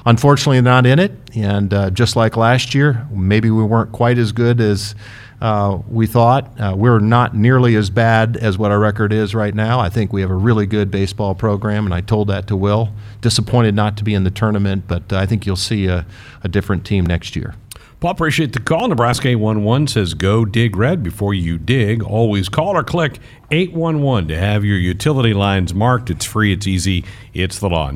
unfortunately, 0.05 0.61
not 0.61 0.85
in 0.85 0.99
it. 0.99 1.11
And 1.35 1.73
uh, 1.73 1.89
just 1.91 2.15
like 2.15 2.35
last 2.35 2.73
year, 2.73 3.07
maybe 3.11 3.51
we 3.51 3.63
weren't 3.63 3.91
quite 3.91 4.17
as 4.17 4.31
good 4.31 4.59
as 4.59 4.95
uh, 5.41 5.79
we 5.87 6.05
thought. 6.05 6.59
Uh, 6.59 6.73
we're 6.75 6.99
not 6.99 7.35
nearly 7.35 7.75
as 7.75 7.89
bad 7.89 8.37
as 8.37 8.57
what 8.57 8.71
our 8.71 8.79
record 8.79 9.11
is 9.11 9.33
right 9.33 9.53
now. 9.53 9.79
I 9.79 9.89
think 9.89 10.13
we 10.13 10.21
have 10.21 10.29
a 10.29 10.35
really 10.35 10.67
good 10.67 10.91
baseball 10.91 11.33
program, 11.33 11.85
and 11.85 11.93
I 11.93 12.01
told 12.01 12.27
that 12.27 12.47
to 12.47 12.55
Will. 12.55 12.89
Disappointed 13.21 13.73
not 13.73 13.97
to 13.97 14.03
be 14.03 14.13
in 14.13 14.23
the 14.23 14.31
tournament, 14.31 14.85
but 14.87 15.11
I 15.11 15.25
think 15.25 15.45
you'll 15.45 15.55
see 15.55 15.87
a, 15.87 16.05
a 16.43 16.47
different 16.47 16.85
team 16.85 17.05
next 17.05 17.35
year. 17.35 17.55
Paul, 18.01 18.13
appreciate 18.13 18.53
the 18.53 18.59
call. 18.59 18.87
Nebraska 18.87 19.27
811 19.27 19.85
says 19.85 20.15
go 20.15 20.43
dig 20.43 20.75
red 20.75 21.03
before 21.03 21.35
you 21.35 21.59
dig. 21.59 22.01
Always 22.01 22.49
call 22.49 22.75
or 22.75 22.83
click 22.83 23.19
811 23.51 24.27
to 24.29 24.37
have 24.39 24.65
your 24.65 24.79
utility 24.79 25.35
lines 25.35 25.71
marked. 25.75 26.09
It's 26.09 26.25
free, 26.25 26.51
it's 26.51 26.65
easy, 26.65 27.05
it's 27.35 27.59
the 27.59 27.69
law. 27.69 27.93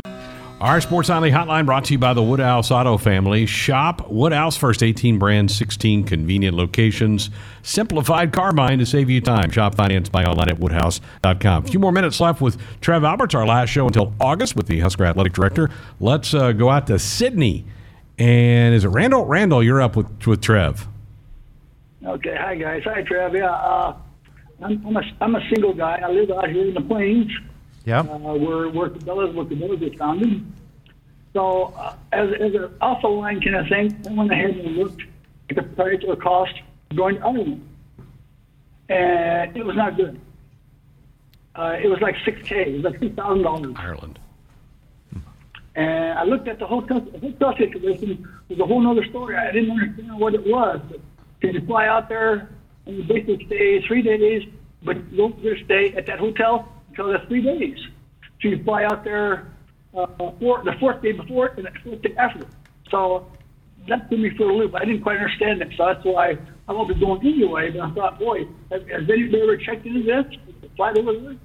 Our 0.61 0.79
Sports 0.79 1.09
Only 1.09 1.31
Hotline 1.31 1.65
brought 1.65 1.85
to 1.85 1.93
you 1.93 1.97
by 1.97 2.13
the 2.13 2.21
Woodhouse 2.21 2.69
Auto 2.69 2.99
Family. 2.99 3.47
Shop 3.47 4.07
Woodhouse 4.07 4.55
First 4.55 4.83
18 4.83 5.17
brands, 5.17 5.55
16 5.55 6.03
convenient 6.03 6.55
locations. 6.55 7.31
Simplified 7.63 8.31
car 8.31 8.53
buying 8.53 8.77
to 8.77 8.85
save 8.85 9.09
you 9.09 9.21
time. 9.21 9.49
Shop 9.49 9.73
finance 9.73 10.07
by 10.07 10.23
online 10.23 10.49
at 10.49 10.59
woodhouse.com. 10.59 11.65
A 11.65 11.67
few 11.67 11.79
more 11.79 11.91
minutes 11.91 12.19
left 12.19 12.41
with 12.41 12.61
Trev 12.79 13.03
Alberts, 13.03 13.33
our 13.33 13.47
last 13.47 13.69
show 13.69 13.87
until 13.87 14.13
August 14.21 14.55
with 14.55 14.67
the 14.67 14.81
Husker 14.81 15.03
Athletic 15.03 15.33
Director. 15.33 15.71
Let's 15.99 16.31
uh, 16.35 16.51
go 16.51 16.69
out 16.69 16.85
to 16.87 16.99
Sidney. 16.99 17.65
And 18.17 18.73
is 18.73 18.85
it 18.85 18.89
Randall? 18.89 19.25
Randall, 19.25 19.63
you're 19.63 19.81
up 19.81 19.95
with, 19.95 20.25
with 20.25 20.41
Trev. 20.41 20.87
Okay, 22.05 22.35
hi 22.39 22.55
guys. 22.55 22.83
Hi, 22.85 23.01
Trev. 23.01 23.35
Yeah, 23.35 23.51
uh, 23.51 23.95
I'm, 24.61 24.85
I'm, 24.85 24.97
a, 24.97 25.01
I'm 25.21 25.35
a 25.35 25.49
single 25.49 25.73
guy. 25.73 25.99
I 26.03 26.09
live 26.09 26.29
out 26.31 26.49
here 26.49 26.67
in 26.67 26.73
the 26.73 26.81
plains. 26.81 27.31
Yeah. 27.83 27.99
Uh, 28.01 28.35
we're 28.35 28.69
where 28.69 28.89
Cabela's, 28.89 29.35
where 29.35 29.45
Cabela's 29.45 29.81
is 29.81 29.97
founded. 29.97 30.45
So, 31.33 31.73
uh, 31.77 31.95
as, 32.13 32.29
as 32.39 32.53
an 32.55 32.73
alpha 32.81 33.07
line 33.07 33.41
kind 33.41 33.55
of 33.55 33.67
thing, 33.67 34.01
I 34.07 34.13
went 34.13 34.31
ahead 34.31 34.51
and 34.51 34.77
looked 34.77 35.01
at 35.49 35.57
the 35.57 35.63
price 35.63 36.01
or 36.07 36.15
cost 36.15 36.53
going 36.95 37.15
to 37.15 37.21
Ireland. 37.25 37.67
And 38.87 39.57
it 39.57 39.65
was 39.65 39.75
not 39.75 39.97
good. 39.97 40.21
Uh, 41.55 41.77
it 41.81 41.87
was 41.87 41.99
like 42.01 42.15
6K. 42.17 42.51
It 42.51 42.75
was 42.75 42.83
like 42.83 42.99
$6,000. 43.01 43.77
Ireland. 43.77 44.19
And 45.75 46.17
I 46.17 46.23
looked 46.23 46.47
at 46.47 46.59
the 46.59 46.65
hotel, 46.65 47.01
the 47.01 47.19
hotel 47.19 47.55
situation. 47.57 48.27
It 48.49 48.57
was 48.57 48.59
a 48.59 48.65
whole 48.65 48.87
other 48.89 49.05
story. 49.05 49.35
I 49.35 49.51
didn't 49.51 49.71
understand 49.71 50.17
what 50.19 50.33
it 50.33 50.45
was. 50.45 50.79
Can 51.41 51.53
you 51.53 51.65
fly 51.65 51.87
out 51.87 52.07
there 52.07 52.49
and 52.85 53.07
basically 53.07 53.45
stay 53.47 53.81
three 53.85 54.01
days, 54.01 54.43
but 54.83 55.15
don't 55.15 55.41
just 55.41 55.65
stay 55.65 55.93
at 55.93 56.05
that 56.05 56.19
hotel 56.19 56.71
until 56.89 57.11
the 57.11 57.19
three 57.27 57.41
days. 57.41 57.77
So 58.41 58.49
you 58.49 58.63
fly 58.63 58.85
out 58.85 59.03
there 59.03 59.51
uh, 59.97 60.07
four, 60.39 60.63
the 60.63 60.73
fourth 60.79 61.01
day 61.01 61.11
before 61.11 61.47
and 61.57 61.65
the 61.65 61.71
fourth 61.83 62.01
day 62.01 62.15
after. 62.17 62.45
So 62.89 63.29
that 63.89 64.07
threw 64.07 64.17
me 64.17 64.31
for 64.37 64.49
a 64.49 64.55
loop. 64.55 64.75
I 64.75 64.85
didn't 64.85 65.01
quite 65.01 65.17
understand 65.17 65.61
it. 65.61 65.73
So 65.77 65.85
that's 65.85 66.05
why 66.05 66.37
I 66.67 66.71
won't 66.71 66.87
be 66.87 66.95
going 66.95 67.21
anyway. 67.21 67.71
But 67.71 67.81
I 67.81 67.91
thought, 67.91 68.19
boy, 68.19 68.45
has, 68.71 68.81
has 68.83 69.09
anybody 69.09 69.41
ever 69.41 69.57
checked 69.57 69.85
into 69.85 70.03
this? 70.03 70.25
Fly 70.77 70.93
over 70.97 71.13
there? 71.13 71.35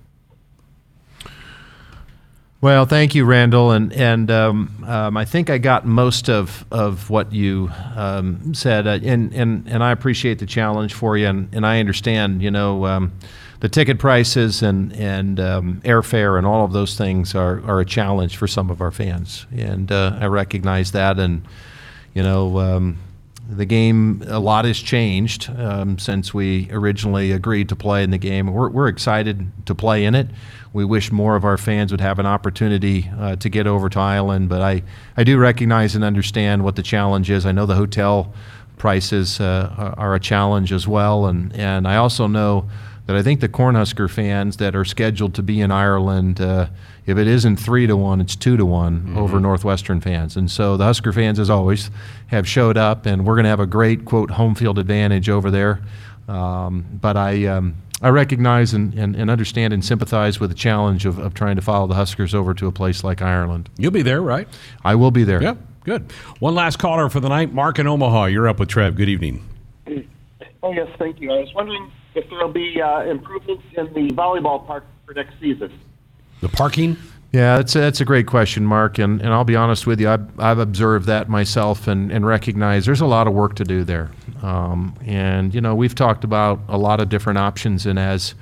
Well, 2.63 2.85
thank 2.85 3.15
you, 3.15 3.25
Randall, 3.25 3.71
and 3.71 3.91
and 3.95 4.31
um, 4.31 4.85
um, 4.87 5.17
I 5.17 5.25
think 5.25 5.49
I 5.49 5.57
got 5.57 5.87
most 5.87 6.29
of, 6.29 6.67
of 6.71 7.09
what 7.09 7.33
you 7.33 7.71
um, 7.97 8.53
said, 8.53 8.87
uh, 8.87 8.99
and 9.03 9.33
and 9.33 9.67
and 9.67 9.83
I 9.83 9.93
appreciate 9.93 10.41
the 10.41 10.47
challenge 10.47 10.93
for 10.93 11.17
you, 11.17 11.27
and, 11.27 11.49
and 11.55 11.65
I 11.65 11.81
understand, 11.81 12.43
you 12.43 12.51
know, 12.51 12.85
um, 12.85 13.13
the 13.61 13.71
ticket 13.71 13.99
prices 13.99 14.63
and 14.63 14.93
and 14.93 15.41
um, 15.41 15.81
airfare 15.87 16.37
and 16.37 16.47
all 16.47 16.63
of 16.63 16.73
those 16.73 16.99
things 16.99 17.35
are, 17.35 17.65
are 17.65 17.81
a 17.81 17.87
challenge 17.87 18.37
for 18.37 18.47
some 18.47 18.69
of 18.69 18.83
our 18.83 18.91
fans, 18.91 19.47
and 19.57 19.91
uh, 19.91 20.19
I 20.21 20.27
recognize 20.27 20.93
that, 20.93 21.19
and 21.19 21.43
you 22.13 22.23
know. 22.23 22.59
The 23.51 23.67
game, 23.67 24.23
a 24.29 24.39
lot 24.39 24.65
has 24.65 24.79
changed 24.79 25.51
um, 25.59 25.99
since 25.99 26.33
we 26.33 26.71
originally 26.71 27.33
agreed 27.33 27.69
to 27.71 27.77
play 27.77 28.05
in 28.05 28.11
the 28.11 28.19
game. 28.19 28.47
We're, 28.47 28.69
we're 28.69 28.87
excited 28.87 29.51
to 29.67 29.75
play 29.75 30.05
in 30.05 30.15
it. 30.15 30.29
We 30.73 30.85
wish 30.85 31.11
more 31.11 31.35
of 31.35 31.45
our 31.45 31.59
fans 31.59 31.91
would 31.91 32.01
have 32.01 32.21
an 32.21 32.27
opportunity 32.27 33.11
uh, 33.19 33.35
to 33.37 33.49
get 33.49 33.67
over 33.67 33.89
to 33.89 33.99
Ireland, 33.99 34.49
but 34.49 34.63
I, 34.63 34.85
I 35.17 35.25
do 35.25 35.37
recognize 35.37 35.97
and 35.97 36.05
understand 36.05 36.63
what 36.63 36.77
the 36.77 36.83
challenge 36.83 37.29
is. 37.29 37.45
I 37.45 37.51
know 37.51 37.67
the 37.67 37.75
hotel 37.75 38.33
prices 38.79 39.41
uh, 39.41 39.95
are 39.99 40.15
a 40.15 40.21
challenge 40.21 40.73
as 40.73 40.87
well, 40.87 41.27
and, 41.27 41.53
and 41.55 41.89
I 41.89 41.97
also 41.97 42.29
know 42.29 42.69
that 43.11 43.17
I 43.17 43.23
think 43.25 43.41
the 43.41 43.49
Cornhusker 43.49 44.09
fans 44.09 44.59
that 44.59 44.77
are 44.77 44.85
scheduled 44.85 45.35
to 45.35 45.43
be 45.43 45.61
in 45.61 45.73
Ireland, 45.73 46.41
uh, 46.41 46.69
if 47.07 47.19
it 47.19 47.27
isn't 47.27 47.57
three 47.57 47.89
to 47.89 47.97
one, 47.97 48.21
it's 48.21 48.37
two 48.37 48.57
to 48.57 48.65
one 48.65 49.01
mm-hmm. 49.01 49.19
over 49.19 49.41
Northwestern 49.41 50.01
fans. 50.01 50.37
And 50.37 50.49
so 50.49 50.77
the 50.77 50.85
Husker 50.85 51.13
fans, 51.13 51.41
as 51.41 51.51
always, 51.51 51.91
have 52.29 52.47
showed 52.47 52.77
up, 52.77 53.07
and 53.07 53.27
we're 53.27 53.35
going 53.35 53.47
to 53.47 53.51
have 53.51 53.59
a 53.59 53.67
great 53.67 54.05
quote 54.05 54.31
home 54.31 54.55
field 54.55 54.79
advantage 54.79 55.29
over 55.29 55.51
there. 55.51 55.83
Um, 56.29 56.87
but 57.01 57.17
I. 57.17 57.47
Um, 57.47 57.75
I 58.03 58.09
recognize 58.09 58.73
and, 58.73 58.95
and, 58.95 59.15
and, 59.15 59.29
understand 59.29 59.75
and 59.75 59.85
sympathize 59.85 60.41
with 60.41 60.49
the 60.49 60.57
challenge 60.57 61.05
of, 61.05 61.19
of 61.19 61.35
trying 61.35 61.57
to 61.57 61.63
follow 61.63 61.87
the 61.87 61.97
Huskers 61.97 62.35
over 62.35 62.55
to 62.55 62.67
a 62.67 62.73
place 62.73 63.05
like 63.05 63.21
Ireland. 63.21 63.69
You'll 63.77 63.91
be 63.91 64.01
there, 64.01 64.23
right? 64.23 64.49
I 64.83 64.95
will 64.95 65.11
be 65.11 65.23
there. 65.23 65.43
Yep, 65.43 65.59
good. 65.85 66.11
One 66.39 66.55
last 66.55 66.79
caller 66.79 67.11
for 67.11 67.21
the 67.21 67.29
night, 67.29 67.53
Mark 67.53 67.79
in 67.79 67.87
Omaha. 67.87 68.25
You're 68.25 68.49
up 68.49 68.59
with 68.59 68.71
Trev. 68.71 68.97
Good 68.97 69.11
evening. 69.11 69.47
Oh, 70.63 70.73
yes, 70.73 70.89
thank 70.99 71.21
you. 71.21 71.31
I 71.31 71.41
was 71.41 71.53
wondering 71.55 71.93
if 72.15 72.29
there 72.29 72.39
will 72.39 72.53
be 72.53 72.81
uh, 72.81 73.03
improvements 73.03 73.63
in 73.77 73.87
the 73.93 74.15
volleyball 74.15 74.67
park 74.67 74.85
for 75.07 75.15
next 75.15 75.35
season. 75.41 75.73
The 76.41 76.49
parking? 76.49 76.97
Yeah, 77.33 77.59
that's 77.59 77.77
a, 77.77 77.81
that's 77.81 78.01
a 78.01 78.05
great 78.05 78.27
question, 78.27 78.67
Mark. 78.67 78.99
And, 78.99 79.21
and 79.21 79.33
I'll 79.33 79.45
be 79.45 79.55
honest 79.55 79.87
with 79.87 80.01
you, 80.01 80.11
I've, 80.11 80.41
I've 80.41 80.59
observed 80.59 81.07
that 81.07 81.29
myself 81.29 81.87
and, 81.87 82.11
and 82.11 82.27
recognize 82.27 82.87
there's 82.87 83.01
a 83.01 83.07
lot 83.07 83.29
of 83.29 83.35
work 83.35 83.55
to 83.57 83.65
do 83.65 83.85
there. 83.85 84.11
Um, 84.43 84.97
and, 85.07 85.55
you 85.55 85.61
know, 85.61 85.75
we've 85.77 85.95
talked 85.95 86.25
about 86.25 86.59
a 86.69 86.77
lot 86.77 86.99
of 86.99 87.09
different 87.09 87.39
options. 87.39 87.87
And 87.87 87.99
as 87.99 88.35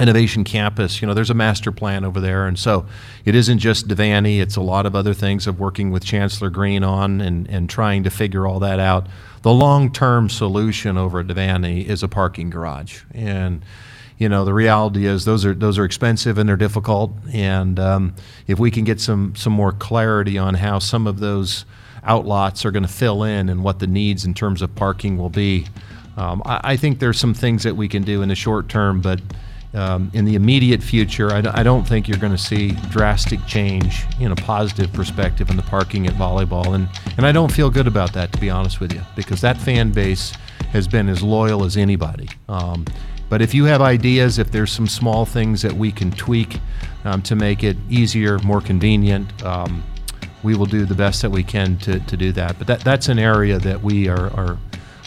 Innovation 0.00 0.42
Campus, 0.42 1.00
you 1.00 1.06
know, 1.06 1.14
there's 1.14 1.30
a 1.30 1.34
master 1.34 1.70
plan 1.70 2.04
over 2.04 2.20
there. 2.20 2.46
And 2.46 2.58
so 2.58 2.86
it 3.24 3.34
isn't 3.34 3.60
just 3.60 3.86
Devaney, 3.86 4.40
it's 4.40 4.56
a 4.56 4.60
lot 4.60 4.86
of 4.86 4.96
other 4.96 5.14
things 5.14 5.46
of 5.46 5.60
working 5.60 5.92
with 5.92 6.04
Chancellor 6.04 6.50
Green 6.50 6.82
on 6.82 7.20
and, 7.20 7.48
and 7.48 7.70
trying 7.70 8.02
to 8.02 8.10
figure 8.10 8.46
all 8.46 8.58
that 8.58 8.80
out. 8.80 9.06
The 9.42 9.52
long 9.52 9.92
term 9.92 10.28
solution 10.28 10.98
over 10.98 11.20
at 11.20 11.28
Devaney 11.28 11.86
is 11.86 12.02
a 12.02 12.08
parking 12.08 12.50
garage. 12.50 13.02
And, 13.12 13.64
you 14.18 14.28
know 14.28 14.44
the 14.44 14.54
reality 14.54 15.06
is 15.06 15.24
those 15.24 15.44
are 15.44 15.54
those 15.54 15.78
are 15.78 15.84
expensive 15.84 16.38
and 16.38 16.48
they're 16.48 16.56
difficult 16.56 17.12
and 17.32 17.80
um, 17.80 18.14
if 18.46 18.58
we 18.58 18.70
can 18.70 18.84
get 18.84 19.00
some 19.00 19.34
some 19.34 19.52
more 19.52 19.72
clarity 19.72 20.38
on 20.38 20.54
how 20.54 20.78
some 20.78 21.06
of 21.06 21.18
those 21.18 21.64
outlots 22.06 22.64
are 22.64 22.70
going 22.70 22.84
to 22.84 22.88
fill 22.88 23.24
in 23.24 23.48
and 23.48 23.64
what 23.64 23.80
the 23.80 23.86
needs 23.86 24.24
in 24.24 24.34
terms 24.34 24.62
of 24.62 24.74
parking 24.74 25.16
will 25.18 25.30
be 25.30 25.66
um, 26.16 26.42
I, 26.44 26.60
I, 26.62 26.76
think 26.76 27.00
there's 27.00 27.18
some 27.18 27.34
things 27.34 27.64
that 27.64 27.76
we 27.76 27.88
can 27.88 28.04
do 28.04 28.22
in 28.22 28.28
the 28.28 28.36
short 28.36 28.68
term 28.68 29.00
but 29.00 29.20
um, 29.74 30.10
in 30.14 30.24
the 30.24 30.34
immediate 30.34 30.82
future 30.82 31.32
I 31.32 31.40
d- 31.40 31.48
I 31.48 31.62
don't 31.62 31.86
think 31.86 32.08
you're 32.08 32.18
going 32.18 32.32
to 32.32 32.38
see 32.38 32.72
drastic 32.90 33.44
change 33.46 34.04
in 34.20 34.32
a 34.32 34.36
positive 34.36 34.92
perspective 34.92 35.50
in 35.50 35.56
the 35.56 35.62
parking 35.62 36.06
at 36.06 36.14
volleyball 36.14 36.74
and 36.74 36.88
and 37.16 37.26
I 37.26 37.32
don't 37.32 37.52
feel 37.52 37.70
good 37.70 37.86
about 37.86 38.12
that 38.14 38.32
to 38.32 38.40
be 38.40 38.50
honest 38.50 38.80
with 38.80 38.92
you 38.92 39.02
because 39.16 39.40
that 39.40 39.56
fan 39.58 39.90
base 39.92 40.32
has 40.72 40.88
been 40.88 41.08
as 41.08 41.22
loyal 41.22 41.64
as 41.64 41.76
anybody 41.76 42.28
um, 42.48 42.84
but 43.28 43.42
if 43.42 43.54
you 43.54 43.64
have 43.64 43.80
ideas, 43.80 44.38
if 44.38 44.50
there's 44.50 44.70
some 44.70 44.86
small 44.86 45.24
things 45.24 45.62
that 45.62 45.72
we 45.72 45.90
can 45.90 46.10
tweak 46.12 46.60
um, 47.04 47.22
to 47.22 47.34
make 47.34 47.64
it 47.64 47.76
easier, 47.88 48.38
more 48.40 48.60
convenient, 48.60 49.42
um, 49.44 49.82
we 50.42 50.54
will 50.54 50.66
do 50.66 50.84
the 50.84 50.94
best 50.94 51.22
that 51.22 51.30
we 51.30 51.42
can 51.42 51.78
to, 51.78 51.98
to 52.00 52.16
do 52.16 52.32
that. 52.32 52.58
But 52.58 52.66
that, 52.66 52.80
that's 52.80 53.08
an 53.08 53.18
area 53.18 53.58
that 53.58 53.82
we 53.82 54.08
are, 54.08 54.30
are, 54.34 54.58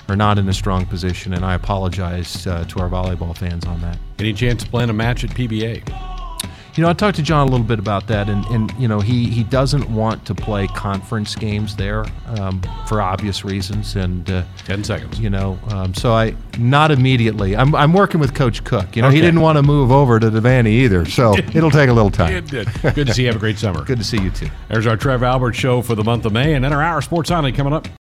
are 0.08 0.16
not 0.16 0.38
in 0.38 0.48
a 0.50 0.54
strong 0.54 0.86
position, 0.86 1.34
and 1.34 1.44
I 1.44 1.54
apologize 1.54 2.48
uh, 2.48 2.66
to 2.66 2.80
our 2.80 2.90
volleyball 2.90 3.36
fans 3.38 3.66
on 3.66 3.82
that. 3.82 3.98
Any 4.20 4.34
chance 4.34 4.64
to 4.64 4.70
plan 4.70 4.90
a 4.90 4.94
match 4.94 5.24
at 5.24 5.32
PBA? 5.32 5.84
You 6.78 6.84
know, 6.84 6.92
I 6.92 6.94
talked 6.94 7.16
to 7.16 7.24
John 7.24 7.48
a 7.48 7.50
little 7.50 7.66
bit 7.66 7.80
about 7.80 8.06
that, 8.06 8.30
and, 8.30 8.46
and 8.46 8.72
you 8.78 8.88
know, 8.88 9.00
he, 9.00 9.32
he 9.32 9.44
doesn't 9.44 9.90
want 9.90 10.24
to 10.28 10.36
play 10.36 10.68
conference 10.68 11.36
games 11.36 11.76
there 11.76 12.06
um, 12.28 12.62
for 12.88 13.02
obvious 13.02 13.44
reasons. 13.44 13.96
And 13.96 14.30
uh, 14.30 14.44
ten 14.64 14.84
seconds, 14.84 15.20
you 15.20 15.32
know, 15.32 15.58
um, 15.70 15.96
so 15.96 16.14
I 16.14 16.36
not 16.60 16.92
immediately. 16.92 17.58
I'm, 17.58 17.74
I'm 17.74 17.94
working 17.94 18.20
with 18.20 18.36
Coach 18.36 18.64
Cook. 18.64 18.96
You 18.96 19.02
know, 19.02 19.08
okay. 19.08 19.16
he 19.16 19.22
didn't 19.24 19.42
want 19.42 19.58
to 19.58 19.64
move 19.64 19.92
over 19.92 20.20
to 20.20 20.30
Devaney 20.30 20.68
either, 20.68 21.04
so 21.06 21.36
it'll 21.38 21.72
take 21.72 21.90
a 21.90 21.94
little 21.94 22.12
time. 22.12 22.46
Good 22.46 22.68
to 23.08 23.14
see 23.14 23.24
you. 23.24 23.30
Have 23.30 23.38
a 23.38 23.40
great 23.40 23.58
summer. 23.58 23.84
Good 23.84 23.98
to 23.98 24.04
see 24.04 24.22
you 24.22 24.30
too. 24.30 24.50
There's 24.70 24.86
our 24.86 24.98
Trev 24.98 25.24
Albert 25.24 25.54
show 25.54 25.82
for 25.82 25.96
the 25.96 26.04
month 26.04 26.26
of 26.26 26.34
May, 26.34 26.54
and 26.54 26.64
then 26.64 26.74
our 26.74 26.84
Hour 26.84 27.02
Sports 27.02 27.32
Only 27.32 27.54
coming 27.54 27.74
up. 27.74 27.88